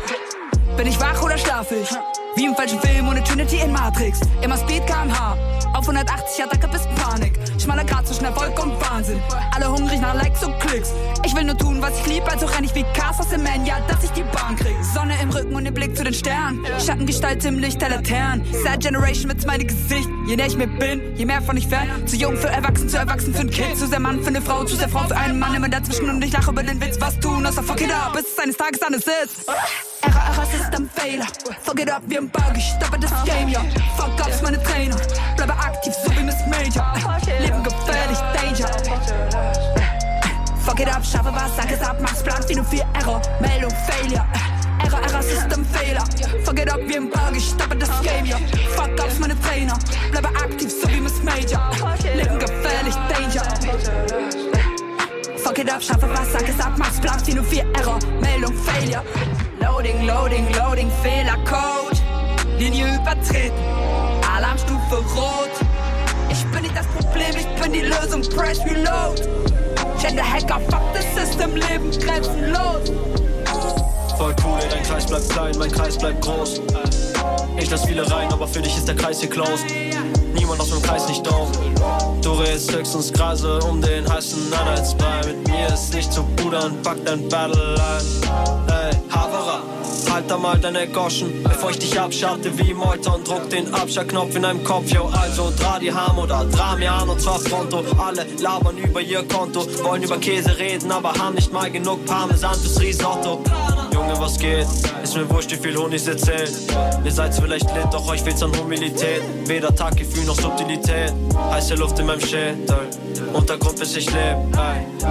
Bin 0.78 0.86
ich 0.86 1.00
wach 1.00 1.20
oder 1.24 1.40
schlaf 1.40 1.72
ich? 1.72 1.90
Wie 2.36 2.46
im 2.46 2.56
falschen 2.56 2.80
Film 2.82 3.10
ohne 3.10 3.24
Trinity 3.24 3.58
in 3.62 3.72
Matrix. 3.72 4.20
Immer 4.44 4.58
Speed 4.58 4.86
kmh. 4.86 5.36
Auf 5.74 5.90
180 5.90 6.44
Attacke 6.44 6.68
bis 6.68 6.84
Panik. 7.02 7.34
Schmaler 7.68 7.84
Grad 7.84 8.08
zwischen 8.08 8.24
Erfolg 8.24 8.64
und 8.64 8.80
Wahnsinn. 8.80 9.22
Alle 9.54 9.70
hungrig 9.70 10.00
nach 10.00 10.14
Likes 10.14 10.42
und 10.42 10.58
Klicks. 10.62 10.94
Ich 11.26 11.36
will 11.36 11.44
nur 11.44 11.58
tun, 11.58 11.82
was 11.82 12.00
ich 12.00 12.06
lieb, 12.06 12.24
also 12.32 12.46
renn 12.46 12.64
ich 12.64 12.74
wie 12.74 12.86
Cars 12.94 13.20
aus 13.20 13.28
dem 13.28 13.44
Man, 13.44 13.66
ja, 13.66 13.76
dass 13.90 14.06
ich 14.06 14.12
die 14.12 14.24
Bahn 14.24 14.56
krieg. 14.56 14.74
Sonne 14.94 15.14
im 15.22 15.30
Rücken 15.30 15.54
und 15.54 15.66
den 15.66 15.74
Blick 15.74 15.94
zu 15.98 16.06
den 16.06 16.14
Sternen. 16.14 16.66
Schattengestalt 16.80 17.44
im 17.44 17.60
Licht 17.60 17.82
der 17.82 17.90
Laternen. 17.90 18.46
Sad 18.64 18.80
Generation 18.80 19.28
mit 19.28 19.42
smiley 19.42 19.66
Gesicht. 19.66 20.08
Je 20.28 20.38
näher 20.38 20.48
ich 20.48 20.56
mir 20.56 20.68
bin, 20.68 21.14
je 21.18 21.26
mehr 21.26 21.42
von 21.42 21.58
ich 21.58 21.68
fern. 21.68 22.08
Zu 22.08 22.16
jung 22.16 22.38
für 22.38 22.48
Erwachsen, 22.48 22.88
zu 22.88 22.96
erwachsen 22.96 23.34
für 23.34 23.42
ein 23.42 23.50
Kind. 23.50 23.78
Zu 23.78 23.88
sehr 23.88 24.00
Mann 24.00 24.22
für 24.22 24.30
eine 24.30 24.42
Frau, 24.42 24.64
zu 24.64 24.78
sehr 24.78 24.88
Frau 24.88 25.06
für 25.06 25.18
einen 25.18 25.38
Mann. 25.38 25.54
Immer 25.54 25.68
dazwischen 25.68 26.10
und 26.10 26.24
ich 26.24 26.32
lache 26.32 26.52
über 26.52 26.64
den 26.64 26.80
Witz. 26.80 26.96
Was 27.02 27.20
tun, 27.20 27.46
außer 27.46 27.64
fuck 27.64 27.82
it 27.82 27.92
up, 27.92 28.14
bis 28.14 28.28
es 28.28 28.40
eines 28.40 28.56
Tages 28.56 28.82
anders 28.82 29.04
ist. 29.04 29.46
Error, 30.02 30.22
Error, 30.30 30.46
System 30.46 30.90
Fehler. 30.90 31.26
Fuck 31.64 31.80
it 31.80 31.92
up 31.92 32.02
wie 32.08 32.18
ein 32.18 32.30
Bug, 32.30 32.54
ich 32.56 32.74
stoppe 32.76 33.00
das 33.00 33.12
Game, 33.26 33.50
ja. 33.50 33.62
Fuck 33.96 34.14
ups, 34.26 34.42
meine 34.42 34.62
Trainer. 34.64 34.98
Bleibe 35.36 35.54
aktiv, 35.54 35.94
so 36.04 36.12
wie 36.16 36.24
Miss 36.24 36.36
Major. 36.48 36.86
Leben 37.40 37.64
gefährlich, 37.64 38.18
Danger. 38.34 38.70
Fuck 40.66 40.80
it 40.80 40.90
up, 40.90 41.04
schaffe 41.06 41.34
was, 41.34 41.56
sag 41.56 41.72
es 41.72 41.82
ab, 41.82 41.98
mach's 42.02 42.24
nur 42.54 42.66
vier 42.66 42.86
Error. 42.94 43.22
Meldung, 43.40 43.72
Failure. 43.88 44.26
Error, 44.84 45.00
Error, 45.02 45.24
Fehler. 45.24 46.04
Fuck 46.44 46.60
it 46.60 46.72
up 46.72 46.80
wie 46.86 46.98
ein 46.98 47.10
Bug, 47.10 47.36
ich 47.36 47.50
stoppe 47.50 47.76
das 47.76 47.90
Game, 48.02 48.26
ja. 48.26 48.38
Fuck 48.76 48.92
ups, 49.04 49.20
meine 49.20 49.40
Trainer. 49.42 49.78
Bleibe 50.12 50.28
aktiv, 50.30 50.72
so 50.72 50.90
wie 50.90 51.02
Miss 51.02 51.24
Major. 51.24 51.72
Leben 52.16 52.40
gefährlich, 52.40 52.96
Danger. 53.10 53.44
Fuck 55.38 55.60
it 55.60 55.72
up, 55.72 55.82
schaffe 55.82 56.10
was, 56.10 56.32
sag 56.34 56.48
es 56.48 56.60
ab, 56.60 56.74
mach's 56.78 57.00
nur 57.34 57.44
vier 57.44 57.66
Error. 57.74 58.00
Meldung, 58.22 58.54
Failure. 58.54 59.04
Loading, 59.60 60.06
loading, 60.06 60.48
loading, 60.54 60.92
Fehler, 61.02 61.38
Code. 61.46 61.98
Linie 62.60 62.96
übertreten. 62.96 63.58
Alarmstufe 64.36 64.98
rot. 65.16 65.50
Ich 66.30 66.46
bin 66.48 66.62
nicht 66.62 66.76
das 66.76 66.86
Problem, 66.88 67.36
ich 67.36 67.62
bin 67.62 67.74
die 67.74 67.82
Lösung. 67.82 68.22
Press 68.36 68.60
Reload. 68.66 69.22
Gender 70.00 70.24
Hacker, 70.24 70.60
fuck 70.70 70.82
das 70.94 71.06
System, 71.16 71.56
Leben 71.56 71.92
grenzenlos. 71.92 72.92
Voll 74.18 74.36
cool, 74.44 74.60
dein 74.70 74.84
Kreis 74.84 75.06
bleibt 75.06 75.30
klein, 75.30 75.56
mein 75.58 75.72
Kreis 75.72 75.98
bleibt 75.98 76.22
groß. 76.22 76.62
Ich 77.58 77.70
lass 77.70 77.86
viele 77.86 78.10
rein, 78.12 78.32
aber 78.32 78.48
für 78.48 78.62
dich 78.62 78.76
ist 78.78 78.88
der 78.88 78.96
Kreis 78.96 79.20
hier 79.20 79.30
closed. 79.30 79.66
Niemand 80.34 80.60
aus 80.60 80.70
meinem 80.70 80.84
Kreis 80.84 81.08
nicht 81.08 81.26
down. 81.26 81.52
Du 82.22 82.34
redest 82.34 82.72
höchstens 82.76 83.12
Kreise 83.12 83.60
um 83.60 83.82
den 83.82 84.08
heißen 84.12 84.54
Einheitsbrei. 84.54 85.22
Mit 85.28 85.48
mir 85.48 85.68
ist 85.68 85.94
nicht 85.94 86.12
zu 86.14 86.24
pudern, 86.36 86.78
pack 86.84 86.98
dein 87.06 87.28
Battle 87.30 87.76
ein. 87.76 88.06
Ey, 88.70 88.92
halt 90.12 90.42
mal 90.42 90.58
deine 90.60 90.88
Goschen, 90.88 91.44
bevor 91.44 91.72
ich 91.72 91.80
dich 91.80 92.00
abschalte 92.00 92.58
wie 92.58 92.74
Meuter 92.74 93.16
und 93.16 93.28
druck 93.28 93.50
den 93.50 93.74
Abschaltknopf 93.74 94.36
in 94.36 94.44
deinem 94.44 94.64
Kopf, 94.64 94.92
yo. 94.92 95.10
Also 95.12 95.52
dreh 95.58 95.80
die 95.82 95.94
Ham 95.94 96.18
oder 96.20 96.46
dreh 96.46 96.78
mir 96.78 96.92
an 96.92 97.10
und 97.10 97.22
zwar 97.22 97.40
pronto. 97.40 97.84
Alle 97.98 98.26
labern 98.40 98.78
über 98.78 99.02
ihr 99.02 99.24
Konto, 99.24 99.66
wollen 99.84 100.04
über 100.04 100.18
Käse 100.18 100.58
reden, 100.58 100.92
aber 100.92 101.14
haben 101.14 101.36
nicht 101.36 101.52
mal 101.52 101.70
genug 101.72 102.06
Parmesan 102.06 102.56
fürs 102.56 102.80
Risotto. 102.80 103.44
Junge, 103.94 104.20
was 104.20 104.38
geht? 104.38 104.68
Ist 105.04 105.16
mir 105.16 105.30
wurscht, 105.30 105.52
wie 105.52 105.56
viel 105.56 105.78
Honig 105.78 106.04
sie 106.04 106.16
zählt. 106.16 106.52
Ihr 107.04 107.12
seid 107.12 107.34
vielleicht 107.34 107.74
lit, 107.76 107.88
doch 107.92 108.08
euch 108.08 108.22
fehlt's 108.22 108.44
an 108.44 108.52
Humilität. 108.58 109.22
Weder 109.46 109.76
Taggefühl 109.76 110.26
noch 110.26 110.40
Subtilität. 110.40 111.14
Heiße 111.52 111.76
Luft 111.76 112.00
in 112.00 112.06
meinem 112.06 112.22
Schädel. 112.22 112.90
Untergrund 113.34 113.80
bis 113.80 113.96
ich 113.96 114.12
leb. 114.12 114.38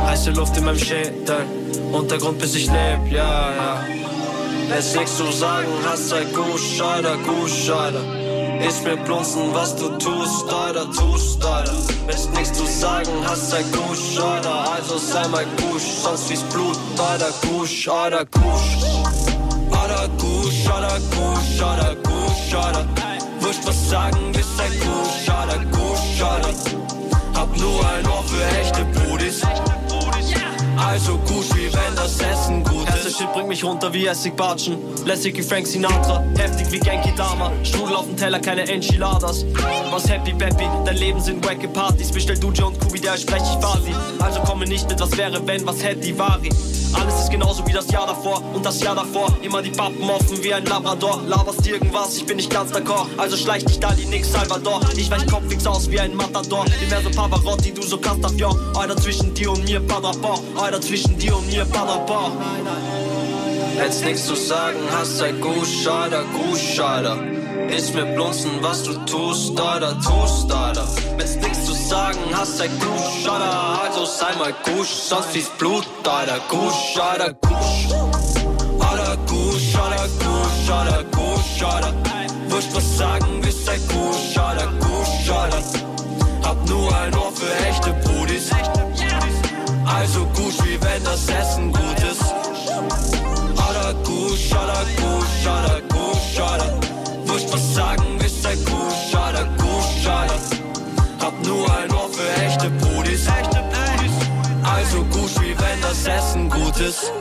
Heiße 0.06 0.30
Luft 0.30 0.56
in 0.56 0.64
meinem 0.64 0.78
Schädel. 0.78 1.46
Untergrund 1.92 2.38
bis 2.38 2.54
ich 2.54 2.66
leb, 2.66 3.10
ja, 3.10 3.50
ja. 3.50 3.95
Wenn's 4.68 4.94
nix 4.94 5.16
zu 5.16 5.30
sagen 5.30 5.68
hast, 5.84 6.12
Alter, 6.12 7.16
Gusch, 7.24 7.70
Alter. 7.70 8.00
Ist 8.66 8.84
mir 8.84 8.96
blunzen, 8.96 9.54
was 9.54 9.76
du 9.76 9.88
tust, 9.98 10.52
Alter, 10.52 10.90
tust, 10.90 11.44
Alter. 11.44 11.72
Wenn's 12.06 12.28
nix 12.30 12.52
zu 12.52 12.66
sagen 12.66 13.12
hast, 13.24 13.50
sei 13.50 13.62
Gusch, 13.72 14.18
Alter. 14.18 14.72
Also 14.72 14.98
sei 14.98 15.26
mal 15.28 15.46
Gusch, 15.56 16.02
sonst 16.02 16.26
fließt 16.26 16.48
Blut, 16.50 16.76
Alter, 16.98 17.32
Gusch, 17.42 17.88
Alter, 17.88 18.24
Gusch. 18.24 18.78
Alter, 19.70 20.08
Gusch, 20.18 20.68
Alter, 20.68 20.98
Gusch, 21.10 21.62
Alter, 21.62 21.96
Gusch, 22.02 22.54
Alter. 22.54 22.86
Wurscht 23.40 23.66
was 23.66 23.90
sagen, 23.90 24.32
bis 24.32 24.46
sei 24.56 24.68
Gusch, 24.80 25.28
Alter, 25.28 25.64
Gusch, 25.70 26.22
Alter. 26.22 26.54
Hab 27.34 27.56
nur 27.56 27.88
ein 27.88 28.06
Ohr 28.06 28.24
für 28.24 28.44
echte 28.60 28.84
Brudis. 28.86 29.42
Also 30.76 31.16
gut, 31.18 31.54
wie 31.56 31.72
wenn 31.72 31.96
das 31.96 32.20
Essen 32.20 32.62
gut 32.62 32.88
ist. 32.88 32.96
Erster 32.96 33.10
Shit 33.10 33.32
bringt 33.32 33.48
mich 33.48 33.64
runter 33.64 33.92
wie 33.92 34.06
Essigbatschen. 34.06 34.78
Lässig 35.04 35.36
wie 35.38 35.42
Frank 35.42 35.66
Sinatra, 35.66 36.22
heftig 36.36 36.70
wie 36.70 36.78
Genki 36.78 37.14
Dama. 37.16 37.50
Strudel 37.62 37.96
auf 37.96 38.06
dem 38.06 38.16
Teller, 38.16 38.38
keine 38.38 38.68
Enchiladas. 38.68 39.44
Was 39.90 40.08
happy, 40.08 40.34
peppy, 40.34 40.64
dein 40.84 40.96
Leben 40.96 41.20
sind 41.20 41.44
wacke 41.44 41.68
Partys. 41.68 42.12
Bestell 42.12 42.38
Duja 42.38 42.66
und 42.66 42.78
Kubi, 42.80 43.00
der 43.00 43.16
spreche 43.16 43.44
ich 43.52 43.60
quasi. 43.60 43.94
Also 44.18 44.40
komme 44.40 44.66
nicht 44.66 44.88
mit, 44.88 45.00
was 45.00 45.16
wäre, 45.16 45.46
wenn, 45.46 45.66
was 45.66 45.82
hätte 45.82 46.00
die 46.00 46.18
Vari. 46.18 46.50
Alles 46.92 47.20
ist 47.20 47.30
genauso 47.30 47.66
wie 47.66 47.72
das 47.72 47.90
Jahr 47.90 48.06
davor 48.06 48.42
und 48.54 48.64
das 48.64 48.80
Jahr 48.82 48.94
davor. 48.94 49.28
Immer 49.42 49.62
die 49.62 49.70
Pappen 49.70 50.08
offen 50.08 50.42
wie 50.42 50.52
ein 50.52 50.64
Labrador. 50.64 51.22
Laberst 51.26 51.66
irgendwas, 51.66 52.16
ich 52.16 52.26
bin 52.26 52.36
nicht 52.36 52.50
ganz 52.50 52.72
d'accord. 52.72 53.06
Also 53.16 53.36
schleich 53.36 53.64
dich 53.64 53.78
da 53.80 53.92
die 53.92 54.06
nix 54.06 54.32
Salvador. 54.32 54.80
Ich 54.96 55.10
weich 55.10 55.26
kopfix 55.26 55.66
aus 55.66 55.90
wie 55.90 56.00
ein 56.00 56.14
Matador. 56.14 56.64
Bin 56.80 56.88
mehr 56.88 57.02
so 57.02 57.10
Pavarotti, 57.10 57.72
du 57.72 57.82
so 57.82 57.98
Castafior. 57.98 58.56
Alter, 58.74 58.96
zwischen 58.96 59.34
dir 59.34 59.50
und 59.52 59.64
mir, 59.64 59.80
Paderborn. 59.80 60.40
Alter, 60.56 60.80
zwischen 60.80 61.18
dir 61.18 61.36
und 61.36 61.46
mir, 61.48 61.64
Paderborn. 61.64 62.32
Wenn's 63.76 64.00
nix 64.02 64.26
zu 64.26 64.34
sagen 64.34 64.78
hast, 64.90 65.18
sei 65.18 65.32
Gusch, 65.32 65.86
Alter, 65.86 66.24
Ist 67.70 67.94
mir 67.94 68.06
blunzen, 68.06 68.50
was 68.62 68.82
du 68.82 68.92
tust, 69.06 69.60
Alter, 69.60 69.98
tust, 70.00 70.52
Alter. 70.52 70.86
Wenn's 71.16 71.36
nix 71.36 71.64
zu 71.66 71.72
sagen 71.72 72.18
hast, 72.32 72.58
sei 72.58 72.68
Gusch, 72.68 73.28
Alter. 73.28 73.82
Also 73.82 74.04
sei 74.04 74.34
mal 74.38 74.54
Gusch, 74.64 74.88
sonst 74.88 75.30
fließt 75.30 75.58
Blut, 75.58 75.86
Alter, 76.04 76.38
Gusch, 76.48 76.98
Alter, 76.98 77.34
Gusch. 77.34 78.15
Ist. 106.96 107.12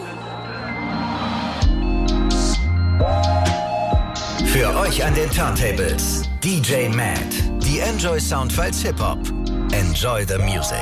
Für 4.45 4.73
euch 4.77 5.03
an 5.03 5.13
den 5.15 5.29
Turntables 5.31 6.23
DJ 6.41 6.87
Matt. 6.87 7.17
Die 7.61 7.79
Enjoy 7.79 8.19
Soundfiles 8.19 8.81
Hip 8.83 8.97
Hop. 9.01 9.19
Enjoy 9.73 10.25
the 10.25 10.37
music. 10.37 10.77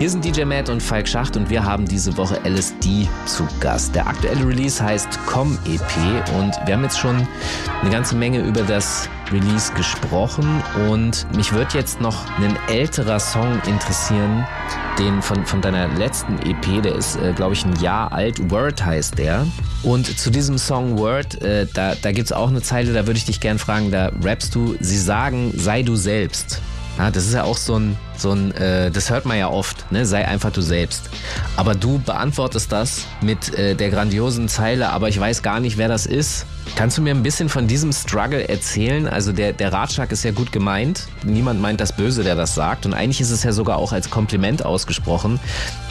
Hier 0.00 0.10
sind 0.10 0.24
DJ 0.24 0.44
Matt 0.44 0.68
und 0.68 0.82
Falk 0.82 1.06
Schacht 1.06 1.36
und 1.36 1.50
wir 1.50 1.64
haben 1.64 1.86
diese 1.86 2.16
Woche 2.16 2.40
LSD 2.44 3.08
zu 3.26 3.46
Gast. 3.60 3.94
Der 3.94 4.08
aktuelle 4.08 4.44
Release 4.44 4.82
heißt 4.82 5.08
Com 5.26 5.56
EP 5.66 6.28
und 6.36 6.54
wir 6.66 6.74
haben 6.74 6.82
jetzt 6.82 6.98
schon 6.98 7.28
eine 7.80 7.90
ganze 7.90 8.16
Menge 8.16 8.40
über 8.40 8.62
das 8.62 9.08
Release 9.32 9.72
gesprochen 9.74 10.62
und 10.88 11.26
mich 11.36 11.52
wird 11.52 11.74
jetzt 11.74 12.00
noch 12.00 12.26
ein 12.38 12.56
älterer 12.68 13.20
Song 13.20 13.60
interessieren, 13.66 14.46
den 14.98 15.22
von, 15.22 15.44
von 15.46 15.60
deiner 15.60 15.88
letzten 15.88 16.38
EP, 16.38 16.82
der 16.82 16.94
ist, 16.94 17.16
äh, 17.16 17.32
glaube 17.32 17.54
ich, 17.54 17.64
ein 17.64 17.78
Jahr 17.80 18.12
alt. 18.12 18.50
Word 18.50 18.84
heißt 18.84 19.18
der. 19.18 19.46
Und 19.82 20.18
zu 20.18 20.30
diesem 20.30 20.58
Song 20.58 20.98
Word, 20.98 21.40
äh, 21.42 21.66
da, 21.72 21.94
da 21.94 22.12
gibt 22.12 22.26
es 22.26 22.32
auch 22.32 22.48
eine 22.48 22.62
Zeile, 22.62 22.92
da 22.92 23.06
würde 23.06 23.18
ich 23.18 23.24
dich 23.26 23.40
gern 23.40 23.58
fragen, 23.58 23.90
da 23.90 24.10
rappst 24.22 24.54
du, 24.54 24.76
sie 24.80 24.98
sagen, 24.98 25.52
sei 25.56 25.82
du 25.82 25.96
selbst. 25.96 26.60
Ja, 26.98 27.12
das 27.12 27.26
ist 27.26 27.34
ja 27.34 27.44
auch 27.44 27.56
so 27.56 27.78
ein, 27.78 27.96
so 28.16 28.32
ein 28.32 28.50
äh, 28.56 28.90
das 28.90 29.08
hört 29.08 29.24
man 29.24 29.38
ja 29.38 29.48
oft, 29.48 29.90
ne? 29.92 30.04
sei 30.04 30.26
einfach 30.26 30.50
du 30.50 30.60
selbst. 30.60 31.08
Aber 31.56 31.76
du 31.76 32.00
beantwortest 32.00 32.72
das 32.72 33.06
mit 33.20 33.54
äh, 33.54 33.76
der 33.76 33.90
grandiosen 33.90 34.48
Zeile, 34.48 34.90
aber 34.90 35.08
ich 35.08 35.18
weiß 35.18 35.42
gar 35.42 35.60
nicht, 35.60 35.78
wer 35.78 35.86
das 35.86 36.06
ist. 36.06 36.44
Kannst 36.74 36.98
du 36.98 37.02
mir 37.02 37.14
ein 37.14 37.22
bisschen 37.22 37.48
von 37.48 37.68
diesem 37.68 37.92
Struggle 37.92 38.48
erzählen? 38.48 39.06
Also 39.06 39.32
der, 39.32 39.52
der 39.52 39.72
Ratschlag 39.72 40.10
ist 40.10 40.24
ja 40.24 40.32
gut 40.32 40.50
gemeint. 40.50 41.06
Niemand 41.24 41.60
meint 41.60 41.80
das 41.80 41.92
Böse, 41.92 42.24
der 42.24 42.34
das 42.34 42.54
sagt. 42.54 42.84
Und 42.84 42.94
eigentlich 42.94 43.20
ist 43.20 43.30
es 43.30 43.44
ja 43.44 43.52
sogar 43.52 43.78
auch 43.78 43.92
als 43.92 44.10
Kompliment 44.10 44.64
ausgesprochen. 44.64 45.38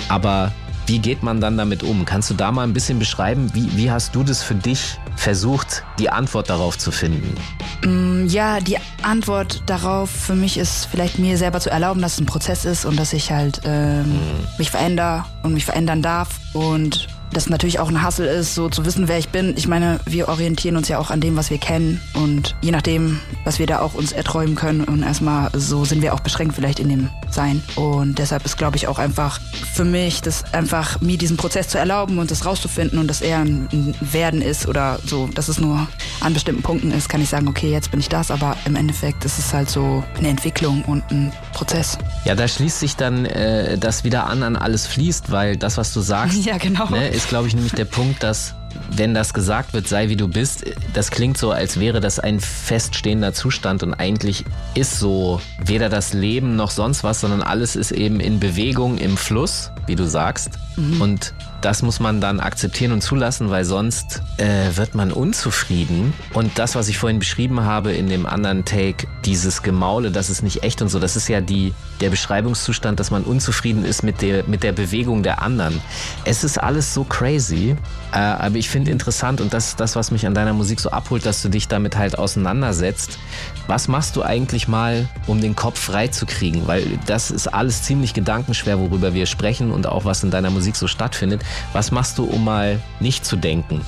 Aber 0.10 0.52
wie 0.88 1.00
geht 1.00 1.22
man 1.22 1.42
dann 1.42 1.58
damit 1.58 1.84
um? 1.84 2.06
Kannst 2.06 2.30
du 2.30 2.34
da 2.34 2.52
mal 2.52 2.64
ein 2.64 2.74
bisschen 2.74 2.98
beschreiben, 2.98 3.52
wie, 3.54 3.76
wie 3.76 3.92
hast 3.92 4.16
du 4.16 4.24
das 4.24 4.42
für 4.42 4.56
dich 4.56 4.98
versucht, 5.18 5.84
die 6.00 6.10
Antwort 6.10 6.50
darauf 6.50 6.78
zu 6.78 6.92
finden? 6.92 7.36
Mm, 7.84 8.26
Ja, 8.28 8.60
die 8.60 8.78
Antwort 9.04 9.64
darauf 9.66 10.10
für 10.10 10.36
mich 10.36 10.58
ist 10.58 10.86
vielleicht 10.90 11.20
mir 11.20 11.38
selber 11.38 11.60
zu 11.60 11.70
erlauben, 11.70 12.02
dass 12.02 12.14
es 12.14 12.20
ein 12.22 12.26
Prozess 12.26 12.66
ist 12.66 12.86
und 12.86 12.98
dass 12.98 13.14
ich 13.14 13.32
halt 13.32 13.62
ähm, 13.66 14.20
mich 14.58 14.72
verändere 14.72 15.26
und 15.44 15.54
mich 15.54 15.66
verändern 15.66 16.02
darf 16.02 16.30
und 16.54 17.08
das 17.34 17.50
natürlich 17.50 17.80
auch 17.80 17.90
ein 17.90 18.02
Hassel 18.02 18.26
ist, 18.28 18.56
so 18.56 18.70
zu 18.70 18.86
wissen, 18.86 19.08
wer 19.08 19.18
ich 19.18 19.30
bin. 19.30 19.54
Ich 19.58 19.68
meine, 19.68 20.00
wir 20.06 20.28
orientieren 20.28 20.78
uns 20.78 20.88
ja 20.88 20.98
auch 20.98 21.12
an 21.12 21.20
dem, 21.22 21.36
was 21.36 21.50
wir 21.50 21.58
kennen 21.58 22.02
und 22.14 22.56
je 22.62 22.72
nachdem, 22.72 23.20
was 23.44 23.60
wir 23.60 23.68
da 23.68 23.80
auch 23.80 23.94
uns 23.94 24.12
erträumen 24.12 24.56
können 24.56 24.84
und 24.84 25.04
erstmal 25.04 25.50
so 25.54 25.86
sind 25.86 26.02
wir 26.02 26.14
auch 26.14 26.20
beschränkt 26.22 26.56
vielleicht 26.56 26.80
in 26.80 26.90
dem 26.90 27.10
Sein 27.30 27.62
und 27.76 28.18
deshalb 28.20 28.46
ist, 28.46 28.58
glaube 28.58 28.78
ich, 28.78 28.88
auch 28.88 29.00
einfach 29.00 29.40
für 29.74 29.86
mich, 29.86 30.22
das 30.22 30.54
einfach 30.54 31.02
mir 31.02 31.18
diesen 31.18 31.38
Prozess 31.38 31.68
zu 31.68 31.78
erlauben 31.78 32.18
und 32.20 32.32
das 32.32 32.46
rauszufinden 32.46 33.00
und 33.00 33.08
dass 33.08 33.22
er 33.22 33.40
ein, 33.40 33.68
Werden 34.00 34.42
ist 34.42 34.68
oder 34.68 35.00
so, 35.06 35.28
dass 35.28 35.48
es 35.48 35.60
nur 35.60 35.88
an 36.22 36.34
bestimmten 36.34 36.62
Punkten 36.62 36.92
ist, 36.92 37.10
kann 37.10 37.22
ich 37.22 37.30
sagen, 37.30 37.48
okay, 37.48 37.72
jetzt 37.72 37.92
bin 37.92 38.00
ich 38.00 38.10
das, 38.10 38.32
aber 38.32 38.56
im 38.66 38.76
Endeffekt 38.76 39.26
ist 39.26 39.38
es 39.38 39.54
halt 39.54 39.70
so 39.70 40.04
eine 40.18 40.30
Entwicklung 40.30 40.84
und 40.86 41.04
ein 41.12 41.32
Prozess. 41.54 41.98
Ja, 42.26 42.36
da 42.36 42.48
schließt 42.48 42.80
sich 42.80 42.96
dann 42.96 43.26
äh, 43.26 43.78
das 43.78 44.04
wieder 44.04 44.28
an, 44.28 44.44
an 44.44 44.56
alles 44.56 44.88
fließt, 44.88 45.32
weil 45.32 45.58
das, 45.58 45.78
was 45.78 45.94
du 45.94 46.02
sagst, 46.02 46.38
Ja, 46.46 46.58
genau. 46.58 46.90
ne, 46.90 47.10
ist, 47.18 47.30
glaube 47.30 47.48
ich, 47.48 47.56
nämlich 47.56 47.74
der 47.74 47.86
Punkt, 47.86 48.22
dass 48.22 48.54
wenn 48.92 49.16
das 49.16 49.34
gesagt 49.34 49.74
wird, 49.74 49.88
sei 49.88 50.08
wie 50.10 50.16
du 50.16 50.28
bist, 50.28 50.64
das 50.94 51.10
klingt 51.10 51.38
so, 51.38 51.52
als 51.52 51.80
wäre 51.80 52.00
das 52.00 52.20
ein 52.20 52.40
feststehender 52.40 53.34
Zustand 53.34 53.82
und 53.82 53.96
eigentlich 53.96 54.46
ist 54.76 55.00
so 55.00 55.42
weder 55.66 55.90
das 55.90 56.14
Leben 56.14 56.56
noch 56.56 56.70
sonst 56.70 57.04
was, 57.04 57.22
sondern 57.22 57.42
alles 57.42 57.76
ist 57.76 57.92
eben 57.92 58.20
in 58.20 58.40
Bewegung, 58.40 59.00
im 59.00 59.18
Fluss. 59.18 59.72
wie 59.88 59.96
du 59.96 60.06
sagst. 60.06 60.52
Mhm. 60.76 61.02
Und 61.02 61.34
das 61.68 61.82
muss 61.82 62.00
man 62.00 62.22
dann 62.22 62.40
akzeptieren 62.40 62.94
und 62.94 63.02
zulassen, 63.02 63.50
weil 63.50 63.66
sonst 63.66 64.22
äh, 64.38 64.78
wird 64.78 64.96
man 64.96 65.12
unzufrieden. 65.12 66.14
Und 66.34 66.58
das, 66.58 66.76
was 66.76 66.88
ich 66.88 66.98
vorhin 66.98 67.20
beschrieben 67.20 67.66
habe 67.66 67.92
in 67.92 68.08
dem 68.08 68.26
anderen 68.26 68.64
Take, 68.64 69.06
dieses 69.26 69.64
Gemaule, 69.64 70.10
das 70.10 70.30
ist 70.30 70.44
nicht 70.44 70.64
echt 70.64 70.82
und 70.82 70.88
so, 70.88 70.98
das 70.98 71.18
ist 71.18 71.28
ja 71.28 71.42
die, 71.42 71.74
der 72.00 72.10
Beschreibungszustand, 72.10 73.02
dass 73.02 73.12
man 73.12 73.24
unzufrieden 73.24 73.84
ist 73.84 74.02
mit 74.02 74.22
der, 74.22 74.46
mit 74.48 74.64
der 74.64 74.72
Bewegung 74.72 75.24
der 75.24 75.42
anderen. 75.42 75.82
Es 76.24 76.46
ist 76.46 76.58
alles 76.58 76.94
so 76.94 77.04
crazy, 77.04 77.76
äh, 78.14 78.18
aber 78.18 78.56
ich 78.56 78.70
finde 78.70 78.90
interessant 78.90 79.42
und 79.42 79.54
das 79.54 79.68
ist 79.68 79.82
das, 79.82 79.98
was 79.98 80.10
mich 80.10 80.26
an 80.26 80.34
deiner 80.34 80.54
Musik 80.54 80.80
so 80.80 80.92
abholt, 80.92 81.26
dass 81.26 81.42
du 81.42 81.50
dich 81.50 81.68
damit 81.68 81.98
halt 81.98 82.18
auseinandersetzt. 82.18 83.20
Was 83.68 83.90
machst 83.90 84.16
du 84.16 84.24
eigentlich 84.24 84.70
mal, 84.70 85.10
um 85.28 85.42
den 85.42 85.58
Kopf 85.58 85.82
frei 85.82 86.08
zu 86.08 86.26
kriegen? 86.26 86.66
Weil 86.66 86.98
das 87.08 87.30
ist 87.30 87.48
alles 87.48 87.84
ziemlich 87.84 88.14
gedankenschwer, 88.14 88.80
worüber 88.80 89.14
wir 89.14 89.26
sprechen 89.26 89.72
und 89.72 89.86
auch 89.86 90.06
was 90.06 90.24
in 90.24 90.32
deiner 90.32 90.50
Musik 90.50 90.78
so 90.78 90.88
stattfindet. 90.88 91.42
Was 91.74 91.92
machst 91.92 92.18
du, 92.18 92.26
um 92.26 92.44
mal 92.44 92.80
nicht 93.00 93.26
zu 93.26 93.36
denken? 93.36 93.82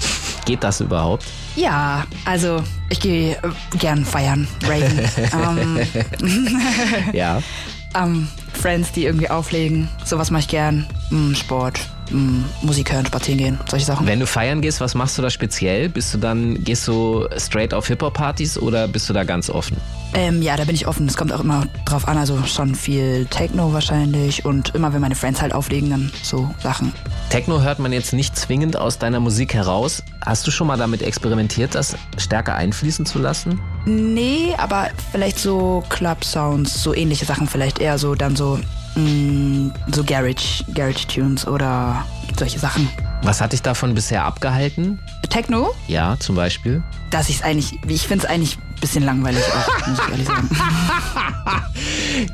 Geht 0.46 0.64
das 0.64 0.82
überhaupt? 0.82 1.26
Ja, 1.56 2.06
also 2.26 2.64
ich 2.90 3.00
gehe 3.00 3.34
äh, 3.34 3.78
gern 3.78 4.06
feiern, 4.06 4.48
raven. 4.64 5.00
ähm, 6.22 7.14
Ja. 7.14 7.42
ähm, 7.96 8.28
Friends, 8.54 8.92
die 8.92 9.06
irgendwie 9.06 9.30
auflegen, 9.30 9.90
sowas 10.06 10.32
mache 10.32 10.42
ich 10.42 10.48
gern. 10.48 10.86
Mm, 11.10 11.34
Sport, 11.34 11.80
mm, 12.12 12.44
Musik 12.62 12.92
hören, 12.92 13.06
spazieren 13.06 13.38
gehen, 13.38 13.60
solche 13.70 13.86
Sachen. 13.86 14.06
Wenn 14.08 14.20
du 14.20 14.28
feiern 14.28 14.62
gehst, 14.62 14.82
was 14.82 14.96
machst 14.96 15.18
du 15.18 15.22
da 15.22 15.30
speziell? 15.30 15.90
Bist 15.90 16.14
du 16.14 16.18
dann, 16.18 16.64
gehst 16.64 16.88
du 16.88 17.28
straight 17.38 17.74
auf 17.74 17.88
Hip-Hop-Partys 17.88 18.58
oder 18.58 18.88
bist 18.88 19.10
du 19.10 19.14
da 19.14 19.24
ganz 19.24 19.50
offen? 19.50 19.78
Ähm, 20.14 20.42
ja, 20.42 20.58
da 20.58 20.64
bin 20.66 20.74
ich 20.74 20.88
offen. 20.88 21.08
Es 21.08 21.18
kommt 21.18 21.32
auch 21.32 21.40
immer 21.40 21.68
drauf 21.86 22.08
an. 22.08 22.18
Also 22.18 22.44
schon 22.46 22.74
viel 22.74 23.28
Techno 23.28 23.74
wahrscheinlich. 23.74 24.44
Und 24.44 24.74
immer 24.74 24.92
wenn 24.94 25.02
meine 25.02 25.16
Friends 25.16 25.42
halt 25.42 25.54
auflegen, 25.54 25.90
dann 25.90 26.12
so 26.24 26.50
Sachen. 26.62 26.94
Techno 27.30 27.62
hört 27.62 27.80
man 27.80 27.94
jetzt 27.94 28.14
nicht 28.14 28.36
zwingend 28.36 28.76
aus 28.76 28.98
deiner 28.98 29.20
Musik 29.20 29.54
heraus. 29.54 30.04
Hast 30.26 30.48
du 30.48 30.52
schon 30.52 30.68
mal 30.68 30.78
damit 30.78 31.04
experimentiert, 31.04 31.76
das 31.76 31.96
stärker 32.18 32.56
einfließen 32.56 33.06
zu 33.06 33.20
lassen? 33.20 33.60
Nee, 33.86 34.54
aber 34.58 34.90
vielleicht 35.12 35.40
so 35.40 35.84
Club-Sounds, 35.90 36.82
so 36.82 36.94
ähnliche 36.94 37.26
Sachen 37.26 37.48
vielleicht 37.48 37.80
eher 37.80 37.98
so 37.98 38.16
dann 38.16 38.36
so, 38.40 38.58
mm, 38.96 39.72
so 39.94 40.04
Garage, 40.04 40.64
Garage-Tunes 40.74 41.46
oder 41.46 42.06
solche 42.38 42.58
Sachen. 42.58 42.90
Was 43.22 43.42
hat 43.42 43.52
dich 43.52 43.62
davon 43.62 43.94
bisher 43.94 44.24
abgehalten? 44.24 44.98
Techno? 45.30 45.76
Ja, 45.88 46.16
zum 46.20 46.36
Beispiel. 46.36 46.82
Dass 47.12 47.28
ich 47.28 47.36
es 47.38 47.42
eigentlich, 47.44 47.78
ich 47.86 48.08
finde 48.08 48.26
es 48.26 48.32
eigentlich 48.32 48.58
ein 48.58 48.80
bisschen 48.80 49.04
langweilig 49.04 49.44
auch, 49.44 49.88
muss 49.88 50.00
ich 50.00 50.12
ehrlich 50.12 50.28
sagen. 50.28 50.50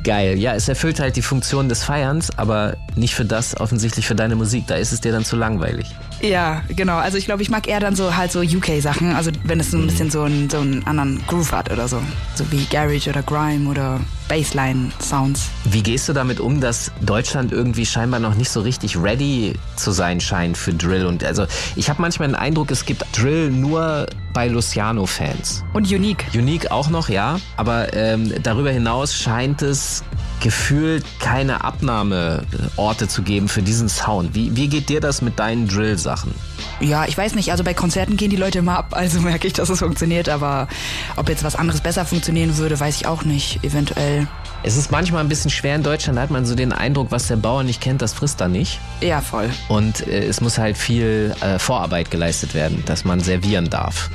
Geil. 0.04 0.38
Ja, 0.38 0.54
es 0.54 0.68
erfüllt 0.68 1.00
halt 1.00 1.16
die 1.16 1.22
Funktion 1.22 1.68
des 1.68 1.82
Feierns, 1.82 2.30
aber 2.38 2.76
nicht 2.94 3.14
für 3.14 3.24
das, 3.24 3.58
offensichtlich 3.58 4.06
für 4.06 4.14
deine 4.14 4.36
Musik. 4.36 4.68
Da 4.68 4.76
ist 4.76 4.92
es 4.92 5.00
dir 5.00 5.10
dann 5.10 5.24
zu 5.24 5.34
langweilig. 5.34 5.92
Ja, 6.20 6.62
genau. 6.74 6.96
Also 6.96 7.18
ich 7.18 7.26
glaube, 7.26 7.42
ich 7.42 7.50
mag 7.50 7.68
eher 7.68 7.80
dann 7.80 7.94
so 7.94 8.16
halt 8.16 8.32
so 8.32 8.40
UK-Sachen. 8.40 9.14
Also 9.14 9.30
wenn 9.44 9.60
es 9.60 9.70
so 9.70 9.78
ein 9.78 9.86
bisschen 9.86 10.10
so 10.10 10.22
einen, 10.22 10.48
so 10.50 10.58
einen 10.58 10.86
anderen 10.86 11.22
Groove 11.26 11.52
hat 11.52 11.70
oder 11.70 11.88
so. 11.88 12.00
So 12.34 12.50
wie 12.50 12.64
Garage 12.66 13.10
oder 13.10 13.22
Grime 13.22 13.68
oder 13.68 14.00
Bassline-Sounds. 14.28 15.48
Wie 15.64 15.82
gehst 15.82 16.08
du 16.08 16.12
damit 16.12 16.40
um, 16.40 16.60
dass 16.60 16.90
Deutschland 17.00 17.52
irgendwie 17.52 17.86
scheinbar 17.86 18.20
noch 18.20 18.34
nicht 18.34 18.50
so 18.50 18.60
richtig 18.60 18.96
ready 18.96 19.54
zu 19.76 19.92
sein 19.92 20.20
scheint 20.20 20.56
für 20.56 20.74
Drill? 20.74 21.06
Und 21.06 21.22
also 21.24 21.46
ich 21.76 21.88
habe 21.88 22.02
manchmal 22.02 22.28
den 22.28 22.34
Eindruck, 22.34 22.70
es 22.70 22.84
gibt 22.84 23.04
Drill 23.12 23.50
nur 23.50 24.06
bei 24.32 24.48
Luciano-Fans. 24.48 25.64
Und 25.72 25.90
Unique. 25.90 26.26
Unique 26.34 26.70
auch 26.70 26.90
noch, 26.90 27.08
ja. 27.08 27.38
Aber 27.56 27.94
ähm, 27.94 28.32
darüber 28.42 28.70
hinaus 28.70 29.14
scheint 29.14 29.62
es 29.62 30.02
gefühlt 30.40 31.04
keine 31.18 31.64
Abnahmeorte 31.64 33.08
zu 33.08 33.22
geben 33.22 33.48
für 33.48 33.62
diesen 33.62 33.88
Sound. 33.88 34.34
Wie, 34.34 34.54
wie 34.56 34.68
geht 34.68 34.88
dir 34.88 35.00
das 35.00 35.22
mit 35.22 35.38
deinen 35.38 35.68
Drill-Sachen? 35.68 36.34
Ja, 36.80 37.06
ich 37.06 37.16
weiß 37.16 37.34
nicht. 37.34 37.50
Also 37.50 37.64
bei 37.64 37.74
Konzerten 37.74 38.16
gehen 38.16 38.30
die 38.30 38.36
Leute 38.36 38.58
immer 38.58 38.78
ab, 38.78 38.88
also 38.92 39.20
merke 39.22 39.46
ich, 39.46 39.54
dass 39.54 39.68
es 39.68 39.78
funktioniert. 39.78 40.28
Aber 40.28 40.68
ob 41.16 41.28
jetzt 41.28 41.44
was 41.44 41.56
anderes 41.56 41.80
besser 41.80 42.04
funktionieren 42.04 42.56
würde, 42.56 42.78
weiß 42.78 42.96
ich 42.96 43.06
auch 43.06 43.24
nicht. 43.24 43.62
Eventuell. 43.64 44.26
Es 44.62 44.76
ist 44.76 44.90
manchmal 44.90 45.22
ein 45.22 45.28
bisschen 45.28 45.50
schwer 45.50 45.76
in 45.76 45.82
Deutschland, 45.82 46.18
da 46.18 46.22
hat 46.22 46.30
man 46.30 46.44
so 46.44 46.54
den 46.54 46.72
Eindruck, 46.72 47.10
was 47.10 47.28
der 47.28 47.36
Bauer 47.36 47.62
nicht 47.62 47.80
kennt, 47.80 48.02
das 48.02 48.12
frisst 48.12 48.40
er 48.40 48.48
nicht. 48.48 48.80
Ja, 49.00 49.20
voll. 49.20 49.48
Und 49.68 50.08
äh, 50.08 50.24
es 50.24 50.40
muss 50.40 50.58
halt 50.58 50.76
viel 50.76 51.34
äh, 51.40 51.58
Vorarbeit 51.58 52.10
geleistet 52.10 52.54
werden, 52.54 52.82
dass 52.86 53.04
man 53.04 53.20
servieren 53.20 53.70
darf. 53.70 54.10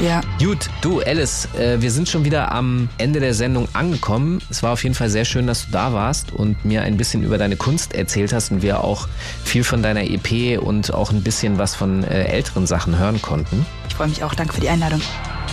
Ja. 0.00 0.22
Gut, 0.38 0.70
du 0.80 1.00
Alice, 1.00 1.48
äh, 1.58 1.80
wir 1.80 1.90
sind 1.90 2.08
schon 2.08 2.24
wieder 2.24 2.52
am 2.52 2.88
Ende 2.98 3.20
der 3.20 3.34
Sendung 3.34 3.68
angekommen. 3.74 4.40
Es 4.50 4.62
war 4.62 4.72
auf 4.72 4.82
jeden 4.82 4.94
Fall 4.94 5.10
sehr 5.10 5.24
schön, 5.24 5.43
dass 5.46 5.66
du 5.66 5.72
da 5.72 5.92
warst 5.92 6.32
und 6.32 6.64
mir 6.64 6.82
ein 6.82 6.96
bisschen 6.96 7.22
über 7.22 7.38
deine 7.38 7.56
Kunst 7.56 7.94
erzählt 7.94 8.32
hast 8.32 8.50
und 8.50 8.62
wir 8.62 8.82
auch 8.82 9.08
viel 9.44 9.64
von 9.64 9.82
deiner 9.82 10.02
EP 10.02 10.60
und 10.60 10.92
auch 10.92 11.10
ein 11.10 11.22
bisschen 11.22 11.58
was 11.58 11.74
von 11.74 12.04
äh, 12.04 12.24
älteren 12.24 12.66
Sachen 12.66 12.98
hören 12.98 13.20
konnten. 13.22 13.66
Ich 13.94 13.96
freue 13.96 14.08
mich 14.08 14.24
auch. 14.24 14.34
Danke 14.34 14.54
für 14.54 14.60
die 14.60 14.68
Einladung. 14.68 15.00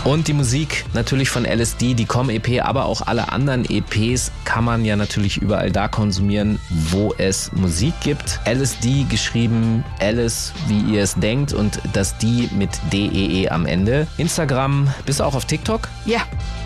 Und 0.04 0.28
die 0.28 0.34
Musik 0.34 0.86
natürlich 0.96 1.30
von 1.30 1.46
LSD, 1.46 1.94
die 1.94 2.06
Com-EP, 2.06 2.66
aber 2.66 2.86
auch 2.86 3.06
alle 3.06 3.32
anderen 3.32 3.70
EPs 3.70 4.32
kann 4.46 4.64
man 4.64 4.84
ja 4.84 4.96
natürlich 4.96 5.38
überall 5.38 5.72
da 5.72 5.88
konsumieren, 5.88 6.58
wo 6.90 7.14
es 7.20 7.52
Musik 7.54 7.94
gibt. 8.02 8.40
LSD 8.52 9.06
geschrieben, 9.10 9.84
Alice, 10.00 10.54
wie 10.68 10.80
ihr 10.92 11.04
es 11.04 11.14
denkt 11.14 11.54
und 11.54 11.80
das 11.94 12.18
die 12.18 12.50
mit 12.58 12.72
DEE 12.92 13.50
am 13.50 13.68
Ende. 13.68 14.08
Instagram, 14.18 14.88
bist 15.06 15.20
du 15.20 15.24
auch 15.24 15.36
auf 15.36 15.46
TikTok? 15.46 15.88
Ja. 16.06 16.22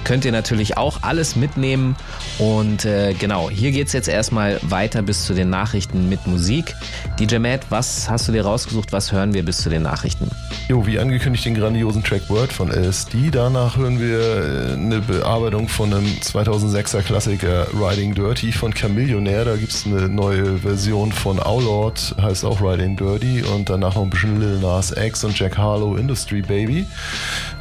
Könnt 0.05 0.23
ihr 0.23 0.31
natürlich 0.31 0.77
auch 0.77 0.99
alles 1.01 1.35
mitnehmen. 1.35 1.97
Und 2.37 2.85
äh, 2.85 3.13
genau, 3.15 3.49
hier 3.49 3.71
geht's 3.71 3.91
jetzt 3.91 4.07
erstmal 4.07 4.59
weiter 4.61 5.01
bis 5.01 5.25
zu 5.25 5.33
den 5.33 5.49
Nachrichten 5.49 6.07
mit 6.07 6.25
Musik. 6.25 6.73
DJ 7.19 7.39
Matt, 7.39 7.61
was 7.69 8.09
hast 8.09 8.29
du 8.29 8.31
dir 8.31 8.45
rausgesucht? 8.45 8.93
Was 8.93 9.11
hören 9.11 9.33
wir 9.33 9.43
bis 9.43 9.57
zu 9.57 9.69
den 9.69 9.81
Nachrichten? 9.81 10.29
Jo, 10.69 10.85
wie 10.85 10.99
angekündigt, 10.99 11.43
den 11.45 11.55
grandiosen 11.65 12.03
Track 12.03 12.29
Word 12.29 12.53
von 12.53 12.69
LSD. 12.69 13.31
Danach 13.31 13.75
hören 13.75 13.99
wir 13.99 14.19
äh, 14.19 14.73
eine 14.73 14.99
Bearbeitung 14.99 15.67
von 15.67 15.91
einem 15.91 16.05
2006er 16.05 17.01
Klassiker 17.01 17.65
Riding 17.73 18.13
Dirty 18.13 18.51
von 18.51 18.71
Chamillionaire. 18.71 19.45
Da 19.45 19.55
gibt's 19.55 19.83
eine 19.87 20.07
neue 20.07 20.59
Version 20.59 21.11
von 21.11 21.39
Outlaw, 21.39 21.91
heißt 22.21 22.45
auch 22.45 22.61
Riding 22.61 22.97
Dirty. 22.97 23.41
Und 23.41 23.71
danach 23.71 23.95
noch 23.95 24.03
ein 24.03 24.11
bisschen 24.11 24.39
Lil 24.39 24.59
Nas 24.59 24.95
X 24.95 25.23
und 25.23 25.39
Jack 25.39 25.57
Harlow 25.57 25.95
Industry 25.95 26.43
Baby. 26.43 26.85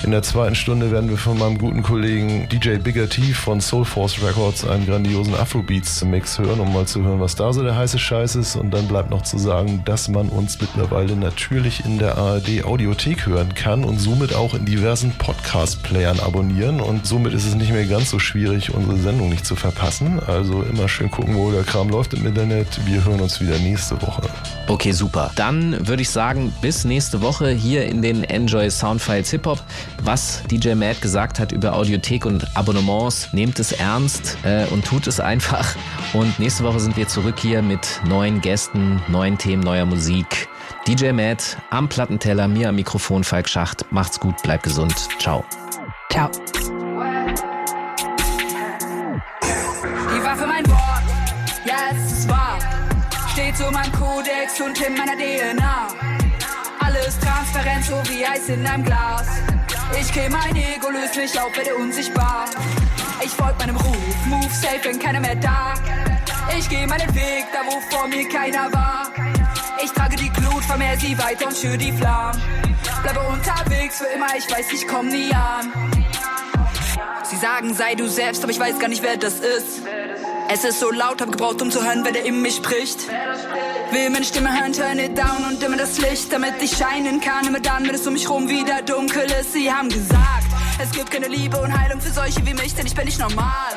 In 0.04 0.10
der 0.10 0.22
zweiten 0.22 0.54
Stunde 0.54 0.90
werden 0.90 1.08
wir 1.08 1.16
von 1.16 1.38
meinem 1.38 1.56
guten 1.56 1.82
Kollegen 1.82 2.46
DJ 2.50 2.76
Bigger 2.76 3.08
T 3.08 3.32
von 3.32 3.62
Soul 3.62 3.86
Force 3.86 4.22
Records 4.22 4.66
einen 4.66 4.84
grandiosen 4.84 5.34
Afrobeats-Mix 5.34 6.40
hören, 6.40 6.60
um 6.60 6.74
mal 6.74 6.84
zu 6.84 7.02
hören, 7.02 7.20
was 7.20 7.36
da 7.36 7.54
so 7.54 7.62
der 7.62 7.74
heiße 7.74 7.98
Scheiß 7.98 8.36
ist. 8.36 8.56
Und 8.56 8.70
dann 8.70 8.86
bleibt 8.86 9.08
noch 9.08 9.22
zu 9.22 9.38
sagen, 9.38 9.80
dass 9.86 10.10
man 10.10 10.28
uns 10.28 10.60
mittlerweile 10.60 11.16
natürlich 11.16 11.86
in 11.86 11.98
der 11.98 12.18
ARD 12.18 12.64
Audiothek 12.64 13.24
hören 13.24 13.54
kann 13.54 13.82
und 13.94 14.00
somit 14.00 14.34
auch 14.34 14.54
in 14.54 14.64
diversen 14.64 15.12
Podcast-Playern 15.12 16.18
abonnieren. 16.18 16.80
Und 16.80 17.06
somit 17.06 17.32
ist 17.32 17.46
es 17.46 17.54
nicht 17.54 17.70
mehr 17.70 17.86
ganz 17.86 18.10
so 18.10 18.18
schwierig, 18.18 18.74
unsere 18.74 18.96
Sendung 18.96 19.28
nicht 19.28 19.46
zu 19.46 19.54
verpassen. 19.54 20.18
Also 20.18 20.62
immer 20.62 20.88
schön 20.88 21.12
gucken, 21.12 21.36
wo 21.36 21.52
der 21.52 21.62
Kram 21.62 21.90
läuft 21.90 22.12
im 22.12 22.26
Internet. 22.26 22.66
Wir 22.86 23.04
hören 23.04 23.20
uns 23.20 23.40
wieder 23.40 23.56
nächste 23.60 24.02
Woche. 24.02 24.22
Okay, 24.66 24.90
super. 24.90 25.30
Dann 25.36 25.86
würde 25.86 26.02
ich 26.02 26.10
sagen, 26.10 26.52
bis 26.60 26.84
nächste 26.84 27.22
Woche 27.22 27.50
hier 27.50 27.86
in 27.86 28.02
den 28.02 28.24
Enjoy 28.24 28.68
Soundfiles 28.68 29.30
Hip 29.30 29.46
Hop. 29.46 29.62
Was 30.02 30.42
DJ 30.50 30.74
Matt 30.74 31.00
gesagt 31.00 31.38
hat 31.38 31.52
über 31.52 31.74
Audiothek 31.74 32.26
und 32.26 32.44
Abonnements, 32.56 33.28
nehmt 33.32 33.60
es 33.60 33.70
ernst 33.70 34.36
äh, 34.42 34.66
und 34.72 34.84
tut 34.84 35.06
es 35.06 35.20
einfach. 35.20 35.76
Und 36.14 36.36
nächste 36.40 36.64
Woche 36.64 36.80
sind 36.80 36.96
wir 36.96 37.06
zurück 37.06 37.36
hier 37.38 37.62
mit 37.62 38.00
neuen 38.08 38.40
Gästen, 38.40 39.00
neuen 39.06 39.38
Themen, 39.38 39.62
neuer 39.62 39.86
Musik. 39.86 40.48
DJ 40.86 41.12
Matt 41.12 41.56
am 41.70 41.88
Plattenteller, 41.88 42.46
mir 42.46 42.68
am 42.68 42.74
Mikrofon 42.74 43.24
Falk 43.24 43.48
Schacht. 43.48 43.90
Macht's 43.90 44.20
gut, 44.20 44.42
bleibt 44.42 44.64
gesund. 44.64 44.94
Ciao. 45.18 45.42
Ciao. 46.12 46.30
Die 49.40 50.22
Waffe 50.22 50.46
mein 50.46 50.66
Wort, 50.68 51.02
ja 51.64 51.74
es 51.90 52.12
ist 52.12 52.28
wahr. 52.28 52.58
Steht 53.32 53.56
so 53.56 53.70
mein 53.70 53.90
Kodex 53.92 54.60
und 54.60 54.78
in 54.78 54.94
meiner 54.94 55.16
DNA. 55.16 55.88
Alles 56.80 57.18
transparent, 57.18 57.84
so 57.86 58.02
wie 58.10 58.26
Eis 58.26 58.50
in 58.50 58.66
einem 58.66 58.84
Glas. 58.84 59.26
Ich 59.98 60.12
kill 60.12 60.28
mein 60.28 60.54
Ego, 60.54 60.90
löse 60.90 61.18
mich 61.18 61.40
auf, 61.40 61.56
werde 61.56 61.76
unsichtbar. 61.76 62.44
Ich 63.24 63.30
folg 63.30 63.58
meinem 63.58 63.76
Ruf, 63.76 64.26
move 64.26 64.50
safe, 64.50 64.80
wenn 64.82 64.98
keiner 64.98 65.20
mehr 65.20 65.36
da. 65.36 65.72
Ich 66.58 66.68
geh 66.68 66.86
meinen 66.86 67.14
Weg, 67.14 67.46
da 67.54 67.60
wo 67.66 67.80
vor 67.80 68.06
mir 68.06 68.28
keiner 68.28 68.70
war. 68.70 69.10
Ich 69.82 69.90
trage 69.90 70.16
die 70.16 70.30
Glut, 70.30 70.64
vermehr 70.64 70.98
sie 70.98 71.16
weiter 71.18 71.46
und 71.48 71.56
schür 71.56 71.76
die 71.76 71.92
Flammen. 71.92 72.40
Bleibe 73.02 73.20
unterwegs 73.20 73.98
für 73.98 74.06
immer, 74.06 74.26
ich 74.36 74.50
weiß, 74.50 74.72
ich 74.72 74.86
komm 74.86 75.08
nie 75.08 75.32
an. 75.32 75.72
Sie 77.24 77.36
sagen, 77.36 77.74
sei 77.74 77.94
du 77.94 78.06
selbst, 78.08 78.42
aber 78.42 78.52
ich 78.52 78.60
weiß 78.60 78.78
gar 78.78 78.88
nicht, 78.88 79.02
wer 79.02 79.16
das 79.16 79.34
ist. 79.34 79.82
Es 80.48 80.64
ist 80.64 80.78
so 80.78 80.90
laut, 80.90 81.20
hab 81.20 81.32
gebraucht, 81.32 81.60
um 81.62 81.70
zu 81.70 81.82
hören, 81.84 82.00
wer 82.04 82.12
der 82.12 82.24
in 82.24 82.42
mich 82.42 82.56
spricht. 82.56 83.08
Will 83.90 84.10
meine 84.10 84.24
Stimme 84.24 84.52
hören, 84.52 84.72
turn 84.72 84.98
it 84.98 85.16
down 85.16 85.44
und 85.50 85.62
immer 85.62 85.76
das 85.76 85.98
Licht, 85.98 86.32
damit 86.32 86.62
ich 86.62 86.76
scheinen 86.76 87.20
kann. 87.20 87.46
Immer 87.46 87.60
dann, 87.60 87.86
wenn 87.86 87.94
es 87.94 88.06
um 88.06 88.12
mich 88.12 88.28
rum 88.28 88.48
wieder 88.48 88.82
dunkel 88.82 89.24
ist. 89.40 89.52
Sie 89.52 89.72
haben 89.72 89.88
gesagt, 89.88 90.46
es 90.82 90.90
gibt 90.90 91.10
keine 91.10 91.28
Liebe 91.28 91.56
und 91.56 91.76
Heilung 91.76 92.00
für 92.00 92.10
solche 92.10 92.44
wie 92.46 92.54
mich, 92.54 92.74
denn 92.74 92.86
ich 92.86 92.94
bin 92.94 93.06
nicht 93.06 93.18
normal. 93.18 93.72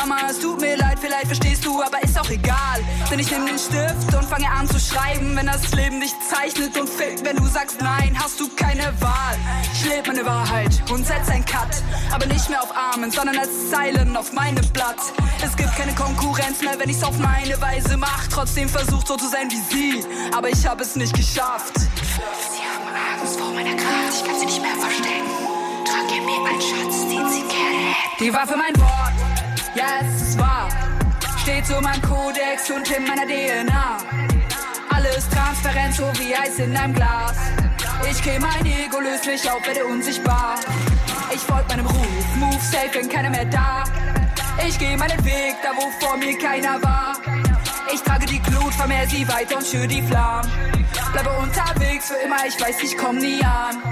Mama 0.00 0.30
es 0.30 0.38
tut 0.40 0.58
mir 0.62 0.78
leid, 0.78 0.98
vielleicht 0.98 1.26
verstehst 1.26 1.62
du, 1.62 1.82
aber 1.82 2.02
ist 2.02 2.18
auch 2.18 2.30
egal. 2.30 2.80
Denn 3.10 3.18
ich 3.18 3.30
nehme 3.30 3.44
den 3.44 3.58
Stift 3.58 4.14
und 4.14 4.24
fange 4.24 4.50
an 4.50 4.66
zu 4.66 4.80
schreiben, 4.80 5.36
wenn 5.36 5.46
das 5.46 5.70
Leben 5.72 6.00
dich 6.00 6.14
zeichnet 6.26 6.74
und 6.78 6.88
fickt. 6.88 7.22
Wenn 7.22 7.36
du 7.36 7.44
sagst 7.46 7.82
nein, 7.82 8.16
hast 8.18 8.40
du 8.40 8.48
keine 8.56 8.84
Wahl. 9.02 9.36
Ich 9.74 9.84
lebe 9.84 10.08
meine 10.08 10.24
Wahrheit 10.24 10.70
und 10.90 11.06
setz 11.06 11.28
ein 11.28 11.44
Cut. 11.44 11.68
Aber 12.12 12.24
nicht 12.24 12.48
mehr 12.48 12.62
auf 12.62 12.74
Armen, 12.74 13.10
sondern 13.10 13.36
als 13.36 13.70
Zeilen 13.70 14.16
auf 14.16 14.32
meinem 14.32 14.66
Blatt. 14.72 15.00
Es 15.44 15.54
gibt 15.54 15.76
keine 15.76 15.94
Konkurrenz 15.94 16.62
mehr, 16.62 16.78
wenn 16.78 16.88
ich's 16.88 17.02
auf 17.02 17.18
meine 17.18 17.60
Weise 17.60 17.98
mach. 17.98 18.26
Trotzdem 18.28 18.70
versucht 18.70 19.06
so 19.06 19.16
zu 19.18 19.28
sein 19.28 19.50
wie 19.50 19.74
sie, 19.74 20.04
aber 20.34 20.48
ich 20.48 20.66
habe 20.66 20.82
es 20.82 20.96
nicht 20.96 21.14
geschafft. 21.14 21.76
Sie 21.76 22.62
haben 22.64 23.20
Angst 23.20 23.38
vor 23.38 23.52
meiner 23.52 23.76
Kraft, 23.76 24.14
ich 24.14 24.24
kann 24.24 24.38
sie 24.40 24.46
nicht 24.46 24.62
mehr 24.62 24.76
verstecken. 24.76 25.60
Trage 25.84 26.20
mir 26.22 26.48
einen 26.48 26.60
Schatz, 26.60 27.00
den 27.02 27.28
sie 27.28 27.42
gerne 27.42 27.92
hätten. 27.92 28.24
Die 28.24 28.32
Waffe 28.32 28.56
mein 28.56 28.76
Wort, 28.80 29.29
ja 29.80 30.00
es 30.02 30.22
ist 30.22 30.38
wahr. 30.38 30.68
Steht 31.42 31.66
so 31.66 31.80
mein 31.80 32.00
Kodex 32.02 32.70
und 32.70 32.86
in 32.96 33.04
meiner 33.06 33.26
DNA. 33.26 33.96
Alles 34.90 35.28
transparent, 35.28 35.94
so 35.94 36.04
wie 36.18 36.34
Eis 36.34 36.58
in 36.58 36.76
einem 36.76 36.94
Glas. 36.94 37.36
Ich 38.10 38.22
geh 38.22 38.38
mein 38.38 38.64
Ego, 38.66 39.00
löst 39.00 39.26
mich 39.26 39.50
auf, 39.50 39.64
werde 39.66 39.84
unsichtbar. 39.86 40.56
Ich 41.34 41.40
folg 41.40 41.66
meinem 41.68 41.86
Ruf, 41.86 42.26
move 42.36 42.60
safe, 42.60 42.90
wenn 42.92 43.08
keiner 43.08 43.30
mehr 43.30 43.46
da. 43.46 43.84
Ich 44.66 44.78
geh 44.78 44.96
meinen 44.96 45.24
Weg, 45.24 45.56
da 45.62 45.70
wo 45.76 45.90
vor 46.04 46.16
mir 46.16 46.36
keiner 46.38 46.82
war. 46.82 47.16
Ich 47.92 48.02
trage 48.02 48.26
die 48.26 48.40
Glut, 48.40 48.74
vermehr 48.74 49.06
sie 49.08 49.26
weiter 49.26 49.56
und 49.56 49.66
schür 49.66 49.86
die 49.86 50.02
Flammen. 50.02 50.50
Bleibe 51.12 51.30
unterwegs 51.38 52.08
für 52.08 52.20
immer, 52.24 52.44
ich 52.46 52.60
weiß, 52.60 52.82
ich 52.82 52.96
komm 52.98 53.16
nie 53.16 53.42
an. 53.42 53.82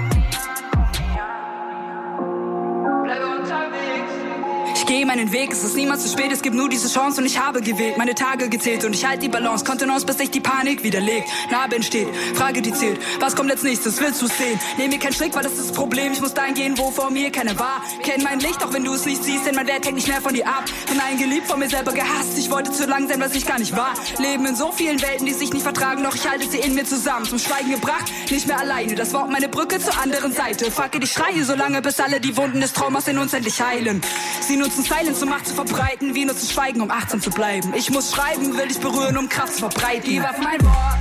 Ich 4.79 4.85
gehe 4.85 5.05
meinen 5.05 5.33
Weg, 5.33 5.51
es 5.51 5.61
ist 5.61 5.75
niemals 5.75 6.03
zu 6.03 6.09
spät, 6.09 6.31
es 6.31 6.41
gibt 6.41 6.55
nur 6.55 6.69
diese 6.69 6.87
Chance 6.87 7.19
und 7.19 7.27
ich 7.27 7.37
habe 7.37 7.61
gewählt, 7.61 7.97
meine 7.97 8.15
Tage 8.15 8.47
gezählt 8.47 8.85
und 8.85 8.93
ich 8.93 9.05
halte 9.05 9.19
die 9.19 9.27
Balance, 9.27 9.65
Kontenance, 9.65 10.05
bis 10.05 10.17
sich 10.17 10.31
die 10.31 10.39
Panik 10.39 10.83
widerlegt. 10.83 11.27
Narbe 11.51 11.75
entsteht, 11.75 12.07
Frage 12.33 12.61
die 12.61 12.73
zählt, 12.73 12.97
was 13.19 13.35
kommt 13.35 13.51
als 13.51 13.61
nächstes, 13.61 13.99
willst 13.99 14.21
du 14.21 14.27
sehen? 14.27 14.57
Nehm 14.77 14.89
mir 14.89 14.97
keinen 14.97 15.13
Schritt, 15.13 15.35
weil 15.35 15.43
das 15.43 15.51
ist 15.51 15.69
das 15.69 15.71
Problem, 15.73 16.13
ich 16.13 16.21
muss 16.21 16.33
dahin 16.33 16.55
gehen, 16.55 16.77
wo 16.77 16.91
vor 16.91 17.11
mir 17.11 17.29
keine 17.29 17.59
war. 17.59 17.83
Kenn 18.03 18.23
mein 18.23 18.39
Licht, 18.39 18.63
auch 18.63 18.71
wenn 18.71 18.85
du 18.85 18.93
es 18.93 19.05
nicht 19.05 19.21
siehst, 19.21 19.45
denn 19.45 19.55
mein 19.55 19.67
Wert 19.67 19.85
hängt 19.85 19.95
nicht 19.95 20.07
mehr 20.07 20.21
von 20.21 20.33
dir 20.33 20.47
ab. 20.47 20.63
Bin 20.87 20.97
ein 21.01 21.17
geliebt, 21.17 21.47
von 21.47 21.59
mir 21.59 21.69
selber 21.69 21.91
gehasst, 21.91 22.37
ich 22.37 22.49
wollte 22.49 22.71
zu 22.71 22.85
lang 22.85 23.09
sein, 23.09 23.19
was 23.19 23.35
ich 23.35 23.45
gar 23.45 23.59
nicht 23.59 23.75
war. 23.75 23.93
Leben 24.17 24.45
in 24.45 24.55
so 24.55 24.71
vielen 24.71 25.01
Welten, 25.01 25.25
die 25.25 25.33
sich 25.33 25.51
nicht 25.51 25.63
vertragen, 25.63 26.03
doch 26.03 26.15
ich 26.15 26.25
halte 26.27 26.49
sie 26.49 26.59
in 26.59 26.73
mir 26.73 26.85
zusammen, 26.85 27.25
zum 27.25 27.37
Schweigen 27.37 27.71
gebracht, 27.71 28.09
nicht 28.31 28.47
mehr 28.47 28.57
alleine. 28.57 28.95
Das 28.95 29.13
Wort 29.13 29.29
meine 29.29 29.49
Brücke 29.49 29.79
zur 29.79 29.99
anderen 30.01 30.31
Seite. 30.31 30.71
Facke, 30.71 30.99
ich 31.03 31.11
schreie 31.11 31.43
so 31.43 31.53
lange, 31.53 31.81
bis 31.81 31.99
alle 31.99 32.21
die 32.21 32.37
Wunden 32.37 32.61
des 32.61 32.71
Traumas 32.71 33.09
in 33.09 33.17
uns 33.17 33.33
endlich 33.33 33.61
heilen. 33.61 34.01
Sie 34.39 34.55
nutzen 34.69 34.83
Silence, 34.83 35.23
um 35.23 35.29
Macht 35.29 35.47
zu 35.47 35.55
verbreiten, 35.55 36.13
wir 36.13 36.27
nutzen 36.27 36.47
Schweigen, 36.47 36.81
um 36.81 36.91
achtsam 36.91 37.19
zu 37.19 37.31
bleiben. 37.31 37.73
Ich 37.73 37.89
muss 37.89 38.11
schreiben, 38.11 38.55
will 38.55 38.67
dich 38.67 38.79
berühren, 38.79 39.17
um 39.17 39.27
Kraft 39.27 39.53
zu 39.53 39.59
verbreiten. 39.61 40.07
Die 40.07 40.21
Waffe 40.21 40.43
mein 40.43 40.61
Wort, 40.61 40.99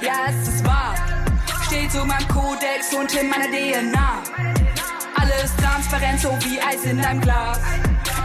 ja 0.00 0.12
es 0.28 0.46
ist 0.46 0.64
wahr. 0.64 0.94
Steht 1.66 1.90
so 1.90 2.04
mein 2.04 2.26
Kodex 2.28 2.94
und 2.94 3.12
in 3.14 3.28
meiner 3.28 3.46
DNA. 3.46 4.22
Alles 5.16 5.50
transparent, 5.56 6.20
so 6.20 6.28
wie 6.44 6.60
Eis 6.60 6.84
in 6.84 7.04
einem 7.04 7.20
Glas. 7.20 7.58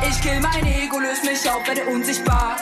Ich 0.08 0.22
kill 0.22 0.40
mein 0.40 0.64
Ego, 0.68 1.00
löse 1.00 1.26
mich 1.26 1.50
auf, 1.50 1.68
werde 1.68 1.84
unsichtbar. 1.86 2.58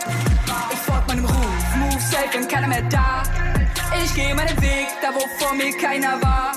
Ich 0.71 0.79
folg 0.79 1.05
meinem 1.09 1.25
Ruf, 1.25 1.75
move 1.75 1.99
safe, 1.99 2.29
wenn 2.31 2.47
keiner 2.47 2.67
mehr 2.67 2.83
da. 2.83 3.23
Ich 4.01 4.13
gehe 4.13 4.33
meinen 4.33 4.61
Weg, 4.61 4.87
da 5.01 5.13
wo 5.13 5.27
vor 5.39 5.53
mir 5.55 5.77
keiner 5.77 6.21
war. 6.21 6.53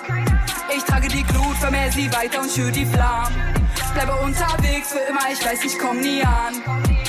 Ich 0.77 0.85
trage 0.85 1.09
die 1.09 1.25
Glut, 1.25 1.57
vermehr 1.59 1.91
sie 1.91 2.13
weiter 2.13 2.41
und 2.41 2.53
schür 2.53 2.71
die 2.71 2.87
Flammen. 2.87 3.66
Bleibe 3.97 4.13
unterwegs 4.17 4.93
für 4.93 4.99
immer, 5.09 5.23
ich 5.33 5.43
weiß, 5.43 5.65
ich 5.65 5.79
komm 5.79 6.01
nie 6.01 6.23
an. 6.23 7.06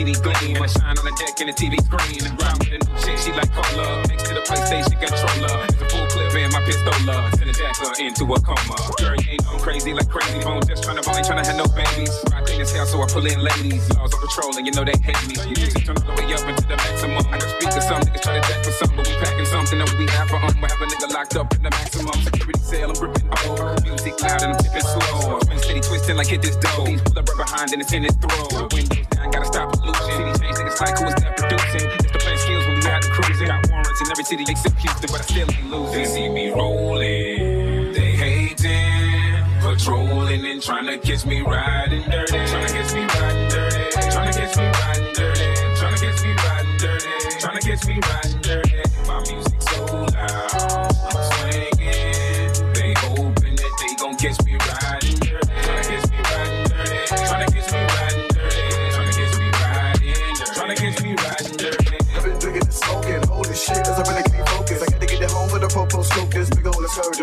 Can 0.00 0.08
me 0.08 0.14
gleam. 0.16 0.62
I 0.62 0.66
shine 0.66 0.96
on 0.96 1.04
the 1.04 1.14
deck 1.20 1.40
in 1.40 1.46
the 1.48 1.52
TV 1.52 1.76
screen. 1.84 2.24
Ride 2.40 2.56
with 2.58 2.72
a 2.72 2.78
new 2.80 2.96
chick, 3.00 3.18
she 3.20 3.32
like 3.32 3.52
cola. 3.52 4.00
Next 4.08 4.24
to 4.28 4.34
the 4.34 4.42
PlayStation 4.44 4.96
controller. 4.96 5.64
It's 5.68 5.80
a 5.80 5.86
full 5.88 6.06
clip 6.08 6.34
in 6.34 6.50
my 6.52 6.60
pistola. 6.64 7.16
Send 7.36 7.50
a 7.50 7.54
jacker 7.54 7.92
into 8.00 8.24
a 8.32 8.38
coma. 8.40 8.76
Girl, 8.96 9.16
you 9.16 9.36
ain't 9.36 9.46
on 9.48 9.58
crazy 9.60 9.92
like 9.92 10.08
crazy 10.08 10.40
bone. 10.40 10.62
Just 10.66 10.84
tryna 10.84 11.04
bone, 11.04 11.16
ain't 11.20 11.26
tryna 11.28 11.44
have 11.44 11.56
no 11.56 11.68
babies. 11.76 12.12
Ride 12.32 12.46
clean 12.46 12.60
as 12.60 12.72
hell, 12.72 12.86
so 12.86 13.02
I 13.02 13.06
pull 13.08 13.26
in 13.26 13.40
ladies. 13.40 13.84
Laws 13.96 14.14
on 14.14 14.20
patrol, 14.20 14.56
and 14.56 14.64
you 14.66 14.72
know 14.72 14.84
they 14.84 14.96
hate 15.04 15.20
me. 15.28 15.36
You 15.48 15.56
just 15.56 15.84
turn 15.84 15.96
all 16.00 16.16
the 16.16 16.22
way 16.22 16.32
up 16.32 16.44
into 16.48 16.64
the 16.64 16.76
maximum. 16.76 17.24
I 17.28 17.36
got 17.36 17.50
speakers, 17.60 17.84
some 17.84 18.00
niggas 18.00 18.22
try 18.24 18.40
to 18.40 18.42
jack 18.48 18.60
for 18.64 18.72
something, 18.72 18.96
but 18.96 19.06
we 19.08 19.14
packing 19.20 19.48
something 19.52 19.78
that 19.78 19.90
we 19.98 20.06
have 20.16 20.28
for 20.32 20.40
um. 20.40 20.54
We 20.60 20.68
have 20.68 20.80
a 20.80 20.86
nigga 20.88 21.08
locked 21.12 21.36
up 21.36 21.52
in 21.54 21.62
the 21.62 21.70
maximum 21.70 22.16
security 22.24 22.60
cell. 22.60 22.88
I'm 22.88 22.96
gripping 22.96 23.28
oh. 23.44 23.76
Music 23.84 24.16
loud 24.22 24.42
and 24.42 24.52
I'm 24.52 24.58
tipping 24.60 24.86
slow. 24.86 25.40
Twin 25.44 25.58
city 25.58 25.80
twisting 25.80 26.16
like 26.16 26.28
hit 26.28 26.42
this 26.42 26.56
dough. 26.56 26.84
These 26.84 27.02
pull 27.02 27.18
up 27.18 27.28
right 27.28 27.38
behind 27.44 27.72
and 27.72 27.82
it's 27.82 27.92
in 27.92 28.04
his 28.04 28.16
throat. 28.16 28.72
Windows 28.72 29.06
down, 29.10 29.30
gotta 29.30 29.46
stop 29.46 29.89
pollution. 29.92 30.34
City 30.34 30.46
change 30.46 30.58
niggas 30.58 30.80
like 30.80 30.98
who 30.98 31.06
is 31.06 31.14
that 31.14 31.36
producing? 31.36 31.90
It's 31.90 32.12
the 32.12 32.18
plan 32.18 32.38
skills 32.38 32.64
when 32.66 32.76
we 32.80 32.86
out 32.86 33.02
cruising. 33.02 33.48
Got 33.48 33.70
warrants 33.70 34.00
in 34.00 34.10
every 34.10 34.24
city 34.24 34.44
except 34.48 34.76
Houston, 34.80 35.08
but 35.12 35.20
I 35.20 35.24
still 35.24 35.50
ain't 35.50 35.70
losing. 35.70 35.92
They 35.92 36.04
see 36.04 36.28
me 36.28 36.50
rolling, 36.50 37.92
they 37.92 38.12
hating, 38.16 39.44
patrolling 39.60 40.46
and 40.46 40.62
trying 40.62 40.86
to 40.86 40.98
catch 40.98 41.26
me 41.26 41.40
riding 41.42 42.04
dirty. 42.10 42.38
Trying 42.46 42.66
to 42.66 42.72
catch 42.72 42.94
me 42.94 43.02
riding 43.04 43.48
dirty. 43.48 43.84
Trying 44.10 44.32
to 44.32 44.38
catch 44.38 44.56
me 44.56 44.66
riding 44.66 45.12
dirty. 45.14 45.46
Trying 45.80 45.94
to 45.94 46.00
catch 46.00 46.22
me 46.22 46.30
riding 46.44 46.76
dirty. 46.78 47.10
Trying 47.40 47.60
catch 47.60 47.86
me 47.86 47.98
riding 48.00 48.40
dirty. 48.42 48.76
My 49.06 49.20
music 49.30 49.49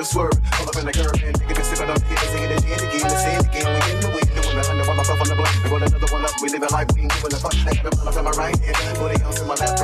swerve. 0.07 0.39
All 0.55 0.67
up 0.67 0.77
in 0.79 0.85
the 0.87 0.95
curb, 0.95 1.11
and 1.19 1.35
nigga 1.35 1.53
been 1.53 1.67
sipping 1.67 1.91
up 1.91 2.01
here, 2.07 2.17
singing 2.31 2.51
it 2.51 2.63
again, 2.63 2.79
again, 2.79 3.11
and 3.11 3.19
saying 3.19 3.43
again, 3.43 3.67
we 3.67 3.79
in 3.91 3.99
the 3.99 4.09
wind, 4.15 4.29
doing 4.31 4.55
the 4.55 4.63
under 4.71 4.85
one 4.87 4.97
myself 4.97 5.19
on 5.19 5.27
the 5.27 5.35
block, 5.35 5.51
we 5.59 5.69
roll 5.69 5.83
another 5.83 6.07
one 6.07 6.23
up, 6.23 6.31
we 6.41 6.47
living 6.47 6.71
like 6.71 6.87
we 6.95 7.01
ain't 7.03 7.11
giving 7.11 7.33
a 7.35 7.39
fuck. 7.43 7.55
I 7.67 7.75
got 7.75 7.85
a 7.85 7.91
blunt 7.91 8.07
up 8.07 8.15
in 8.15 8.23
my 8.23 8.31
right 8.39 8.55
hand, 8.55 8.97
booty 8.97 9.19
else 9.21 9.41
in 9.43 9.47
my 9.47 9.55
left, 9.59 9.76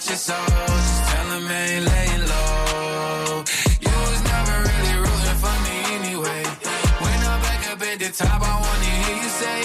soul. 0.00 0.36
Just 0.46 1.04
tell 1.10 1.28
him 1.34 1.46
I 1.48 1.62
ain't 1.74 1.86
laying 1.90 2.24
low. 2.30 3.44
You 3.84 3.94
was 4.06 4.22
never 4.32 4.54
really 4.68 4.94
rooting 5.02 5.38
for 5.42 5.56
me 5.66 5.76
anyway. 5.98 6.42
When 7.02 7.18
I'm 7.30 7.40
back 7.42 7.62
up 7.72 7.82
at 7.82 7.98
the 7.98 8.10
top, 8.14 8.40
I 8.42 8.54
wanna 8.64 8.92
hear 9.02 9.16
you 9.22 9.30
say, 9.42 9.60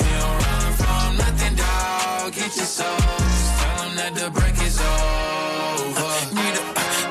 You 0.00 0.10
don't 0.20 0.38
run 0.44 0.72
from 0.80 1.08
nothing, 1.18 1.54
dog. 1.56 2.32
Get 2.32 2.56
your 2.56 2.70
soul. 2.78 2.96
Just 2.96 3.52
tell 3.60 3.78
him 3.84 3.92
that 4.00 4.12
the 4.14 4.30
break 4.30 4.56
is 4.62 4.80
over. 4.80 6.14
Need 6.36 6.54
a, 6.60 6.64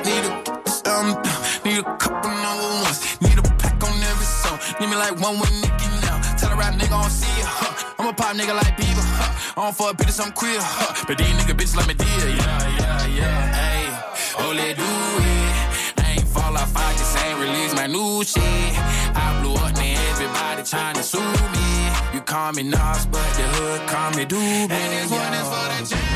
need 0.06 0.24
a, 0.26 0.34
um, 0.90 1.08
need 1.64 1.78
a 1.78 1.96
couple 2.02 2.30
number 2.30 2.68
ones. 2.82 2.98
Need 3.20 3.38
a 3.38 3.42
pack 3.62 3.78
on 3.84 3.94
every 4.10 4.28
song. 4.42 4.58
Need 4.80 4.90
me 4.90 4.96
like 4.96 5.16
one 5.20 5.38
with. 5.38 5.54
Tell 5.62 5.95
a 6.56 6.58
rap 6.58 6.74
nigga 6.74 6.90
don't 6.90 7.10
see 7.10 7.40
it, 7.40 7.46
huh? 7.46 7.94
I'm 7.98 8.08
a 8.08 8.12
pop 8.12 8.36
nigga 8.36 8.54
like 8.54 8.76
Bieber, 8.76 9.04
huh? 9.04 9.60
I 9.60 9.64
don't 9.64 9.76
fuck 9.76 9.96
bitches, 9.96 10.20
I'm 10.24 10.32
queer, 10.32 10.58
huh? 10.60 11.04
But 11.06 11.18
these 11.18 11.34
nigga 11.38 11.54
bitches 11.56 11.76
like 11.76 11.88
me 11.88 11.94
dear, 11.94 12.28
yeah, 12.28 12.78
yeah, 12.78 13.06
yeah. 13.06 13.52
Hey, 13.52 13.84
oh, 14.40 14.52
let 14.54 14.76
do 14.76 14.82
it. 14.82 16.04
I 16.04 16.12
ain't 16.16 16.28
fall 16.28 16.56
off, 16.56 16.72
I 16.76 16.92
just 16.92 17.16
ain't 17.24 17.38
release 17.38 17.74
my 17.74 17.86
new 17.86 18.24
shit. 18.24 18.72
I 19.14 19.40
blew 19.40 19.54
up, 19.54 19.74
now 19.74 20.10
everybody 20.12 20.62
trying 20.62 20.96
to 20.96 21.02
sue 21.02 21.20
me. 21.20 21.68
You 22.14 22.20
call 22.20 22.52
me 22.52 22.62
Nas, 22.62 23.06
but 23.06 23.28
the 23.36 23.44
hood 23.56 23.88
call 23.88 24.10
me 24.12 24.24
Doobie. 24.24 24.70
And 24.70 24.90
this 24.92 25.10
one 25.10 25.32
is 25.34 25.48
for 25.48 25.66
the 25.72 25.78
champion. 25.88 26.15